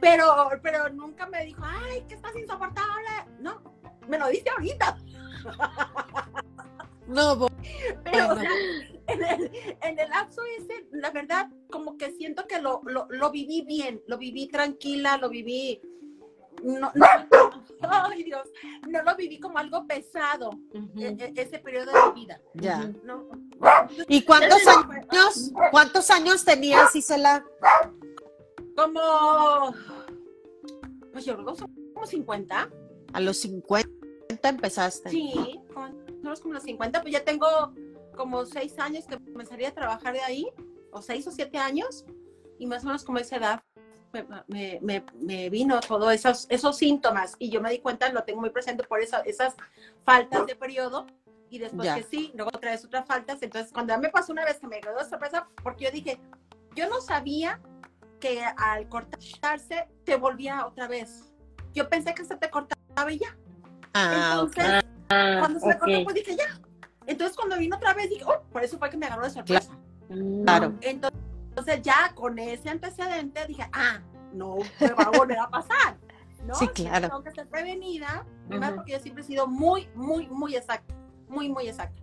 pero, 0.00 0.48
pero 0.62 0.88
nunca 0.90 1.26
me 1.26 1.44
dijo, 1.44 1.62
ay, 1.64 2.02
que 2.08 2.14
estás 2.14 2.34
insoportable. 2.36 3.08
No, 3.40 3.62
me 4.08 4.18
lo 4.18 4.28
dice 4.28 4.50
ahorita. 4.50 4.98
No, 7.06 7.48
Pero, 8.04 8.24
o 8.26 8.34
Bueno. 8.36 8.40
sea, 8.40 8.50
en 9.08 9.24
el, 9.24 9.50
en 9.82 9.98
el 9.98 10.08
lapso 10.10 10.42
ese, 10.56 10.86
la 10.92 11.10
verdad, 11.10 11.48
como 11.68 11.96
que 11.96 12.12
siento 12.12 12.46
que 12.46 12.60
lo, 12.60 12.82
lo, 12.84 13.08
lo 13.10 13.30
viví 13.32 13.62
bien, 13.62 14.00
lo 14.06 14.16
viví 14.16 14.46
tranquila, 14.46 15.16
lo 15.16 15.28
viví. 15.28 15.80
No, 16.62 16.90
no, 16.94 17.08
ay 17.82 18.22
Dios, 18.24 18.48
no 18.88 19.02
lo 19.02 19.16
viví 19.16 19.38
como 19.40 19.58
algo 19.58 19.86
pesado, 19.86 20.50
Ujú. 20.74 21.00
e- 21.00 21.16
e- 21.18 21.32
ese 21.36 21.58
periodo 21.58 21.92
de 21.92 22.12
mi 22.14 22.20
vida. 22.26 22.40
ya. 22.54 22.90
No, 23.04 23.28
¿Y 24.08 24.22
cuántos 24.24 24.60
años? 24.66 25.52
¿Cuántos 25.70 26.10
años 26.10 26.44
tenías, 26.44 26.94
Isela? 26.94 27.44
como, 28.76 29.74
pues 31.12 31.24
yo 31.24 31.34
creo 31.36 31.54
como 31.94 32.06
50. 32.06 32.70
A 33.12 33.20
los 33.20 33.38
50 33.38 33.90
empezaste. 34.48 35.10
Sí, 35.10 35.60
como 35.74 35.88
los 36.22 36.62
50, 36.62 37.02
pues 37.02 37.12
ya 37.12 37.24
tengo 37.24 37.46
como 38.16 38.44
6 38.46 38.78
años 38.78 39.04
que 39.06 39.18
comenzaría 39.18 39.68
a 39.68 39.74
trabajar 39.74 40.12
de 40.14 40.20
ahí, 40.20 40.46
o 40.92 41.02
6 41.02 41.26
o 41.26 41.30
7 41.30 41.58
años, 41.58 42.04
y 42.58 42.66
más 42.66 42.82
o 42.84 42.86
menos 42.86 43.04
como 43.04 43.18
esa 43.18 43.36
edad 43.36 43.62
me, 44.12 44.80
me, 44.82 45.04
me, 45.20 45.50
vino 45.50 45.80
todos 45.80 46.12
esos, 46.12 46.46
esos 46.48 46.76
síntomas, 46.76 47.36
y 47.38 47.50
yo 47.50 47.60
me 47.60 47.70
di 47.70 47.78
cuenta, 47.78 48.10
lo 48.12 48.24
tengo 48.24 48.40
muy 48.40 48.50
presente 48.50 48.84
por 48.84 49.00
esa- 49.00 49.20
esas 49.20 49.54
faltas 50.04 50.46
de 50.46 50.56
periodo, 50.56 51.06
y 51.48 51.58
después 51.58 51.86
Ya. 51.86 51.94
que 51.96 52.02
sí, 52.04 52.30
luego 52.34 52.50
otra 52.54 52.70
vez 52.72 52.84
otras 52.84 53.06
faltas, 53.06 53.42
entonces 53.42 53.72
cuando 53.72 53.92
ya 53.92 53.98
me 53.98 54.08
pasó 54.08 54.32
una 54.32 54.44
vez 54.44 54.58
que 54.58 54.66
me 54.68 54.80
quedó 54.80 54.98
de 54.98 55.04
sorpresa, 55.04 55.48
porque 55.62 55.84
yo 55.86 55.90
dije, 55.90 56.20
yo 56.74 56.88
no 56.88 57.00
sabía 57.00 57.60
que 58.20 58.42
al 58.56 58.88
cortarse 58.88 59.88
te 60.04 60.16
volvía 60.16 60.66
otra 60.66 60.86
vez. 60.86 61.32
Yo 61.72 61.88
pensé 61.88 62.14
que 62.14 62.24
se 62.24 62.36
te 62.36 62.50
cortaba 62.50 63.10
y 63.10 63.18
ya. 63.18 63.36
Ah. 63.94 64.32
Entonces, 64.32 64.84
Ah, 65.12 65.36
cuando 65.40 65.58
se 65.58 65.66
me 65.66 65.78
cortó, 65.78 66.04
pues 66.04 66.14
dije 66.14 66.36
ya. 66.36 66.60
Entonces, 67.06 67.36
cuando 67.36 67.56
vino 67.56 67.76
otra 67.76 67.94
vez, 67.94 68.08
dije, 68.10 68.22
oh, 68.24 68.42
por 68.52 68.62
eso 68.62 68.78
fue 68.78 68.90
que 68.90 68.96
me 68.96 69.06
agarró 69.06 69.24
de 69.24 69.30
sorpresa. 69.30 69.76
Claro. 70.44 70.72
Entonces, 70.82 71.19
entonces, 71.50 71.82
ya 71.82 72.12
con 72.14 72.38
ese 72.38 72.70
antecedente 72.70 73.44
dije, 73.46 73.68
ah, 73.72 74.00
no 74.32 74.56
me 74.80 74.92
va 74.92 75.04
a 75.04 75.10
volver 75.10 75.38
a 75.38 75.48
pasar. 75.48 75.98
¿no? 76.46 76.54
Sí, 76.54 76.66
claro. 76.68 77.08
Tengo 77.08 77.22
que 77.22 77.28
estar 77.28 77.46
prevenida, 77.48 78.24
primero 78.48 78.68
Ujú. 78.72 78.76
porque 78.76 78.92
yo 78.92 79.00
siempre 79.00 79.22
he 79.22 79.26
sido 79.26 79.46
muy, 79.46 79.88
muy, 79.94 80.26
muy 80.28 80.56
exacta, 80.56 80.94
muy, 81.28 81.48
muy 81.50 81.68
exacta. 81.68 82.00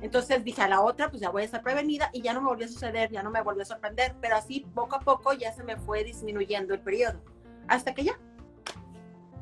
Entonces 0.00 0.44
dije 0.44 0.62
a 0.62 0.68
la 0.68 0.80
otra, 0.80 1.10
pues 1.10 1.20
ya 1.20 1.30
voy 1.30 1.42
a 1.42 1.44
estar 1.46 1.60
prevenida 1.62 2.08
y 2.12 2.22
ya 2.22 2.32
no 2.34 2.40
me 2.40 2.46
volvió 2.48 2.66
a 2.66 2.68
suceder, 2.68 3.10
ya 3.10 3.22
no 3.24 3.30
me 3.30 3.42
volvió 3.42 3.62
a 3.62 3.66
sorprender, 3.66 4.14
pero 4.20 4.36
así 4.36 4.64
poco 4.74 4.94
a 4.94 5.00
poco 5.00 5.32
ya 5.32 5.52
se 5.52 5.64
me 5.64 5.76
fue 5.76 6.04
disminuyendo 6.04 6.72
el 6.72 6.80
periodo, 6.80 7.20
hasta 7.66 7.92
que 7.94 8.04
ya. 8.04 8.18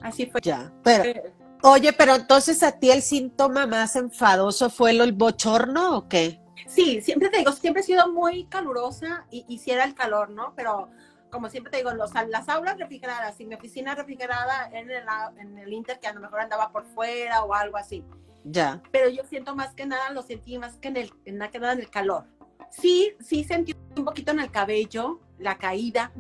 Así 0.01 0.27
fue. 0.27 0.41
Ya. 0.43 0.73
Pero, 0.83 1.05
Eh, 1.05 1.33
oye, 1.63 1.93
pero 1.93 2.15
entonces 2.15 2.63
a 2.63 2.73
ti 2.73 2.91
el 2.91 3.03
síntoma 3.03 3.67
más 3.67 3.97
enfadoso 3.97 4.71
fue 4.71 4.93
el 4.93 5.13
bochorno 5.13 5.99
o 5.99 6.09
qué? 6.09 6.41
Sí, 6.67 7.01
siempre 7.01 7.29
te 7.29 7.39
digo, 7.39 7.53
siempre 7.53 7.81
he 7.83 7.85
sido 7.85 8.13
muy 8.13 8.45
calurosa 8.47 9.27
y 9.31 9.45
hiciera 9.49 9.85
el 9.85 9.95
calor, 9.95 10.31
¿no? 10.31 10.53
Pero 10.57 10.89
como 11.31 11.49
siempre 11.51 11.71
te 11.71 11.79
digo, 11.79 11.93
los, 11.93 12.13
las 12.29 12.49
aulas 12.49 12.79
refrigeradas 12.79 13.39
y 13.41 13.47
mi 13.47 13.55
oficina 13.55 13.95
refrigerada 13.95 14.71
en 14.73 14.91
el, 14.91 15.05
en 15.39 15.59
el 15.59 15.73
Inter, 15.73 15.99
que 15.99 16.07
a 16.07 16.13
lo 16.13 16.21
mejor 16.21 16.41
andaba 16.41 16.71
por 16.73 16.85
fuera 16.87 17.43
o 17.45 17.53
algo 17.55 17.77
así. 17.77 18.05
Ya. 18.45 18.81
Pero 18.93 19.09
yo 19.11 19.25
siento 19.25 19.55
más 19.55 19.75
que 19.75 19.87
nada, 19.87 20.11
lo 20.11 20.23
sentí 20.23 20.57
más 20.59 20.77
que 20.77 20.89
en 20.89 20.97
el, 20.97 21.13
en 21.25 21.39
nada 21.39 21.51
que 21.51 21.59
nada 21.59 21.73
en 21.73 21.81
el 21.81 21.91
calor. 21.91 22.25
Sí, 22.71 23.13
sí 23.21 23.45
sentí 23.45 23.75
un 23.97 24.05
poquito 24.05 24.33
en 24.33 24.41
el 24.41 24.51
cabello, 24.51 25.21
la 25.39 25.57
caída, 25.59 26.13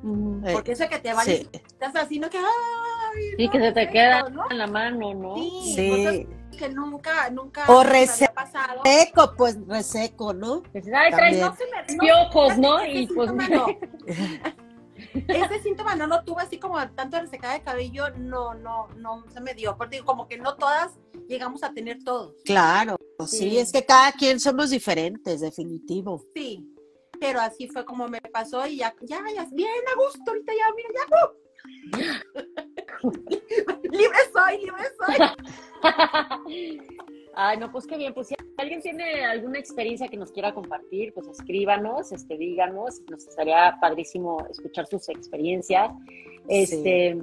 Eh, 0.44 0.50
porque 0.52 0.72
eso 0.72 0.88
que 0.88 0.98
te 0.98 1.12
vayas, 1.12 1.38
sí. 1.38 1.48
estás 1.52 1.94
así, 1.96 2.18
¿no? 2.18 2.28
Que, 2.30 2.38
ay, 2.38 3.48
que 3.48 3.58
se 3.60 3.72
te 3.72 3.88
queda 3.90 4.28
¿no? 4.28 4.50
en 4.50 4.58
la 4.58 4.66
mano, 4.66 5.14
¿no? 5.14 5.36
Sí, 5.36 5.72
Sí. 5.74 6.28
Que 6.56 6.68
nunca, 6.68 7.30
nunca 7.30 7.64
O 7.68 7.82
me 7.84 7.90
rese- 7.90 8.24
había 8.24 8.34
pasado. 8.34 8.82
Reseco, 8.84 9.34
pues 9.36 9.56
reseco, 9.66 10.34
¿no? 10.34 10.62
Ay, 10.74 10.82
traes 10.82 11.12
También. 11.12 11.40
No 11.40 11.56
se 11.56 11.64
me- 11.66 11.96
no, 11.96 12.00
piojos, 12.00 12.58
¿no? 12.58 12.78
ese 12.80 12.92
Y 13.00 13.06
pues 13.08 13.28
síntoma 13.30 13.48
no. 13.48 13.66
Ese 15.28 15.62
síntoma 15.62 15.94
no 15.94 16.06
lo 16.06 16.24
tuve 16.24 16.42
así 16.42 16.58
como 16.58 16.78
tanto 16.92 17.20
resecada 17.20 17.52
de 17.54 17.60
cabello, 17.62 18.08
no, 18.16 18.54
no, 18.54 18.88
no 18.96 19.24
se 19.32 19.40
me 19.40 19.52
dio. 19.54 19.76
Porque 19.76 19.96
digo, 19.96 20.06
como 20.06 20.26
que 20.26 20.38
no 20.38 20.56
todas 20.56 20.92
llegamos 21.28 21.62
a 21.62 21.72
tener 21.74 22.02
todos. 22.02 22.34
Claro, 22.44 22.96
sí. 23.26 23.36
Sí. 23.50 23.58
es 23.58 23.72
que 23.72 23.84
cada 23.84 24.12
quien 24.12 24.40
somos 24.40 24.70
diferentes, 24.70 25.40
definitivo. 25.42 26.24
Sí. 26.34 26.66
Pero 27.20 27.40
así 27.40 27.68
fue 27.68 27.84
como 27.84 28.08
me 28.08 28.20
pasó 28.20 28.66
y 28.66 28.78
ya, 28.78 28.94
ya, 29.02 29.18
ya, 29.34 29.46
bien 29.52 29.68
a 29.92 29.96
gusto, 29.96 30.22
ahorita 30.28 30.52
ya, 30.52 30.74
mira, 30.74 30.88
ya. 32.00 32.56
uh. 32.64 32.72
Libre 33.02 34.18
soy, 34.32 34.64
libre 34.64 34.84
soy. 34.98 35.16
Ay, 37.38 37.58
no, 37.58 37.70
pues 37.70 37.86
qué 37.86 37.98
bien. 37.98 38.14
Pues 38.14 38.28
si 38.28 38.34
alguien 38.56 38.80
tiene 38.80 39.24
alguna 39.24 39.58
experiencia 39.58 40.08
que 40.08 40.16
nos 40.16 40.32
quiera 40.32 40.54
compartir, 40.54 41.12
pues 41.12 41.28
escríbanos, 41.28 42.10
este, 42.12 42.38
díganos. 42.38 43.02
Nos 43.10 43.26
estaría 43.28 43.76
padrísimo 43.80 44.46
escuchar 44.50 44.86
sus 44.86 45.08
experiencias. 45.10 45.90
Este, 46.48 47.18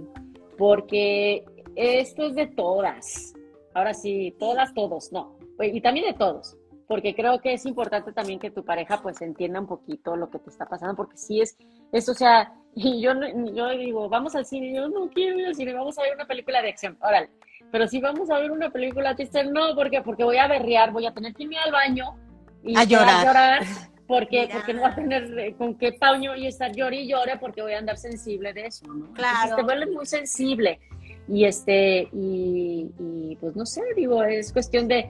porque 0.57 1.43
esto 1.75 2.27
es 2.27 2.35
de 2.35 2.47
todas. 2.47 3.33
Ahora 3.73 3.93
sí, 3.93 4.35
todas, 4.39 4.73
todos, 4.73 5.11
no. 5.11 5.37
Y 5.59 5.81
también 5.81 6.05
de 6.05 6.13
todos. 6.13 6.57
Porque 6.87 7.15
creo 7.15 7.39
que 7.39 7.53
es 7.53 7.65
importante 7.65 8.13
también 8.13 8.39
que 8.39 8.51
tu 8.51 8.63
pareja 8.63 9.01
pues 9.01 9.19
entienda 9.21 9.59
un 9.59 9.67
poquito 9.67 10.15
lo 10.15 10.29
que 10.29 10.37
te 10.37 10.49
está 10.49 10.67
pasando, 10.67 10.95
porque 10.95 11.17
sí 11.17 11.41
es, 11.41 11.57
esto, 11.91 12.11
o 12.11 12.15
sea, 12.15 12.53
y 12.75 13.01
yo, 13.01 13.13
yo 13.53 13.69
digo, 13.69 14.09
vamos 14.09 14.35
al 14.35 14.45
cine, 14.45 14.67
y 14.67 14.75
yo 14.75 14.87
no 14.89 15.09
quiero 15.09 15.39
ir 15.39 15.47
al 15.47 15.55
cine, 15.55 15.73
vamos 15.73 15.97
a 15.99 16.03
ver 16.03 16.15
una 16.15 16.25
película 16.25 16.61
de 16.61 16.69
acción, 16.69 16.97
órale. 17.01 17.29
pero 17.71 17.87
si 17.87 17.99
vamos 17.99 18.29
a 18.29 18.39
ver 18.39 18.51
una 18.51 18.69
película 18.69 19.15
triste, 19.15 19.43
no, 19.45 19.75
porque 19.75 20.01
porque 20.01 20.23
voy 20.23 20.37
a 20.37 20.47
berrear, 20.47 20.91
voy 20.91 21.05
a 21.05 21.13
tener 21.13 21.33
que 21.33 21.43
irme 21.43 21.57
al 21.57 21.71
baño 21.71 22.15
y 22.63 22.77
A 22.77 22.83
llorar. 22.83 23.25
llorar 23.25 23.61
porque, 24.07 24.41
Mira. 24.41 24.53
porque 24.55 24.73
no 24.73 24.81
va 24.81 24.89
a 24.89 24.95
tener 24.95 25.55
con 25.57 25.75
qué 25.75 25.93
paño 25.93 26.35
y 26.35 26.47
estar 26.47 26.71
llore 26.75 26.97
y 27.01 27.07
llore 27.07 27.37
porque 27.39 27.61
voy 27.61 27.73
a 27.73 27.79
andar 27.79 27.97
sensible 27.97 28.53
de 28.53 28.65
eso, 28.67 28.85
¿no? 28.87 28.93
Entonces 29.07 29.15
Claro. 29.15 29.55
te 29.55 29.63
vuelves 29.63 29.89
muy 29.89 30.05
sensible. 30.05 30.79
Y 31.27 31.45
este, 31.45 32.09
y, 32.11 32.89
y, 32.99 33.37
pues 33.39 33.55
no 33.55 33.65
sé, 33.65 33.81
digo, 33.95 34.23
es 34.23 34.51
cuestión 34.51 34.87
de, 34.89 35.09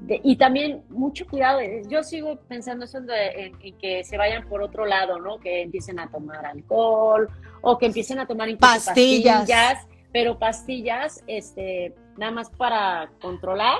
de- 0.00 0.20
y 0.24 0.36
también 0.36 0.82
mucho 0.88 1.26
cuidado. 1.26 1.60
eh, 1.60 1.82
Yo 1.88 2.02
sigo 2.02 2.36
pensando 2.48 2.84
eso 2.84 2.98
en, 2.98 3.52
en 3.60 3.78
que 3.78 4.02
se 4.04 4.16
vayan 4.16 4.48
por 4.48 4.62
otro 4.62 4.86
lado, 4.86 5.18
¿no? 5.18 5.38
Que 5.38 5.62
empiecen 5.62 5.98
a 5.98 6.10
tomar 6.10 6.44
alcohol 6.46 7.28
o 7.60 7.78
que 7.78 7.86
empiecen 7.86 8.18
a 8.18 8.26
tomar 8.26 8.48
incluso 8.48 8.72
Pastillas. 8.72 9.38
pastillas, 9.40 9.86
pero 10.12 10.38
pastillas, 10.38 11.22
este, 11.26 11.94
nada 12.16 12.32
más 12.32 12.50
para 12.50 13.10
controlar 13.20 13.78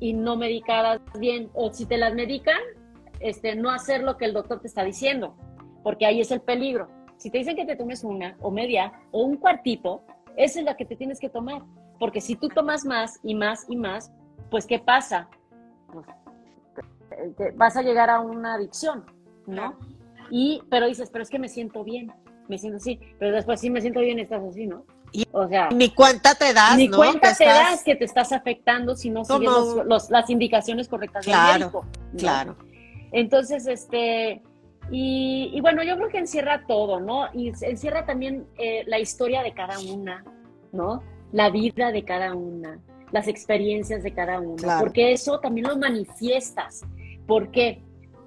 y 0.00 0.12
no 0.12 0.36
medicadas 0.36 1.00
bien, 1.18 1.48
o 1.54 1.72
si 1.72 1.86
te 1.86 1.96
las 1.96 2.14
medican, 2.14 2.58
este, 3.20 3.54
no 3.54 3.70
hacer 3.70 4.02
lo 4.02 4.16
que 4.16 4.24
el 4.26 4.32
doctor 4.34 4.60
te 4.60 4.66
está 4.66 4.82
diciendo, 4.84 5.36
porque 5.82 6.04
ahí 6.04 6.20
es 6.20 6.30
el 6.30 6.40
peligro. 6.40 6.88
Si 7.16 7.30
te 7.30 7.38
dicen 7.38 7.56
que 7.56 7.64
te 7.64 7.76
tomes 7.76 8.02
una 8.04 8.36
o 8.40 8.50
media 8.50 8.92
o 9.12 9.22
un 9.22 9.36
cuartito, 9.36 10.02
esa 10.36 10.58
es 10.58 10.64
la 10.64 10.76
que 10.76 10.84
te 10.84 10.96
tienes 10.96 11.20
que 11.20 11.28
tomar, 11.30 11.62
porque 12.00 12.20
si 12.20 12.34
tú 12.34 12.48
tomas 12.48 12.84
más 12.84 13.20
y 13.22 13.34
más 13.36 13.64
y 13.68 13.76
más, 13.76 14.12
pues 14.50 14.66
¿qué 14.66 14.78
pasa? 14.80 15.28
Pues, 15.94 16.06
te- 17.08 17.28
te- 17.36 17.50
vas 17.52 17.76
a 17.76 17.82
llegar 17.82 18.10
a 18.10 18.20
una 18.20 18.54
adicción, 18.54 19.04
¿no? 19.46 19.78
Y, 20.30 20.62
pero 20.70 20.86
dices, 20.86 21.08
pero 21.10 21.22
es 21.22 21.30
que 21.30 21.38
me 21.38 21.48
siento 21.48 21.84
bien, 21.84 22.12
me 22.48 22.58
siento 22.58 22.78
así, 22.78 22.98
pero 23.18 23.34
después 23.36 23.60
sí 23.60 23.70
me 23.70 23.80
siento 23.80 24.00
bien, 24.00 24.18
estás 24.18 24.42
así, 24.42 24.66
¿no? 24.66 24.84
Y- 25.12 25.26
o 25.32 25.46
sea, 25.46 25.68
Ni 25.70 25.90
cuenta 25.90 26.34
te 26.34 26.52
das, 26.52 26.76
ni 26.76 26.88
¿no? 26.88 26.96
cuenta 26.96 27.20
te 27.34 27.44
estás- 27.44 27.70
das 27.70 27.84
que 27.84 27.94
te 27.94 28.04
estás 28.04 28.32
afectando 28.32 28.96
si 28.96 29.10
no 29.10 29.24
sigues 29.24 29.42
los- 29.48 29.86
los- 29.86 30.10
las 30.10 30.28
indicaciones 30.28 30.88
correctas 30.88 31.24
Claro, 31.24 31.52
del 31.52 31.60
médico. 31.60 31.86
¿no? 32.12 32.18
Claro. 32.18 32.56
Entonces, 33.12 33.66
este, 33.68 34.42
y, 34.90 35.50
y 35.54 35.60
bueno, 35.60 35.84
yo 35.84 35.96
creo 35.96 36.08
que 36.08 36.18
encierra 36.18 36.66
todo, 36.66 36.98
¿no? 37.00 37.28
Y 37.32 37.48
encierra 37.48 38.04
también 38.06 38.46
eh, 38.58 38.82
la 38.86 38.98
historia 38.98 39.42
de 39.44 39.52
cada 39.54 39.78
una, 39.78 40.24
¿no? 40.72 41.02
La 41.32 41.48
vida 41.50 41.92
de 41.92 42.04
cada 42.04 42.34
una, 42.34 42.80
las 43.14 43.28
experiencias 43.28 44.02
de 44.02 44.12
cada 44.12 44.42
Claro. 44.56 44.80
porque 44.80 45.12
eso 45.12 45.38
también 45.38 45.68
lo 45.68 45.78
manifiestas. 45.78 46.82
¿Por 47.28 47.52
qué? 47.52 47.80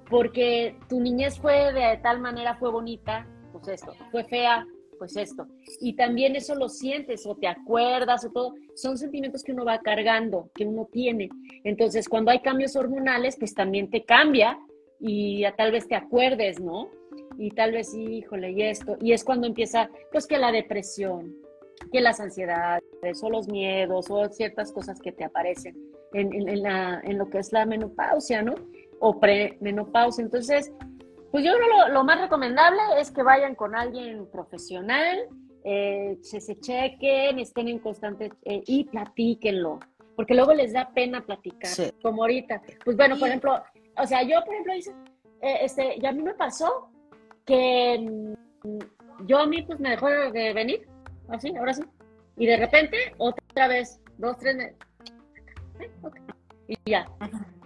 Porque 0.08 0.76
tu 0.88 0.98
niñez 0.98 1.38
fue 1.38 1.74
de 1.74 1.98
tal 2.02 2.20
manera, 2.20 2.56
fue 2.56 2.70
bonita, 2.70 3.26
pues 3.52 3.68
esto, 3.68 3.92
fue 4.10 4.24
fea, 4.24 4.66
pues 4.98 5.14
esto. 5.18 5.46
Y 5.82 5.92
también 5.92 6.36
eso 6.36 6.54
lo 6.54 6.70
sientes 6.70 7.26
o 7.26 7.34
te 7.36 7.46
acuerdas 7.46 8.24
o 8.24 8.30
todo. 8.30 8.54
Son 8.74 8.96
sentimientos 8.96 9.42
que 9.42 9.52
uno 9.52 9.66
va 9.66 9.78
cargando, 9.80 10.50
que 10.54 10.64
uno 10.64 10.88
tiene. 10.90 11.28
Entonces, 11.64 12.08
cuando 12.08 12.30
hay 12.30 12.40
cambios 12.40 12.74
hormonales, 12.74 13.36
pues 13.38 13.52
también 13.52 13.90
te 13.90 14.04
cambia 14.04 14.58
y 14.98 15.40
ya 15.40 15.54
tal 15.54 15.70
vez 15.70 15.86
te 15.86 15.96
acuerdes, 15.96 16.60
¿no? 16.60 16.88
Y 17.36 17.50
tal 17.50 17.72
vez, 17.72 17.94
híjole, 17.94 18.52
y 18.52 18.62
esto. 18.62 18.96
Y 19.02 19.12
es 19.12 19.22
cuando 19.22 19.46
empieza, 19.46 19.90
pues, 20.10 20.26
que 20.26 20.38
la 20.38 20.50
depresión, 20.50 21.36
que 21.92 22.00
las 22.00 22.20
ansiedades, 22.20 22.82
o 23.22 23.30
los 23.30 23.48
miedos, 23.48 24.10
o 24.10 24.28
ciertas 24.30 24.72
cosas 24.72 25.00
que 25.00 25.12
te 25.12 25.24
aparecen 25.24 25.76
en, 26.12 26.32
en- 26.34 26.48
en 26.48 26.62
la, 26.62 27.00
en 27.04 27.18
lo 27.18 27.28
que 27.30 27.38
es 27.38 27.52
la 27.52 27.64
menopausia, 27.66 28.42
¿no? 28.42 28.54
O 29.00 29.18
premenopausia. 29.20 30.22
Entonces, 30.24 30.72
pues 31.30 31.44
yo 31.44 31.52
creo 31.54 31.68
lo, 31.88 31.92
lo 31.94 32.04
más 32.04 32.20
recomendable 32.20 32.80
es 32.98 33.10
que 33.10 33.22
vayan 33.22 33.54
con 33.54 33.74
alguien 33.76 34.26
profesional, 34.30 35.18
eh, 35.64 36.16
se, 36.22 36.40
se 36.40 36.56
chequen, 36.58 37.38
estén 37.38 37.68
en 37.68 37.78
constante 37.78 38.32
eh, 38.44 38.62
y 38.66 38.84
platíquenlo, 38.84 39.78
porque 40.16 40.34
luego 40.34 40.54
les 40.54 40.72
da 40.72 40.90
pena 40.94 41.24
platicar, 41.24 41.66
Sí. 41.70 41.90
como 42.02 42.22
ahorita. 42.22 42.62
Pues 42.84 42.96
bueno, 42.96 43.18
por 43.18 43.28
ejemplo, 43.28 43.62
o 43.96 44.06
sea, 44.06 44.22
yo 44.22 44.42
por 44.44 44.54
ejemplo 44.54 44.74
hice, 44.74 44.92
eh, 45.42 45.58
este, 45.62 45.96
y 46.00 46.06
a 46.06 46.12
mí 46.12 46.22
me 46.22 46.34
pasó 46.34 46.88
que 47.44 47.98
mm, 48.00 48.78
yo 49.26 49.38
a 49.38 49.46
mí 49.46 49.62
pues 49.62 49.78
me 49.80 49.90
dejó 49.90 50.08
de 50.08 50.52
venir, 50.54 50.88
así, 51.28 51.56
ahora 51.56 51.74
sí, 51.74 51.82
y 52.36 52.46
de 52.46 52.56
repente 52.56 53.14
otra 53.18 53.68
vez, 53.68 54.00
dos, 54.18 54.38
tres 54.38 54.56
meses, 54.56 54.76
y 56.68 56.76
ya. 56.86 57.06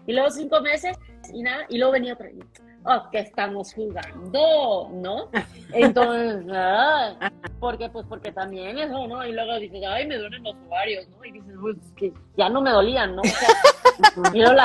Y 0.06 0.12
luego 0.12 0.30
cinco 0.30 0.60
meses 0.60 0.96
y 1.32 1.42
nada, 1.42 1.64
y 1.68 1.78
luego 1.78 1.92
venía 1.92 2.14
otra 2.14 2.26
vez. 2.26 2.44
Oh, 2.84 3.08
que 3.12 3.20
estamos 3.20 3.72
jugando, 3.74 4.90
¿no? 4.92 5.30
Entonces, 5.72 6.44
ay, 6.52 7.16
porque 7.60 7.88
pues 7.88 8.04
porque 8.08 8.32
también 8.32 8.76
eso, 8.76 9.06
¿no? 9.06 9.24
Y 9.24 9.32
luego 9.32 9.56
dices, 9.58 9.82
ay, 9.86 10.06
me 10.06 10.18
duelen 10.18 10.42
los 10.42 10.56
ovarios, 10.66 11.06
¿no? 11.10 11.24
Y 11.24 11.32
dices, 11.32 11.54
pues 11.60 11.76
que 11.96 12.12
ya 12.36 12.48
no 12.48 12.60
me 12.60 12.70
dolían, 12.70 13.14
¿no? 13.14 13.22
O 13.22 13.24
sea, 13.24 13.48
y 14.34 14.38
luego 14.38 14.54
la 14.54 14.64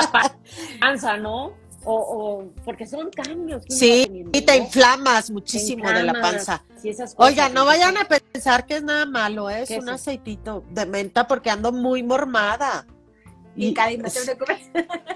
panza, 0.80 1.16
¿no? 1.16 1.52
O, 1.90 1.94
o 1.94 2.44
porque 2.66 2.86
son 2.86 3.08
cambios. 3.10 3.64
que 3.64 3.72
Sí, 3.74 4.26
y 4.30 4.42
te 4.42 4.56
inflamas 4.56 5.30
muchísimo 5.30 5.88
Te 5.88 5.94
de 5.94 6.02
la 6.02 6.20
panza. 6.20 6.62
sí, 6.76 6.90
esas 6.90 7.14
cosas, 7.14 7.30
Oiga, 7.30 7.48
no 7.48 7.64
vayan 7.64 7.96
a 7.96 8.04
pensar 8.04 8.66
que 8.66 8.76
es 8.76 8.82
nada 8.82 9.06
malo, 9.06 9.48
¿eh? 9.48 9.62
es 9.62 9.68
¿Qué 9.68 9.78
un 9.78 9.88
aceitito 9.88 10.64
de 10.70 10.84
menta 10.84 11.26
porque 11.26 11.48
ando 11.48 11.72
muy 11.72 12.02
mormada. 12.02 12.86
Y 13.58 13.74
Cari, 13.74 13.98
no 13.98 14.08
te 14.08 14.20
preocupes. 14.22 14.70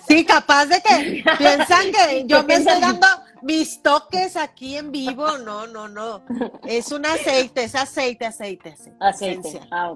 Sí, 0.09 0.25
capaz 0.25 0.67
de 0.67 0.81
que 0.83 1.25
piensan 1.39 1.93
que 1.93 2.25
yo 2.27 2.43
me 2.45 2.55
estoy 2.55 2.81
dando 2.81 3.07
mis 3.43 3.83
toques 3.83 4.37
aquí 4.37 4.77
en 4.77 4.91
vivo. 4.93 5.39
No, 5.39 5.67
no, 5.67 5.89
no. 5.89 6.23
Es 6.65 6.91
un 6.93 7.07
aceite, 7.07 7.65
es 7.65 7.75
aceite, 7.75 8.27
aceite, 8.27 8.71
aceite. 8.73 8.97
Aceite. 9.01 9.61
Ah, 9.71 9.95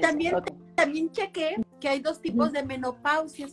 también- 0.00 0.34
ok. 0.34 0.46
También 0.76 1.10
chequé 1.10 1.56
que 1.80 1.88
hay 1.88 1.98
dos 2.00 2.20
tipos 2.20 2.52
de 2.52 2.62
menopausia. 2.62 3.48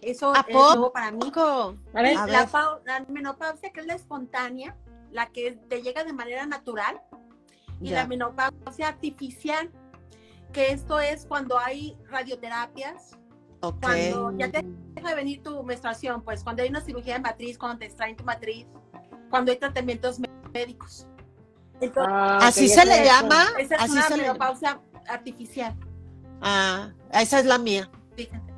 Eso 0.00 0.32
¿A 0.34 0.40
es 0.40 0.54
poco? 0.54 0.70
nuevo 0.74 0.92
para 0.92 1.10
mí. 1.10 1.18
Rico. 1.22 1.76
A 1.92 2.02
ver, 2.02 2.16
A 2.16 2.26
la, 2.26 2.48
la 2.86 3.04
menopausia, 3.08 3.70
que 3.70 3.80
es 3.80 3.86
la 3.86 3.94
espontánea, 3.94 4.76
la 5.10 5.26
que 5.26 5.52
te 5.68 5.82
llega 5.82 6.04
de 6.04 6.12
manera 6.14 6.46
natural, 6.46 7.02
y 7.82 7.90
Ya. 7.90 7.96
la 8.02 8.06
menopausia 8.06 8.88
artificial, 8.88 9.70
que 10.52 10.72
esto 10.72 11.00
es 11.00 11.26
cuando 11.26 11.58
hay 11.58 11.96
radioterapias, 12.08 13.16
Cuando 13.60 14.32
ya 14.38 14.50
te 14.50 14.64
deja 14.94 15.08
de 15.10 15.14
venir 15.14 15.42
tu 15.42 15.62
menstruación, 15.62 16.22
pues 16.22 16.42
cuando 16.42 16.62
hay 16.62 16.68
una 16.70 16.80
cirugía 16.80 17.14
de 17.14 17.20
matriz, 17.20 17.58
cuando 17.58 17.78
te 17.78 17.86
extraen 17.86 18.16
tu 18.16 18.24
matriz, 18.24 18.66
cuando 19.28 19.52
hay 19.52 19.58
tratamientos 19.58 20.18
mé- 20.18 20.30
médicos. 20.52 21.06
Entonces, 21.80 22.12
Ah, 22.14 22.38
Así 22.42 22.68
se 22.68 22.84
le 22.86 23.04
llama. 23.04 23.44
esa 23.58 23.74
es 23.76 23.80
Así 23.82 23.92
una 23.92 24.02
se 24.02 24.16
le 24.16 24.22
menopausia 24.24 24.80
artificial. 25.08 25.74
Ah, 26.40 26.92
esa 27.12 27.40
es 27.40 27.46
la 27.46 27.58
mía. 27.58 27.90
Fíjate. 28.16 28.50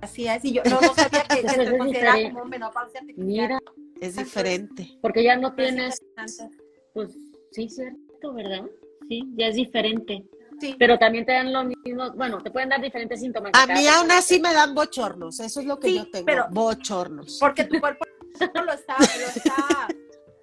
Así 0.00 0.28
es, 0.28 0.44
y 0.44 0.52
yo 0.52 0.62
no, 0.64 0.80
no 0.80 0.94
sabía 0.94 1.24
que, 1.24 1.36
se 1.36 1.40
es 1.62 1.70
consideraba 1.70 1.86
diferente. 1.86 2.32
como 2.32 2.44
menopausia 2.44 3.00
artificial. 3.00 3.26
Mira, 3.26 3.58
Es 4.00 4.16
diferente. 4.16 4.98
porque 5.02 5.24
ya 5.24 5.36
no 5.36 5.54
Pero 5.56 5.68
es 5.68 5.74
tienes, 5.74 6.48
pues 6.94 7.10
sí, 7.50 7.68
cierto, 7.68 8.32
¿verdad? 8.34 8.64
Sí, 9.08 9.24
ya 9.36 9.48
es 9.48 9.56
diferente. 9.56 10.24
Sí. 10.60 10.74
Pero 10.78 10.98
también 10.98 11.24
te 11.24 11.32
dan 11.32 11.52
los 11.52 11.66
mismos, 11.66 12.14
bueno, 12.16 12.38
te 12.42 12.50
pueden 12.50 12.68
dar 12.70 12.80
diferentes 12.80 13.20
síntomas. 13.20 13.52
A 13.54 13.66
mí 13.66 13.86
aún 13.86 14.10
así 14.10 14.40
me 14.40 14.52
dan 14.52 14.74
bochornos. 14.74 15.38
Eso 15.40 15.60
es 15.60 15.66
lo 15.66 15.78
que 15.78 15.88
Sí, 15.88 15.96
yo 15.98 16.10
tengo. 16.10 16.26
pero- 16.26 16.46
bochornos. 16.50 17.38
Porque 17.40 17.64
tu 17.64 17.80
cuerpo 17.80 18.04
lo 18.40 18.72
está, 18.72 18.96
lo 18.98 19.26
está, 19.26 19.88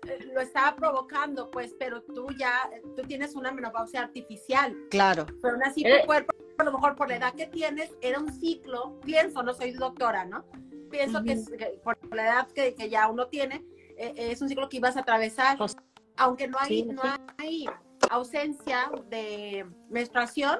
eh, 0.07 0.19
lo 0.33 0.41
está 0.41 0.75
provocando, 0.75 1.49
pues, 1.51 1.73
pero 1.79 2.01
tú 2.03 2.27
ya, 2.37 2.69
eh, 2.73 2.81
tú 2.95 3.01
tienes 3.03 3.35
una 3.35 3.51
menopausia 3.51 4.01
artificial, 4.01 4.75
Claro. 4.89 5.25
pero 5.41 5.55
aún 5.55 5.63
así 5.63 5.83
Eh. 5.85 5.99
tu 6.01 6.05
cuerpo, 6.05 6.33
a 6.57 6.63
lo 6.63 6.71
mejor 6.71 6.95
por 6.95 7.09
la 7.09 7.17
edad 7.17 7.33
que 7.33 7.47
tienes, 7.47 7.91
era 8.01 8.19
un 8.19 8.31
ciclo, 8.33 8.99
pienso, 9.01 9.43
no 9.43 9.53
soy 9.53 9.71
doctora, 9.71 10.25
¿no? 10.25 10.45
Pienso 10.91 11.23
que, 11.23 11.35
por 11.83 11.97
la 12.15 12.23
edad 12.23 12.47
que, 12.51 12.73
que 12.75 12.89
ya 12.89 13.09
uno 13.09 13.27
tiene, 13.27 13.65
eh, 13.97 14.13
es 14.17 14.41
un 14.41 14.47
ciclo 14.49 14.69
que 14.69 14.77
ibas 14.77 14.95
a 14.95 15.01
atravesar, 15.01 15.57
Pues, 15.57 15.75
aunque 16.17 16.47
no 16.47 16.57
hay, 16.59 16.67
sí, 16.67 16.83
no 16.85 17.01
sí. 17.01 17.09
hay 17.37 17.65
ausencia 18.09 18.91
de 19.09 19.65
menstruación, 19.89 20.59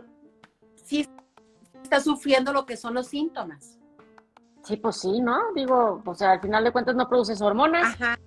sí 0.76 1.08
está 1.82 2.00
sufriendo 2.00 2.54
lo 2.54 2.66
que 2.66 2.78
son 2.78 2.94
los 2.94 3.08
síntomas. 3.08 3.80
Sí, 4.64 4.78
pues 4.78 4.98
sí, 4.98 5.22
¿no? 5.22 5.38
Digo, 5.54 6.02
o 6.04 6.16
sea, 6.16 6.32
al 6.32 6.42
final 6.42 6.64
de 6.64 6.72
cuentas 6.72 6.96
no 6.96 7.08
produces 7.08 7.42
hormonas, 7.42 7.94
Ajá, 7.94 8.20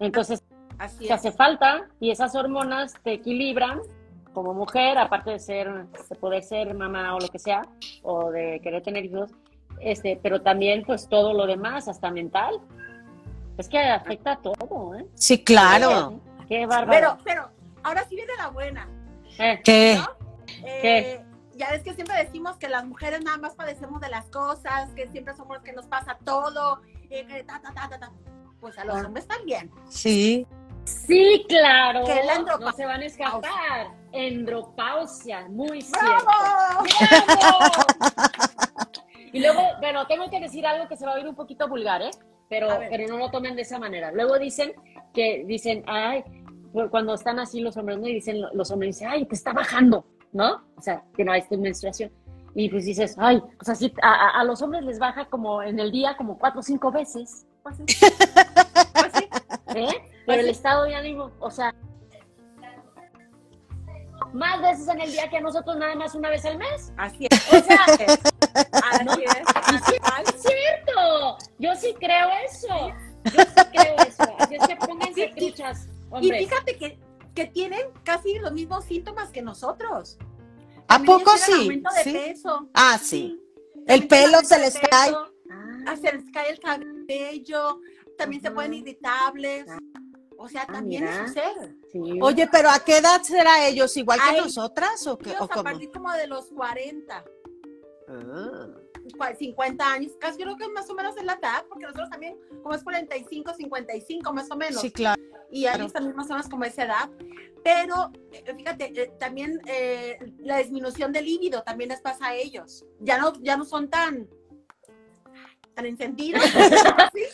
entonces 0.00 0.42
así 0.78 1.06
te 1.06 1.12
hace 1.12 1.32
falta 1.32 1.88
y 2.00 2.10
esas 2.10 2.34
hormonas 2.34 2.94
te 3.02 3.12
equilibran 3.12 3.80
como 4.32 4.54
mujer, 4.54 4.98
aparte 4.98 5.30
de 5.30 5.38
ser, 5.38 5.86
de 6.08 6.16
poder 6.16 6.42
ser 6.42 6.74
mamá 6.74 7.14
o 7.14 7.20
lo 7.20 7.28
que 7.28 7.38
sea, 7.38 7.62
o 8.02 8.30
de 8.30 8.60
querer 8.62 8.82
tener 8.82 9.04
hijos, 9.04 9.30
este, 9.80 10.18
pero 10.22 10.40
también 10.40 10.84
pues 10.84 11.08
todo 11.08 11.34
lo 11.34 11.46
demás, 11.46 11.88
hasta 11.88 12.10
mental. 12.10 12.60
Es 13.58 13.68
que 13.68 13.78
afecta 13.78 14.32
a 14.32 14.36
todo, 14.40 14.94
¿eh? 14.94 15.06
Sí, 15.14 15.44
claro. 15.44 16.20
Qué 16.48 16.64
bárbaro. 16.66 17.18
Pero, 17.24 17.50
pero, 17.50 17.50
ahora 17.84 18.04
sí 18.08 18.16
viene 18.16 18.32
la 18.38 18.48
buena. 18.48 18.88
¿Qué? 19.64 19.96
¿no? 19.98 20.08
Eh, 20.64 21.24
ya 21.54 21.70
ves 21.70 21.82
que 21.82 21.94
siempre 21.94 22.16
decimos 22.16 22.56
que 22.56 22.68
las 22.68 22.84
mujeres 22.84 23.22
nada 23.24 23.36
más 23.38 23.54
padecemos 23.54 24.00
de 24.00 24.08
las 24.08 24.26
cosas, 24.30 24.90
que 24.94 25.08
siempre 25.08 25.34
somos 25.34 25.56
los 25.56 25.64
que 25.64 25.72
nos 25.72 25.86
pasa 25.86 26.18
todo, 26.24 26.80
eh, 27.10 27.26
que 27.26 27.44
ta, 27.44 27.60
ta, 27.62 27.72
ta, 27.74 27.88
ta, 27.88 27.98
ta. 27.98 28.12
Pues 28.60 28.78
a 28.78 28.84
los 28.84 28.96
Ah. 28.96 29.06
hombres 29.06 29.26
también. 29.26 29.70
Sí. 29.88 30.46
Sí, 30.84 31.44
claro. 31.48 32.04
¿Qué 32.04 32.20
es 32.20 32.26
la 32.26 32.38
No 32.58 32.72
se 32.72 32.84
van 32.86 33.02
a 33.02 33.04
escapar. 33.06 33.88
Endropausia, 34.12 35.46
muy 35.48 35.80
cierto. 35.82 36.24
¡Bravo! 36.24 36.84
¡Bravo! 37.26 37.58
Y 39.34 39.40
luego, 39.40 39.62
bueno, 39.80 40.06
tengo 40.06 40.28
que 40.28 40.40
decir 40.40 40.66
algo 40.66 40.86
que 40.88 40.96
se 40.96 41.06
va 41.06 41.12
a 41.12 41.14
oír 41.14 41.26
un 41.26 41.34
poquito 41.34 41.66
vulgar, 41.66 42.02
¿eh? 42.02 42.10
Pero, 42.50 42.68
pero 42.90 43.08
no 43.08 43.16
lo 43.16 43.30
tomen 43.30 43.56
de 43.56 43.62
esa 43.62 43.78
manera. 43.78 44.12
Luego 44.12 44.38
dicen 44.38 44.74
que, 45.14 45.44
dicen, 45.46 45.82
ay, 45.86 46.22
cuando 46.90 47.14
están 47.14 47.38
así 47.38 47.60
los 47.60 47.76
hombres, 47.76 47.98
¿no? 47.98 48.08
Y 48.08 48.14
dicen, 48.14 48.40
los 48.52 48.70
hombres 48.70 48.96
dicen, 48.96 49.08
ay, 49.10 49.24
te 49.26 49.34
está 49.34 49.52
bajando, 49.52 50.04
¿no? 50.32 50.62
O 50.76 50.80
sea, 50.82 51.02
que 51.16 51.24
no 51.24 51.32
hay 51.32 51.40
esta 51.40 51.56
menstruación. 51.56 52.10
Y 52.54 52.68
pues 52.68 52.84
dices, 52.84 53.16
ay, 53.18 53.42
pues 53.58 53.68
así, 53.70 53.92
a, 54.02 54.08
a- 54.12 54.40
a 54.40 54.44
los 54.44 54.60
hombres 54.62 54.82
les 54.84 54.98
baja 54.98 55.24
como 55.26 55.62
en 55.62 55.78
el 55.80 55.90
día 55.90 56.16
como 56.16 56.38
cuatro 56.38 56.60
o 56.60 56.62
cinco 56.62 56.90
veces, 56.90 57.46
Pues 57.62 57.76
sí. 57.76 57.84
Pues 58.92 59.12
sí. 59.14 59.28
¿eh? 59.74 59.88
Pero 60.26 60.40
el 60.42 60.48
estado 60.50 60.84
de 60.84 60.94
ánimo, 60.94 61.30
o 61.40 61.50
sea, 61.50 61.74
más 64.32 64.60
veces 64.62 64.88
en 64.88 65.00
el 65.00 65.10
día 65.12 65.28
que 65.28 65.38
a 65.38 65.40
nosotros 65.40 65.76
nada 65.76 65.94
más 65.94 66.14
una 66.14 66.30
vez 66.30 66.44
al 66.44 66.56
mes. 66.58 66.92
Así 66.96 67.26
es. 67.30 67.52
O 67.52 67.64
sea, 67.64 67.78
Así 67.86 68.02
es. 68.04 69.42
Así 69.54 70.34
es. 70.34 70.42
cierto. 70.42 71.38
Yo 71.58 71.74
sí 71.74 71.94
creo 71.98 72.28
eso. 72.46 72.68
Yo 73.24 73.42
sí 73.42 73.62
creo 73.72 73.94
eso. 74.06 74.36
Así 74.38 74.54
es 74.56 74.66
que 74.68 74.76
pónganse 74.76 75.14
Sí, 75.14 75.32
y- 76.20 76.30
fíjate 76.30 76.76
que, 76.76 76.98
que 77.34 77.46
tienen 77.46 77.82
casi 78.04 78.38
los 78.38 78.52
mismos 78.52 78.84
síntomas 78.84 79.30
que 79.30 79.42
nosotros. 79.42 80.18
¿A 80.88 80.98
También 80.98 81.18
poco 81.18 81.32
tienen 81.36 81.46
sí? 81.46 81.62
aumento 81.62 81.90
de 81.94 82.02
Sí. 82.04 82.12
peso. 82.12 82.68
Ah, 82.74 82.98
sí. 83.02 83.40
El 83.86 84.06
pelo 84.08 84.38
se 84.44 84.58
les 84.58 84.78
cae. 84.78 85.12
Ah, 85.14 85.28
ah, 85.86 85.96
se 85.96 86.12
les 86.12 86.24
cae 86.32 86.50
el 86.50 86.60
cabello, 86.60 87.80
también 88.18 88.42
se 88.42 88.50
ponen 88.50 88.74
irritables. 88.74 89.66
O 90.38 90.48
sea, 90.48 90.62
Ah, 90.68 90.72
también 90.72 91.04
mira. 91.04 91.24
es 91.24 91.28
sucede. 91.30 91.76
sí. 91.92 92.00
Oye, 92.20 92.48
pero 92.50 92.68
¿a 92.70 92.80
qué 92.80 92.96
edad 92.98 93.22
será 93.22 93.66
ellos? 93.66 93.96
¿Igual 93.96 94.18
que 94.28 94.40
nosotras 94.40 95.06
o, 95.06 95.16
qué, 95.16 95.30
Ellos 95.30 95.42
o 95.42 95.44
a 95.60 95.62
partir 95.62 95.90
como 95.90 96.12
de 96.12 96.26
los 96.26 96.46
40, 96.46 97.24
Ah. 98.12 98.68
cua- 99.16 99.34
50 99.36 99.92
años, 99.92 100.12
casi 100.20 100.42
creo 100.42 100.56
que 100.56 100.68
más 100.68 100.88
o 100.90 100.94
menos 100.94 101.16
es 101.16 101.24
la 101.24 101.34
edad, 101.34 101.64
porque 101.68 101.84
nosotros 101.84 102.10
también, 102.10 102.36
como 102.62 102.74
es 102.74 102.82
45, 102.84 103.54
55 103.54 104.32
más 104.32 104.50
o 104.50 104.56
menos. 104.56 104.80
Sí, 104.80 104.90
claro. 104.90 105.20
y 105.50 105.66
a 105.66 105.74
ellos 105.74 105.92
también 105.92 106.16
más 106.16 106.26
o 106.30 106.34
menos 106.34 106.48
como 106.48 106.64
esa 106.64 106.84
edad. 106.84 107.10
Pero 107.62 108.10
eh, 108.32 108.54
fíjate, 108.56 108.92
eh, 109.02 109.12
también 109.20 109.60
eh, 109.66 110.18
la 110.38 110.58
disminución 110.58 111.12
del 111.12 111.26
líbido 111.26 111.62
también 111.62 111.90
les 111.90 112.00
pasa 112.00 112.28
a 112.28 112.34
ellos. 112.34 112.84
Ya 113.00 113.18
no, 113.18 113.32
ya 113.42 113.56
no 113.56 113.64
son 113.64 113.88
tan 113.90 114.28
tan 115.74 115.86
encendidos, 115.86 116.42
¿sí? 117.14 117.24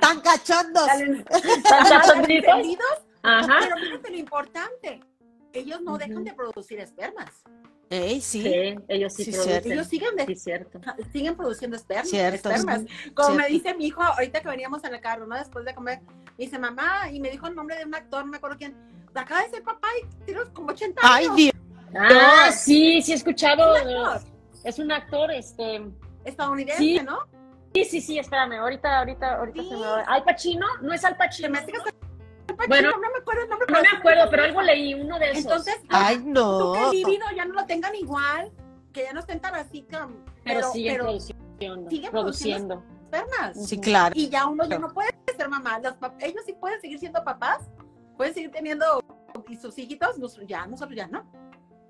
Tan 0.00 0.20
cachondos. 0.20 0.86
tan, 0.86 1.24
¿Tan 1.64 2.30
encendidos, 2.30 2.86
Ajá. 3.22 3.58
pero 3.60 3.76
fíjate 3.76 4.10
lo 4.10 4.16
importante, 4.16 5.00
ellos 5.52 5.80
no 5.82 5.98
dejan 5.98 6.24
de 6.24 6.32
producir 6.34 6.80
espermas. 6.80 7.42
Ey, 7.90 8.20
sí. 8.20 8.42
Sí, 8.42 8.74
ellos 8.88 9.12
sí, 9.14 9.24
Sí, 9.24 9.30
producen. 9.32 9.72
Ellos 9.72 9.86
siguen, 9.86 10.16
de- 10.16 10.26
Sí, 10.26 10.36
cierto. 10.36 10.80
siguen 11.12 11.36
produciendo 11.36 11.76
espermas. 11.76 12.08
Cierto, 12.08 12.50
espermas. 12.50 12.80
sí, 12.80 13.10
Como 13.10 13.34
me 13.36 13.46
dice 13.48 13.74
mi 13.74 13.86
hijo, 13.86 14.02
ahorita 14.02 14.40
que 14.40 14.48
veníamos 14.48 14.82
en 14.84 14.94
el 14.94 15.00
carro, 15.00 15.26
¿no? 15.26 15.36
Después 15.36 15.64
de 15.64 15.74
comer, 15.74 16.00
me 16.38 16.44
dice, 16.44 16.58
mamá, 16.58 17.10
y 17.12 17.20
me 17.20 17.30
dijo 17.30 17.46
el 17.46 17.54
nombre 17.54 17.76
de 17.76 17.84
un 17.84 17.94
actor, 17.94 18.24
no 18.24 18.30
me 18.32 18.38
acuerdo 18.38 18.56
quién, 18.58 18.74
acaba 19.14 19.42
de 19.42 19.50
ser 19.50 19.62
papá 19.62 19.88
y 20.02 20.24
tiene 20.24 20.40
como 20.52 20.70
80 20.70 21.00
Ay, 21.04 21.24
años. 21.26 21.36
Dios. 21.36 21.52
Ah, 21.96 22.50
sí, 22.50 23.00
sí 23.02 23.12
he 23.12 23.14
escuchado. 23.14 23.76
Es 23.76 23.82
un 23.84 23.88
actor. 23.96 24.20
Es 24.64 24.78
un 24.78 24.92
actor, 24.92 25.30
este. 25.30 25.82
estadounidense, 26.24 26.82
Sí. 26.82 27.00
¿no? 27.04 27.18
Sí, 27.74 27.84
sí, 27.84 28.00
sí, 28.00 28.18
espérame. 28.18 28.54
Ahorita, 28.60 28.98
ahorita, 29.00 29.36
ahorita 29.38 29.62
Sí. 29.62 29.68
se 29.68 29.74
me 29.76 29.80
va. 29.82 30.00
¿Al 30.02 30.24
Pacino? 30.24 30.66
¿No 30.80 30.92
es 30.92 31.04
Al 31.04 31.16
Pacino? 31.16 31.48
Que 32.46 32.66
Bueno, 32.68 32.90
no 32.92 32.98
me 33.10 33.18
acuerdo 33.18 33.42
el 33.42 33.48
nombre. 33.48 33.66
No 33.72 33.80
me 33.80 33.98
acuerdo, 33.98 34.30
pero 34.30 34.42
algo 34.44 34.62
leí, 34.62 34.94
uno 34.94 35.18
de 35.18 35.30
esos. 35.30 35.42
Entonces, 35.44 35.76
Ay, 35.88 36.18
tú 36.18 36.28
no. 36.30 36.72
que 36.72 36.80
el 36.84 36.90
líbido 36.90 37.26
ya 37.36 37.44
no 37.44 37.54
lo 37.54 37.66
tengan 37.66 37.94
igual, 37.94 38.52
que 38.92 39.04
ya 39.04 39.12
no 39.12 39.20
estén 39.20 39.40
tan 39.40 39.54
así, 39.54 39.82
como- 39.82 40.14
pero, 40.44 40.60
pero, 40.60 40.72
siguen 40.72 40.94
pero 40.94 41.04
produciendo. 41.04 41.90
siguen 41.90 42.10
produciendo. 42.10 42.84
espermas. 43.04 43.68
Sí, 43.68 43.78
claro. 43.80 44.12
Y 44.16 44.28
ya 44.28 44.46
uno 44.46 44.64
ya 44.66 44.78
no 44.78 44.88
puede 44.92 45.10
ser 45.36 45.48
mamá. 45.48 45.78
Los 45.78 45.94
ellos 46.20 46.42
sí 46.44 46.52
pueden 46.54 46.80
seguir 46.80 46.98
siendo 46.98 47.22
papás, 47.22 47.70
pueden 48.16 48.34
seguir 48.34 48.50
teniendo 48.50 49.00
y 49.48 49.56
sus 49.56 49.76
hijitos, 49.78 50.18
nosotros 50.18 50.46
ya, 50.48 50.66
nosotros 50.66 50.96
ya 50.96 51.06
no. 51.06 51.24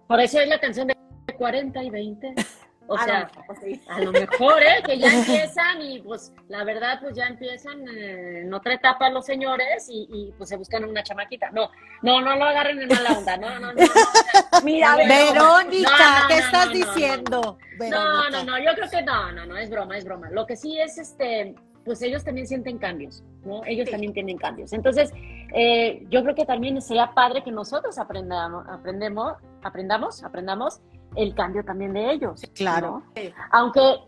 Por 0.06 0.20
eso 0.20 0.38
es 0.40 0.48
la 0.48 0.60
canción 0.60 0.88
de 0.88 0.96
40 1.36 1.82
y 1.82 1.90
20. 1.90 2.34
O 2.86 2.98
sea, 2.98 3.30
sí. 3.62 3.80
a 3.88 4.00
lo 4.00 4.12
mejor, 4.12 4.62
¿eh? 4.62 4.82
Que 4.84 4.98
ya 4.98 5.12
empiezan 5.12 5.80
y 5.80 6.00
pues 6.00 6.32
la 6.48 6.64
verdad 6.64 6.98
pues 7.00 7.16
ya 7.16 7.26
empiezan 7.26 7.86
eh, 7.88 8.40
en 8.42 8.52
otra 8.52 8.74
etapa 8.74 9.08
los 9.08 9.24
señores 9.24 9.86
y, 9.88 10.06
y, 10.12 10.32
pues 10.36 10.50
se 10.50 10.56
buscan 10.56 10.84
una 10.84 11.02
chamaquita. 11.02 11.50
No, 11.50 11.70
no, 12.02 12.20
no 12.20 12.36
lo 12.36 12.44
agarren 12.44 12.80
en 12.82 12.88
mala 12.88 13.18
onda, 13.18 13.36
no, 13.38 13.58
no, 13.58 13.72
no. 13.72 13.72
no, 13.72 14.60
Mira, 14.62 14.92
No, 14.92 14.96
Verónica, 14.98 16.20
No, 16.22 16.28
¿qué 16.28 16.38
estás 16.38 16.70
diciendo? 16.70 17.58
No, 17.78 18.30
no, 18.30 18.44
no, 18.44 18.58
yo 18.58 18.74
creo 18.74 18.90
que 18.90 19.02
no, 19.02 19.32
no, 19.32 19.46
no, 19.46 19.56
es 19.56 19.70
broma, 19.70 19.96
es 19.96 20.04
broma. 20.04 20.28
Lo 20.30 20.46
que 20.46 20.56
sí 20.56 20.78
es, 20.78 20.98
este, 20.98 21.54
pues 21.84 22.02
ellos 22.02 22.24
también 22.24 22.46
sienten 22.46 22.78
cambios, 22.78 23.22
¿no? 23.44 23.64
Ellos 23.64 23.86
Sí. 23.86 23.92
también 23.92 24.12
tienen 24.12 24.36
cambios. 24.38 24.72
Entonces, 24.72 25.12
eh, 25.54 26.04
yo 26.10 26.22
creo 26.22 26.34
que 26.34 26.44
también 26.44 26.80
sería 26.80 27.12
padre 27.14 27.42
que 27.42 27.50
nosotros 27.50 27.98
aprendamos, 27.98 28.66
aprendemos, 28.68 29.34
aprendamos, 29.62 30.22
aprendamos 30.22 30.80
el 31.16 31.34
cambio 31.34 31.64
también 31.64 31.92
de 31.92 32.12
ellos. 32.12 32.42
Claro. 32.54 33.02
Aunque 33.50 33.98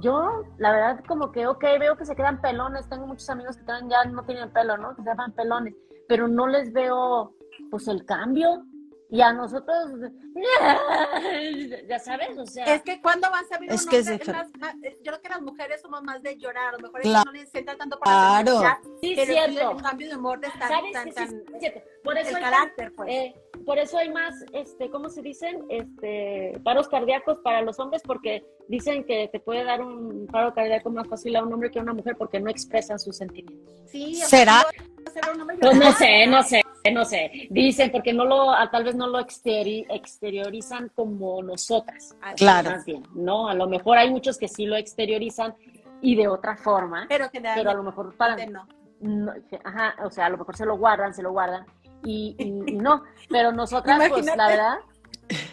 yo, 0.00 0.44
la 0.58 0.72
verdad, 0.72 1.04
como 1.06 1.32
que, 1.32 1.46
ok, 1.46 1.62
veo 1.78 1.96
que 1.96 2.04
se 2.04 2.16
quedan 2.16 2.40
pelones, 2.40 2.88
tengo 2.88 3.06
muchos 3.06 3.28
amigos 3.30 3.56
que 3.56 3.64
ya 3.66 4.04
no 4.04 4.24
tienen 4.24 4.50
pelo, 4.50 4.76
¿no? 4.76 4.94
Que 4.94 5.02
se 5.02 5.08
llaman 5.08 5.32
pelones, 5.32 5.74
pero 6.08 6.28
no 6.28 6.46
les 6.46 6.72
veo, 6.72 7.34
pues, 7.70 7.88
el 7.88 8.04
cambio. 8.04 8.64
Y 9.08 9.20
a 9.20 9.32
nosotros, 9.32 9.90
ya 11.88 11.98
sabes, 11.98 12.36
o 12.36 12.44
sea... 12.46 12.64
Es 12.74 12.82
que 12.82 13.00
cuando 13.00 13.30
vas 13.30 13.50
a 13.52 13.58
ver 13.58 13.72
Es 13.72 13.84
un 13.84 13.88
que 13.90 13.98
es 13.98 14.08
más- 14.28 14.48
más- 14.58 14.74
yo 14.82 15.12
creo 15.12 15.20
que 15.20 15.28
las 15.28 15.40
mujeres 15.42 15.80
somos 15.80 16.02
más 16.02 16.20
de 16.22 16.36
llorar, 16.36 16.70
a 16.70 16.72
lo 16.72 16.78
mejor 16.78 17.00
Claro. 17.02 17.18
ellos 17.20 17.24
no 17.26 17.32
les 17.32 17.54
entra 17.54 17.76
tanto 17.76 17.98
por 17.98 18.08
la 18.08 18.42
Claro. 18.42 18.58
felicidad, 18.58 18.78
Sí, 19.00 19.12
pero 19.16 19.32
cierto. 19.32 19.70
un 19.70 19.78
cambio 19.78 20.08
de 20.08 20.16
humor 20.16 20.40
de 20.40 20.48
estar 20.48 20.68
¿Sabes? 20.68 20.92
tan, 20.92 21.04
sí, 21.04 21.12
tan, 21.12 21.28
sí. 21.60 21.72
Por 22.02 22.18
eso 22.18 22.36
el 22.36 22.42
carácter, 22.42 22.92
pues. 22.96 23.08
eh, 23.10 23.34
por 23.64 23.78
eso 23.78 23.98
hay 23.98 24.10
más, 24.10 24.34
este, 24.52 24.90
¿cómo 24.90 25.08
se 25.08 25.22
dicen? 25.22 25.64
Este, 25.68 26.58
paros 26.64 26.88
cardíacos 26.88 27.38
para 27.38 27.62
los 27.62 27.78
hombres, 27.78 28.02
porque 28.04 28.44
dicen 28.68 29.04
que 29.04 29.28
te 29.28 29.38
puede 29.40 29.62
dar 29.64 29.82
un 29.82 30.26
paro 30.26 30.52
cardíaco 30.52 30.90
más 30.90 31.06
fácil 31.08 31.36
a 31.36 31.44
un 31.44 31.52
hombre 31.52 31.70
que 31.70 31.78
a 31.78 31.82
una 31.82 31.94
mujer 31.94 32.16
porque 32.16 32.40
no 32.40 32.50
expresan 32.50 32.98
sus 32.98 33.16
sentimientos. 33.16 33.72
sí, 33.86 34.16
¿Será? 34.16 34.64
Pues 35.04 35.14
no 35.62 35.72
llorar. 35.72 35.94
sé, 35.94 36.26
no 36.26 36.42
sé, 36.42 36.62
no 36.90 37.04
sé. 37.04 37.48
Dicen 37.50 37.90
porque 37.90 38.12
no 38.12 38.24
lo, 38.24 38.50
a- 38.50 38.70
tal 38.70 38.84
vez 38.84 38.94
no 38.94 39.06
lo 39.06 39.18
exteri- 39.18 39.86
exteriorizan 39.90 40.90
como 40.94 41.42
nosotras. 41.42 42.16
Claro. 42.36 42.70
Más 42.70 42.84
bien, 42.84 43.02
¿no? 43.14 43.48
A 43.48 43.54
lo 43.54 43.68
mejor 43.68 43.98
hay 43.98 44.10
muchos 44.10 44.38
que 44.38 44.48
sí 44.48 44.66
lo 44.66 44.76
exteriorizan 44.76 45.54
y 46.02 46.14
de 46.16 46.28
otra 46.28 46.56
forma, 46.56 47.06
Pero 47.08 47.28
pero 47.32 47.70
a 47.70 47.74
lo 47.74 47.82
mejor 47.82 48.14
para, 48.16 48.36
no. 48.46 48.66
no, 49.00 49.32
ajá, 49.64 49.94
o 50.04 50.10
sea, 50.10 50.26
a 50.26 50.28
lo 50.30 50.36
mejor 50.38 50.56
se 50.56 50.66
lo 50.66 50.76
guardan, 50.76 51.14
se 51.14 51.22
lo 51.22 51.32
guardan 51.32 51.64
y, 52.04 52.36
y- 52.38 52.72
y 52.72 52.76
no, 52.76 53.02
pero 53.30 53.50
nosotras, 53.52 53.98
pues 54.10 54.26
la 54.36 54.48
verdad, 54.48 54.76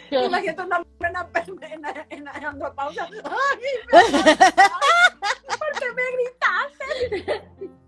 que- 0.09 0.25
Imagínate 0.25 0.61
en 0.61 1.85
en 1.85 1.85
en. 2.09 2.27
¡Ay, 3.23 3.59
me- 3.91 4.37
¿Por 5.57 5.79
qué 5.79 5.85
me 5.95 6.03
gritaste? 6.13 7.49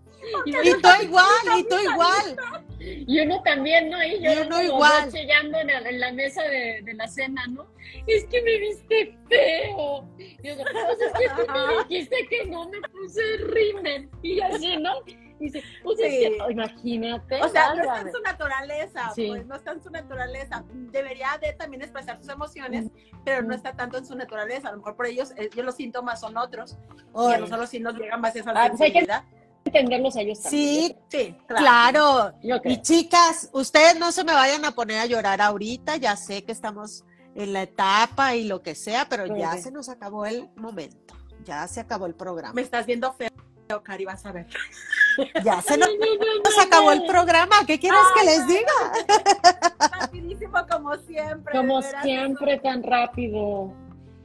Y 0.45 0.51
tú 0.81 0.89
igual, 1.03 1.25
y 1.57 1.63
tú 1.63 1.75
igual. 1.91 2.35
y 2.79 3.19
uno 3.21 3.41
también, 3.43 3.89
¿no? 3.89 4.03
Y 4.03 4.21
yo 4.21 4.33
Y 4.33 4.37
uno 4.45 4.61
igual. 4.61 5.05
yo 5.05 5.11
chillando 5.17 5.57
en, 5.59 5.69
en 5.69 5.99
la 5.99 6.11
mesa 6.13 6.43
de, 6.43 6.81
de 6.83 6.93
la 6.93 7.07
cena, 7.07 7.45
¿no? 7.47 7.67
Es 8.07 8.25
que 8.25 8.41
me 8.41 8.57
viste 8.59 9.17
feo. 9.29 10.07
Y 10.17 10.35
yo, 10.43 10.55
pues 10.55 11.01
es 11.01 11.13
que 11.13 11.29
tú 11.43 11.51
me 11.51 11.83
dijiste 11.89 12.27
que 12.29 12.45
no 12.45 12.67
me 12.69 12.79
puse 12.89 13.21
rímel. 13.47 14.09
Y 14.21 14.41
así, 14.41 14.77
¿no? 14.77 14.93
Y 15.37 15.45
dice, 15.49 15.63
pues 15.83 15.99
es 15.99 16.11
Sí. 16.13 16.19
que, 16.19 16.41
oh, 16.41 16.49
imagínate. 16.49 17.41
O 17.41 17.49
sea, 17.49 17.73
no 17.75 17.81
está 17.81 18.01
en 18.01 18.11
su 18.11 18.21
naturaleza, 18.21 19.11
Sí. 19.13 19.27
pues 19.27 19.45
no 19.45 19.55
está 19.55 19.71
en 19.71 19.83
su 19.83 19.89
naturaleza. 19.89 20.63
Debería 20.73 21.37
de 21.41 21.51
también 21.53 21.81
expresar 21.81 22.17
sus 22.19 22.29
emociones, 22.29 22.85
pero 23.25 23.41
no 23.41 23.53
está 23.53 23.75
tanto 23.75 23.97
en 23.97 24.05
su 24.05 24.15
naturaleza. 24.15 24.69
A 24.69 24.71
lo 24.71 24.77
mejor 24.77 24.95
por 24.95 25.07
ellos, 25.07 25.31
eh, 25.31 25.49
ellos 25.51 25.65
los 25.65 25.75
síntomas 25.75 26.21
son 26.21 26.37
otros. 26.37 26.77
Y 27.13 27.33
a 27.33 27.37
nosotros 27.37 27.69
sí 27.69 27.79
nos 27.79 27.95
llega 27.95 28.15
más 28.17 28.35
esa 28.35 28.51
Ah, 28.51 28.67
pues 28.69 28.79
sensibilidad. 28.79 29.23
Entenderlos 29.65 30.15
a 30.15 30.21
ellos 30.21 30.41
también. 30.41 30.63
Sí, 30.63 30.97
Sí, 31.09 31.35
claro. 31.47 32.33
Y 32.63 32.81
chicas, 32.81 33.49
ustedes 33.51 33.97
no 33.97 34.11
se 34.11 34.23
me 34.23 34.33
vayan 34.33 34.63
a 34.65 34.71
poner 34.71 34.99
a 34.99 35.05
llorar 35.05 35.41
ahorita, 35.41 35.97
ya 35.97 36.15
sé 36.15 36.43
que 36.43 36.51
estamos 36.51 37.03
en 37.35 37.51
la 37.51 37.63
etapa 37.63 38.35
y 38.35 38.45
lo 38.45 38.61
que 38.61 38.75
sea, 38.75 39.07
pero 39.09 39.25
ya 39.35 39.57
se 39.57 39.71
nos 39.71 39.89
acabó 39.89 40.25
el 40.25 40.49
momento, 40.55 41.15
ya 41.43 41.67
se 41.67 41.81
acabó 41.81 42.05
el 42.05 42.15
programa, 42.15 42.53
Me 42.53 42.61
estás 42.61 42.85
viendo 42.85 43.11
feo, 43.13 43.29
Cari, 43.83 44.05
vas 44.05 44.25
a 44.25 44.31
ver. 44.31 44.47
ya 45.43 45.61
se 45.61 45.77
nos, 45.77 45.89
nos 46.45 46.65
acabó 46.65 46.91
el 46.91 47.03
programa, 47.05 47.55
¿qué 47.65 47.79
quieres 47.79 47.99
que 48.17 48.25
les 48.25 48.47
diga? 48.47 49.99
Rapidísimo 49.99 50.59
como 50.69 50.95
siempre. 50.97 51.53
Como 51.57 51.81
siempre, 51.81 52.59
tan 52.59 52.83
rápido. 52.83 53.73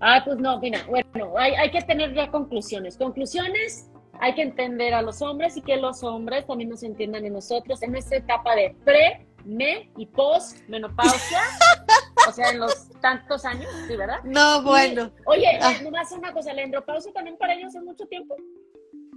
Ah, 0.00 0.22
pues 0.24 0.38
no, 0.38 0.58
mira, 0.60 0.80
bueno, 0.88 1.34
hay, 1.36 1.52
hay 1.54 1.70
que 1.70 1.82
tener 1.82 2.14
ya 2.14 2.30
conclusiones. 2.30 2.96
Conclusiones, 2.96 3.90
hay 4.20 4.34
que 4.34 4.42
entender 4.42 4.94
a 4.94 5.02
los 5.02 5.22
hombres 5.22 5.56
y 5.56 5.62
que 5.62 5.76
los 5.76 6.02
hombres 6.02 6.46
también 6.46 6.70
nos 6.70 6.82
entiendan 6.82 7.24
en 7.24 7.32
nosotros 7.32 7.82
en 7.82 7.96
esta 7.96 8.16
etapa 8.16 8.54
de 8.54 8.76
pre, 8.84 9.26
me 9.44 9.90
y 9.96 10.06
post 10.06 10.58
menopausia. 10.68 11.40
o 12.28 12.32
sea, 12.32 12.50
en 12.50 12.60
los 12.60 12.90
tantos 13.00 13.44
años, 13.44 13.66
¿sí, 13.88 13.96
verdad? 13.96 14.18
No, 14.24 14.62
bueno. 14.62 15.10
Y, 15.18 15.22
oye, 15.26 15.58
Ah. 15.62 15.72
eh, 15.72 15.82
nomás 15.82 16.12
una 16.12 16.32
cosa, 16.32 16.52
la 16.52 16.62
andropausia 16.62 17.12
también 17.12 17.36
para 17.38 17.54
ellos 17.54 17.74
es 17.74 17.82
mucho 17.82 18.06
tiempo. 18.06 18.36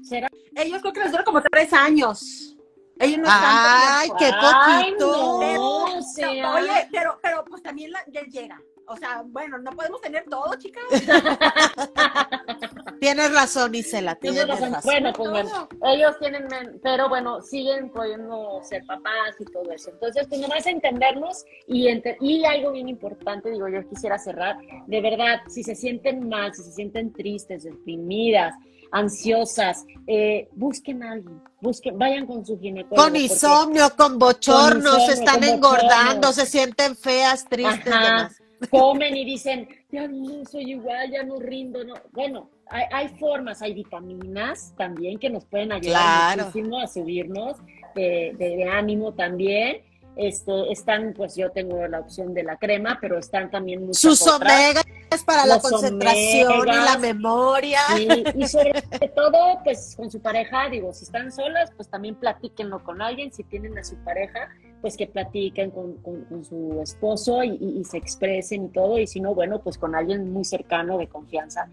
¿Será? 0.01 0.27
Ellos 0.55 0.79
creo 0.81 0.93
que 0.93 0.99
les 1.01 1.11
dura 1.11 1.23
como 1.23 1.41
tres 1.41 1.71
años. 1.73 2.55
Ellos 2.99 3.17
no 3.19 3.23
están 3.25 3.41
Ay, 3.43 4.09
qué 4.19 4.31
Ay, 4.33 4.91
poquito. 4.91 5.41
no, 5.41 5.83
o 5.97 6.01
sea. 6.01 6.53
Oye, 6.55 6.87
pero, 6.91 7.19
pero 7.21 7.43
pues 7.45 7.61
también 7.63 7.91
la- 7.91 8.03
les 8.07 8.27
llega. 8.31 8.61
O 8.85 8.95
sea, 8.97 9.23
bueno, 9.25 9.57
no 9.57 9.71
podemos 9.71 9.99
tener 10.01 10.25
todo, 10.29 10.53
chicas. 10.55 10.83
Tienes 12.99 13.33
razón, 13.33 13.75
Isela, 13.75 14.15
Tienes 14.15 14.41
tienes 14.41 14.59
razón. 14.59 14.73
razón. 14.73 14.91
Bueno, 14.91 15.13
pues 15.13 15.29
bueno, 15.29 15.67
ellos 15.85 16.17
tienen, 16.19 16.47
pero 16.81 17.09
bueno, 17.09 17.41
siguen 17.41 17.89
pudiendo 17.91 18.61
ser 18.63 18.85
papás 18.85 19.35
y 19.39 19.45
todo 19.45 19.71
eso. 19.71 19.91
Entonces, 19.91 20.27
pues 20.27 20.41
nomás 20.41 20.65
entendernos 20.65 21.43
y, 21.67 21.87
y 22.21 22.45
algo 22.45 22.71
bien 22.71 22.89
importante, 22.89 23.51
digo, 23.51 23.67
yo 23.69 23.87
quisiera 23.89 24.17
cerrar, 24.17 24.57
de 24.87 25.01
verdad, 25.01 25.41
si 25.49 25.63
se 25.63 25.75
sienten 25.75 26.27
mal, 26.29 26.53
si 26.53 26.63
se 26.63 26.71
sienten 26.71 27.11
tristes, 27.13 27.63
deprimidas, 27.63 28.53
ansiosas, 28.91 29.85
eh, 30.07 30.47
busquen 30.53 31.03
a 31.03 31.13
alguien, 31.13 31.41
busquen, 31.61 31.97
vayan 31.97 32.25
con 32.27 32.45
su 32.45 32.59
ginecólogo. 32.59 33.03
Con 33.03 33.15
insomnio, 33.15 33.89
con 33.97 34.19
bochornos, 34.19 35.05
se 35.07 35.13
están 35.13 35.39
con 35.39 35.43
engordando, 35.45 36.27
bochornos. 36.27 36.35
se 36.35 36.45
sienten 36.45 36.95
feas, 36.95 37.43
tristes, 37.45 37.87
Ajá. 37.91 38.05
demás. 38.05 38.39
comen 38.69 39.17
y 39.17 39.25
dicen, 39.25 39.67
ya 39.91 40.07
no 40.07 40.45
soy 40.45 40.71
igual, 40.71 41.11
ya 41.11 41.23
no 41.23 41.39
rindo. 41.39 41.83
No. 41.83 41.95
Bueno, 42.11 42.49
hay, 42.73 42.85
hay 42.91 43.07
formas, 43.19 43.61
hay 43.61 43.73
vitaminas 43.73 44.73
también 44.77 45.19
que 45.19 45.29
nos 45.29 45.45
pueden 45.45 45.71
ayudar 45.71 46.01
Claro. 46.35 46.45
muchísimo 46.45 46.79
a 46.79 46.87
subirnos 46.87 47.57
de, 47.95 48.33
de- 48.37 48.57
de 48.57 48.69
ánimo 48.69 49.13
también. 49.13 49.77
Este, 50.15 50.71
están, 50.71 51.13
pues 51.17 51.35
yo 51.35 51.49
tengo 51.51 51.87
la 51.87 51.99
opción 51.99 52.35
de 52.35 52.43
la 52.43 52.57
crema, 52.57 52.99
pero 53.01 53.17
están 53.17 53.49
también 53.49 53.81
muchas 53.83 53.97
Sus 53.99 54.27
omegas 54.27 54.83
para 55.25 55.43
la 55.47 55.59
concentración 55.59 56.67
y 56.67 56.71
la 56.71 56.97
memoria. 56.99 57.79
Sí, 57.95 58.23
y 58.35 58.47
sobre 58.47 58.79
todo, 59.15 59.59
pues 59.63 59.95
con 59.97 60.11
su 60.11 60.21
pareja, 60.21 60.69
digo, 60.69 60.93
si 60.93 61.05
están 61.05 61.31
solas, 61.31 61.71
pues 61.75 61.89
también 61.89 62.13
platíquenlo 62.13 62.83
con 62.83 63.01
alguien, 63.01 63.31
si 63.33 63.43
tienen 63.43 63.75
a 63.79 63.83
su 63.83 63.95
pareja, 64.03 64.49
pues 64.81 64.97
que 64.97 65.07
platiquen 65.07 65.71
con, 65.71 65.93
con- 66.03 66.25
con 66.25 66.43
su 66.45 66.79
esposo 66.83 67.43
y, 67.43 67.57
y- 67.59 67.79
y 67.79 67.83
se 67.83 67.97
expresen 67.97 68.65
y 68.65 68.69
todo, 68.69 68.99
y 68.99 69.07
si 69.07 69.19
no, 69.19 69.33
bueno, 69.33 69.61
pues 69.61 69.79
con 69.79 69.95
alguien 69.95 70.31
muy 70.31 70.45
cercano 70.45 70.99
de 70.99 71.07
confianza 71.07 71.69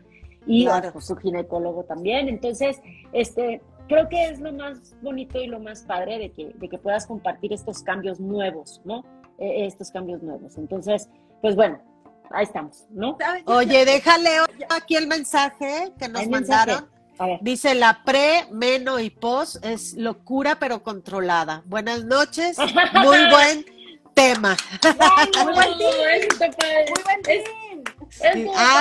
y 0.46 0.64
Claro. 0.64 0.88
a, 0.88 0.92
pues, 0.92 1.06
su 1.06 1.16
ginecólogo 1.16 1.84
también. 1.84 2.28
Entonces, 2.28 2.78
este, 3.12 3.60
creo 3.88 4.08
que 4.08 4.24
es 4.28 4.40
lo 4.40 4.52
más 4.52 4.94
bonito 5.02 5.40
y 5.40 5.46
lo 5.46 5.60
más 5.60 5.82
padre 5.82 6.18
de 6.18 6.32
que, 6.32 6.52
de 6.54 6.68
que 6.68 6.78
puedas 6.78 7.06
compartir 7.06 7.52
estos 7.52 7.82
cambios 7.82 8.20
nuevos, 8.20 8.80
¿no? 8.84 9.04
Eh, 9.38 9.66
estos 9.66 9.90
cambios 9.90 10.22
nuevos. 10.22 10.56
Entonces, 10.58 11.08
pues 11.40 11.56
bueno, 11.56 11.80
ahí 12.30 12.44
estamos, 12.44 12.84
¿no? 12.90 13.16
Oye, 13.46 13.84
déjale 13.84 14.30
aquí 14.68 14.96
el 14.96 15.06
mensaje 15.06 15.92
que 15.98 16.08
nos 16.08 16.26
mandaron. 16.28 16.88
Dice 17.42 17.74
la 17.74 18.02
pre, 18.04 18.46
meno 18.50 18.98
y 18.98 19.10
pos 19.10 19.58
es 19.62 19.92
locura 19.94 20.58
pero 20.58 20.82
controlada. 20.82 21.62
Buenas 21.66 22.04
noches, 22.04 22.56
muy 22.94 23.18
buen 23.30 23.64
tema. 24.14 24.56
Muy 24.82 25.52
buen. 25.54 25.70
Muy 25.78 27.02
buen 27.04 27.20
Es- 27.26 27.44
team. 27.44 27.82
Es 28.22 28.34
Sí, 28.34 28.46
ah, 28.56 28.79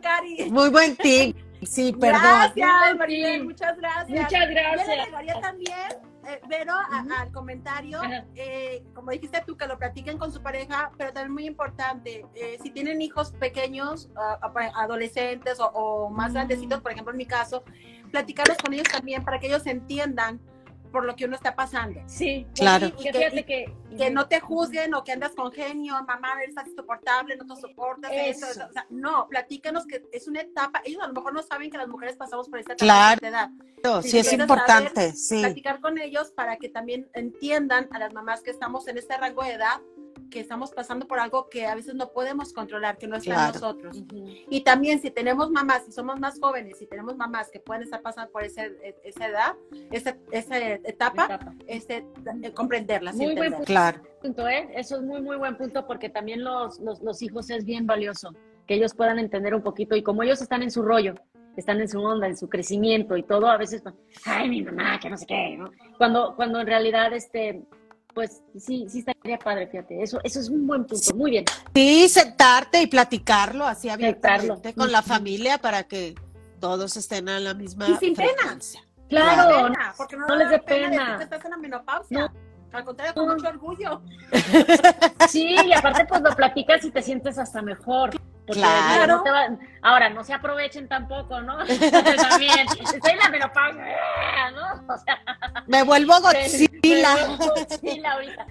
Cari. 0.00 0.50
muy 0.50 0.68
buen 0.70 0.96
team. 0.96 1.34
Sí, 1.62 1.92
perdón. 1.92 2.20
Gracias, 2.54 2.96
Maribel, 2.98 3.44
muchas 3.44 3.76
gracias. 3.78 4.08
Muchas 4.08 4.30
Yo 4.30 4.38
le 4.46 4.54
gracias. 4.54 4.88
agregaría 4.88 5.40
también, 5.40 5.88
eh, 6.28 6.40
Vero, 6.48 6.72
a- 6.72 7.04
al 7.20 7.32
comentario, 7.32 8.00
eh, 8.36 8.84
como 8.94 9.10
dijiste 9.10 9.42
tú, 9.44 9.56
que 9.56 9.66
lo 9.66 9.76
platiquen 9.76 10.18
con 10.18 10.30
su 10.32 10.40
pareja, 10.40 10.92
pero 10.96 11.12
también 11.12 11.32
muy 11.32 11.46
importante, 11.46 12.24
eh, 12.36 12.58
si 12.62 12.70
tienen 12.70 13.02
hijos 13.02 13.32
pequeños, 13.32 14.08
ah, 14.16 14.38
adolescentes 14.76 15.58
o, 15.58 15.66
o 15.66 16.10
más 16.10 16.32
grandecitos, 16.32 16.80
por 16.80 16.92
ejemplo 16.92 17.10
en 17.12 17.18
mi 17.18 17.26
caso, 17.26 17.64
platicarlos 18.12 18.56
con 18.58 18.72
ellos 18.72 18.86
también 18.92 19.24
para 19.24 19.40
que 19.40 19.48
ellos 19.48 19.66
entiendan 19.66 20.40
por 20.90 21.04
lo 21.04 21.14
que 21.16 21.24
uno 21.26 21.36
está 21.36 21.54
pasando. 21.54 22.00
Sí, 22.06 22.46
Claro. 22.54 22.86
Y 22.86 22.90
que 22.92 23.12
fíjate 23.12 23.44
que, 23.44 23.74
Que 23.96 24.10
no 24.10 24.28
te 24.28 24.38
juzguen 24.40 24.92
o 24.94 25.02
que 25.02 25.12
andas 25.12 25.32
con 25.34 25.50
genio, 25.50 25.94
mamá, 26.06 26.34
eres 26.42 26.54
insoportable, 26.66 27.36
no 27.36 27.46
te 27.52 27.60
soportas 27.60 28.10
Eso. 28.12 28.46
eso. 28.46 28.66
o 28.68 28.72
sea, 28.72 28.86
no, 28.90 29.26
platícanos 29.28 29.86
que 29.86 30.04
es 30.12 30.28
una 30.28 30.40
etapa, 30.42 30.82
ellos 30.84 31.02
a 31.02 31.08
lo 31.08 31.14
mejor 31.14 31.32
no 31.32 31.42
saben 31.42 31.70
que 31.70 31.78
las 31.78 31.88
mujeres 31.88 32.16
pasamos 32.16 32.48
por 32.48 32.58
esta 32.58 32.74
etapa 32.74 32.84
Claro. 32.84 33.18
de 33.20 33.28
edad. 33.28 33.50
Sí, 34.02 34.10
Si 34.10 34.18
es 34.18 34.28
quieres 34.28 34.32
importante, 34.40 35.12
sí. 35.12 35.40
platicar 35.40 35.80
con 35.80 35.98
ellos 35.98 36.30
para 36.32 36.56
que 36.58 36.68
también 36.68 37.08
entiendan 37.14 37.88
a 37.92 37.98
las 37.98 38.12
mamás 38.12 38.42
que 38.42 38.50
estamos 38.50 38.86
en 38.88 38.98
este 38.98 39.16
rango 39.16 39.42
de 39.42 39.52
edad, 39.52 39.80
que 40.30 40.40
estamos 40.40 40.70
pasando 40.72 41.06
por 41.06 41.18
algo 41.20 41.48
que 41.48 41.66
a 41.66 41.74
veces 41.74 41.94
no 41.94 42.12
podemos 42.12 42.52
controlar, 42.52 42.98
que 42.98 43.06
no 43.06 43.16
está 43.16 43.30
en 43.30 43.36
Claro. 43.36 43.52
nosotros. 43.54 43.96
Ujú. 43.98 44.26
Y 44.50 44.60
también 44.62 45.00
si 45.00 45.10
tenemos 45.10 45.50
mamás, 45.50 45.84
si 45.84 45.92
somos 45.92 46.18
más 46.20 46.38
jóvenes, 46.40 46.78
si 46.78 46.86
tenemos 46.86 47.16
mamás 47.16 47.50
que 47.50 47.60
pueden 47.60 47.82
estar 47.82 48.02
pasando 48.02 48.30
por 48.32 48.44
ese, 48.44 48.76
esa 49.04 49.26
edad, 49.28 49.54
esa, 49.90 50.16
esa 50.30 50.58
etapa, 50.58 51.24
Etapa. 51.26 51.54
este, 51.66 52.06
eh, 52.42 52.52
comprenderlas. 52.52 53.14
Muy 53.16 53.26
buen 53.34 53.38
entenderlas. 53.38 53.66
Claro. 53.66 54.02
punto, 54.22 54.48
¿eh? 54.48 54.68
Eso 54.74 54.96
es 54.96 55.02
muy, 55.02 55.20
muy 55.22 55.36
buen 55.36 55.56
punto 55.56 55.86
porque 55.86 56.08
también 56.08 56.42
los, 56.44 56.78
los, 56.80 57.00
los 57.02 57.22
hijos 57.22 57.50
es 57.50 57.64
bien 57.64 57.86
valioso 57.86 58.34
que 58.66 58.74
ellos 58.74 58.94
puedan 58.94 59.18
entender 59.18 59.54
un 59.54 59.62
poquito 59.62 59.96
y 59.96 60.02
como 60.02 60.22
ellos 60.22 60.42
están 60.42 60.62
en 60.62 60.70
su 60.70 60.82
rollo, 60.82 61.14
están 61.56 61.80
en 61.80 61.88
su 61.88 62.00
onda, 62.02 62.26
en 62.26 62.36
su 62.36 62.48
crecimiento 62.48 63.16
y 63.16 63.22
todo, 63.22 63.48
a 63.48 63.56
veces, 63.56 63.80
pues, 63.82 63.94
ay, 64.26 64.48
mi 64.48 64.62
mamá, 64.62 64.98
que 65.00 65.08
no 65.10 65.16
sé 65.16 65.24
qué, 65.26 65.56
¿no? 65.56 65.70
Cuando, 65.96 66.34
cuando 66.36 66.60
en 66.60 66.66
realidad, 66.66 67.12
este, 67.14 67.62
pues 68.18 68.42
sí, 68.58 68.84
sí 68.88 68.98
estaría 69.06 69.38
padre, 69.38 69.68
fíjate, 69.68 70.02
eso, 70.02 70.18
eso 70.24 70.40
es 70.40 70.48
un 70.48 70.66
buen 70.66 70.84
punto, 70.84 71.14
muy 71.14 71.30
bien. 71.30 71.44
Sí, 71.72 72.08
sentarte 72.08 72.82
y 72.82 72.88
platicarlo 72.88 73.64
así 73.64 73.88
abiertamente 73.88 74.74
con 74.74 74.90
la 74.90 75.02
familia 75.02 75.58
para 75.58 75.84
que 75.84 76.16
todos 76.58 76.96
estén 76.96 77.28
a 77.28 77.38
la 77.38 77.54
misma 77.54 77.88
Y 77.88 77.94
sin 77.98 78.16
pena. 78.16 78.58
Claro, 79.08 79.66
Pena, 79.68 79.94
porque 79.96 80.16
no, 80.16 80.34
les 80.34 80.50
dé 80.50 80.58
pena. 80.58 80.90
pena. 80.90 81.16
que 81.18 81.22
estás 81.22 81.44
en 81.44 81.50
la 81.52 81.56
menopausia. 81.58 82.32
Al 82.72 82.84
contrario, 82.84 83.14
con 83.14 83.28
No. 83.28 83.34
mucho 83.34 83.48
orgullo. 83.50 84.02
Sí, 85.28 85.54
y 85.64 85.72
aparte 85.72 86.04
pues 86.06 86.20
lo 86.20 86.34
platicas 86.34 86.84
y 86.84 86.90
te 86.90 87.00
sientes 87.02 87.38
hasta 87.38 87.62
mejor. 87.62 88.10
Porque 88.48 88.60
Claro. 88.60 89.18
no 89.18 89.22
te 89.22 89.30
va- 89.30 89.56
ahora, 89.82 90.08
no 90.10 90.24
se 90.24 90.32
aprovechen 90.34 90.88
tampoco, 90.88 91.40
¿no? 91.42 91.58
También, 92.30 92.66
estoy 92.80 93.12
en 93.12 93.18
la 93.18 93.28
menopausia, 93.28 93.84
¿no? 94.54 94.94
O 94.94 94.98
sea, 94.98 95.18
Me 95.66 95.82
vuelvo 95.84 96.14
Godzilla. 96.22 96.68
pero- 96.82 97.36
Godzilla 97.36 98.12
ahorita. 98.14 98.46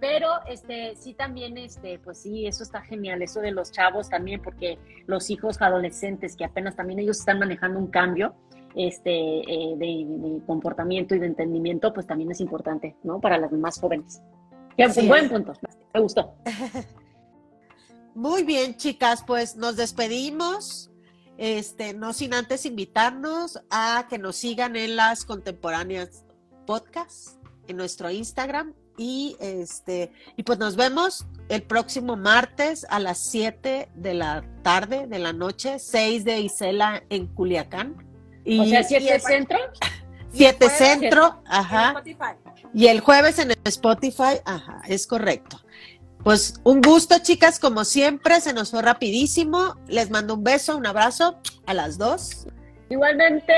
Pero 0.00 0.28
este 0.48 0.96
sí 0.96 1.14
también 1.14 1.56
este 1.58 2.00
pues 2.00 2.20
sí, 2.22 2.46
eso 2.48 2.64
está 2.64 2.80
genial, 2.82 3.22
eso 3.22 3.40
de 3.40 3.52
los 3.52 3.70
chavos 3.70 4.08
también 4.08 4.42
porque 4.42 4.76
los 5.06 5.30
hijos 5.30 5.62
adolescentes 5.62 6.34
que 6.34 6.44
apenas 6.44 6.74
también 6.74 6.98
ellos 6.98 7.20
están 7.20 7.38
manejando 7.38 7.78
un 7.78 7.86
cambio 7.86 8.34
este 8.74 9.12
eh, 9.12 9.74
de, 9.76 10.04
de 10.08 10.40
comportamiento 10.44 11.14
y 11.14 11.20
de 11.20 11.26
entendimiento, 11.26 11.92
pues 11.92 12.06
también 12.08 12.32
es 12.32 12.40
importante, 12.40 12.96
¿no? 13.04 13.20
Para 13.20 13.38
las 13.38 13.52
más 13.52 13.78
jóvenes. 13.78 14.20
Qué 14.76 14.88
buen 15.06 15.28
punto. 15.28 15.52
Me 15.94 16.00
gustó. 16.00 16.34
Muy 18.14 18.42
bien, 18.44 18.76
chicas, 18.76 19.24
pues 19.26 19.56
nos 19.56 19.76
despedimos. 19.76 20.90
Este, 21.38 21.94
no 21.94 22.12
sin 22.12 22.34
antes 22.34 22.66
invitarnos 22.66 23.58
a 23.70 24.06
que 24.08 24.18
nos 24.18 24.36
sigan 24.36 24.76
en 24.76 24.96
las 24.96 25.24
contemporáneas 25.24 26.24
podcast 26.66 27.36
en 27.66 27.78
nuestro 27.78 28.10
Instagram 28.10 28.74
y 28.98 29.36
este 29.40 30.12
y 30.36 30.42
pues 30.42 30.58
nos 30.58 30.76
vemos 30.76 31.26
el 31.48 31.62
próximo 31.62 32.16
martes 32.16 32.86
a 32.90 33.00
las 33.00 33.18
7 33.18 33.88
de 33.94 34.14
la 34.14 34.44
tarde 34.62 35.06
de 35.06 35.18
la 35.18 35.32
noche, 35.32 35.78
6 35.78 36.24
de 36.24 36.40
Isela 36.40 37.02
en 37.08 37.26
Culiacán. 37.28 37.96
Y 38.44 38.60
O 38.60 38.64
sea, 38.66 38.84
siete 38.84 39.04
y 39.04 39.08
el- 39.08 39.20
centro. 39.20 39.58
7 40.34 40.56
jueves, 40.68 40.78
centro, 40.78 41.42
En 41.46 41.52
ajá. 41.52 42.02
Y 42.72 42.86
el 42.86 43.00
jueves 43.00 43.38
en 43.38 43.52
Spotify, 43.64 44.40
ajá, 44.44 44.82
es 44.86 45.06
correcto. 45.06 45.61
Pues 46.24 46.54
un 46.62 46.80
gusto, 46.80 47.16
chicas, 47.20 47.58
como 47.58 47.84
siempre, 47.84 48.40
se 48.40 48.52
nos 48.52 48.70
fue 48.70 48.80
rapidísimo. 48.82 49.76
Les 49.88 50.08
mando 50.10 50.34
un 50.34 50.44
beso, 50.44 50.76
un 50.76 50.86
abrazo 50.86 51.38
a 51.66 51.74
las 51.74 51.98
dos. 51.98 52.46
Igualmente. 52.88 53.52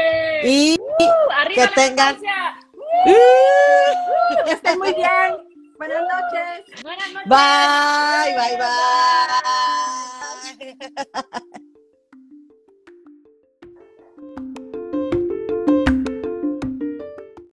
Y 0.48 0.76
¡Uh! 0.80 1.04
arriba 1.40 1.66
que 1.68 1.74
tengan- 1.74 2.18
menopausia. 2.20 2.60
Que 4.46 4.52
estén 4.52 4.78
muy 4.78 4.94
bien. 4.94 5.08
Buenas 5.76 6.02
noches. 6.02 6.82
Buenas 6.82 7.12
noches. 7.12 7.28
bye, 7.28 8.34
bye, 8.34 8.56
bye. 10.74 11.83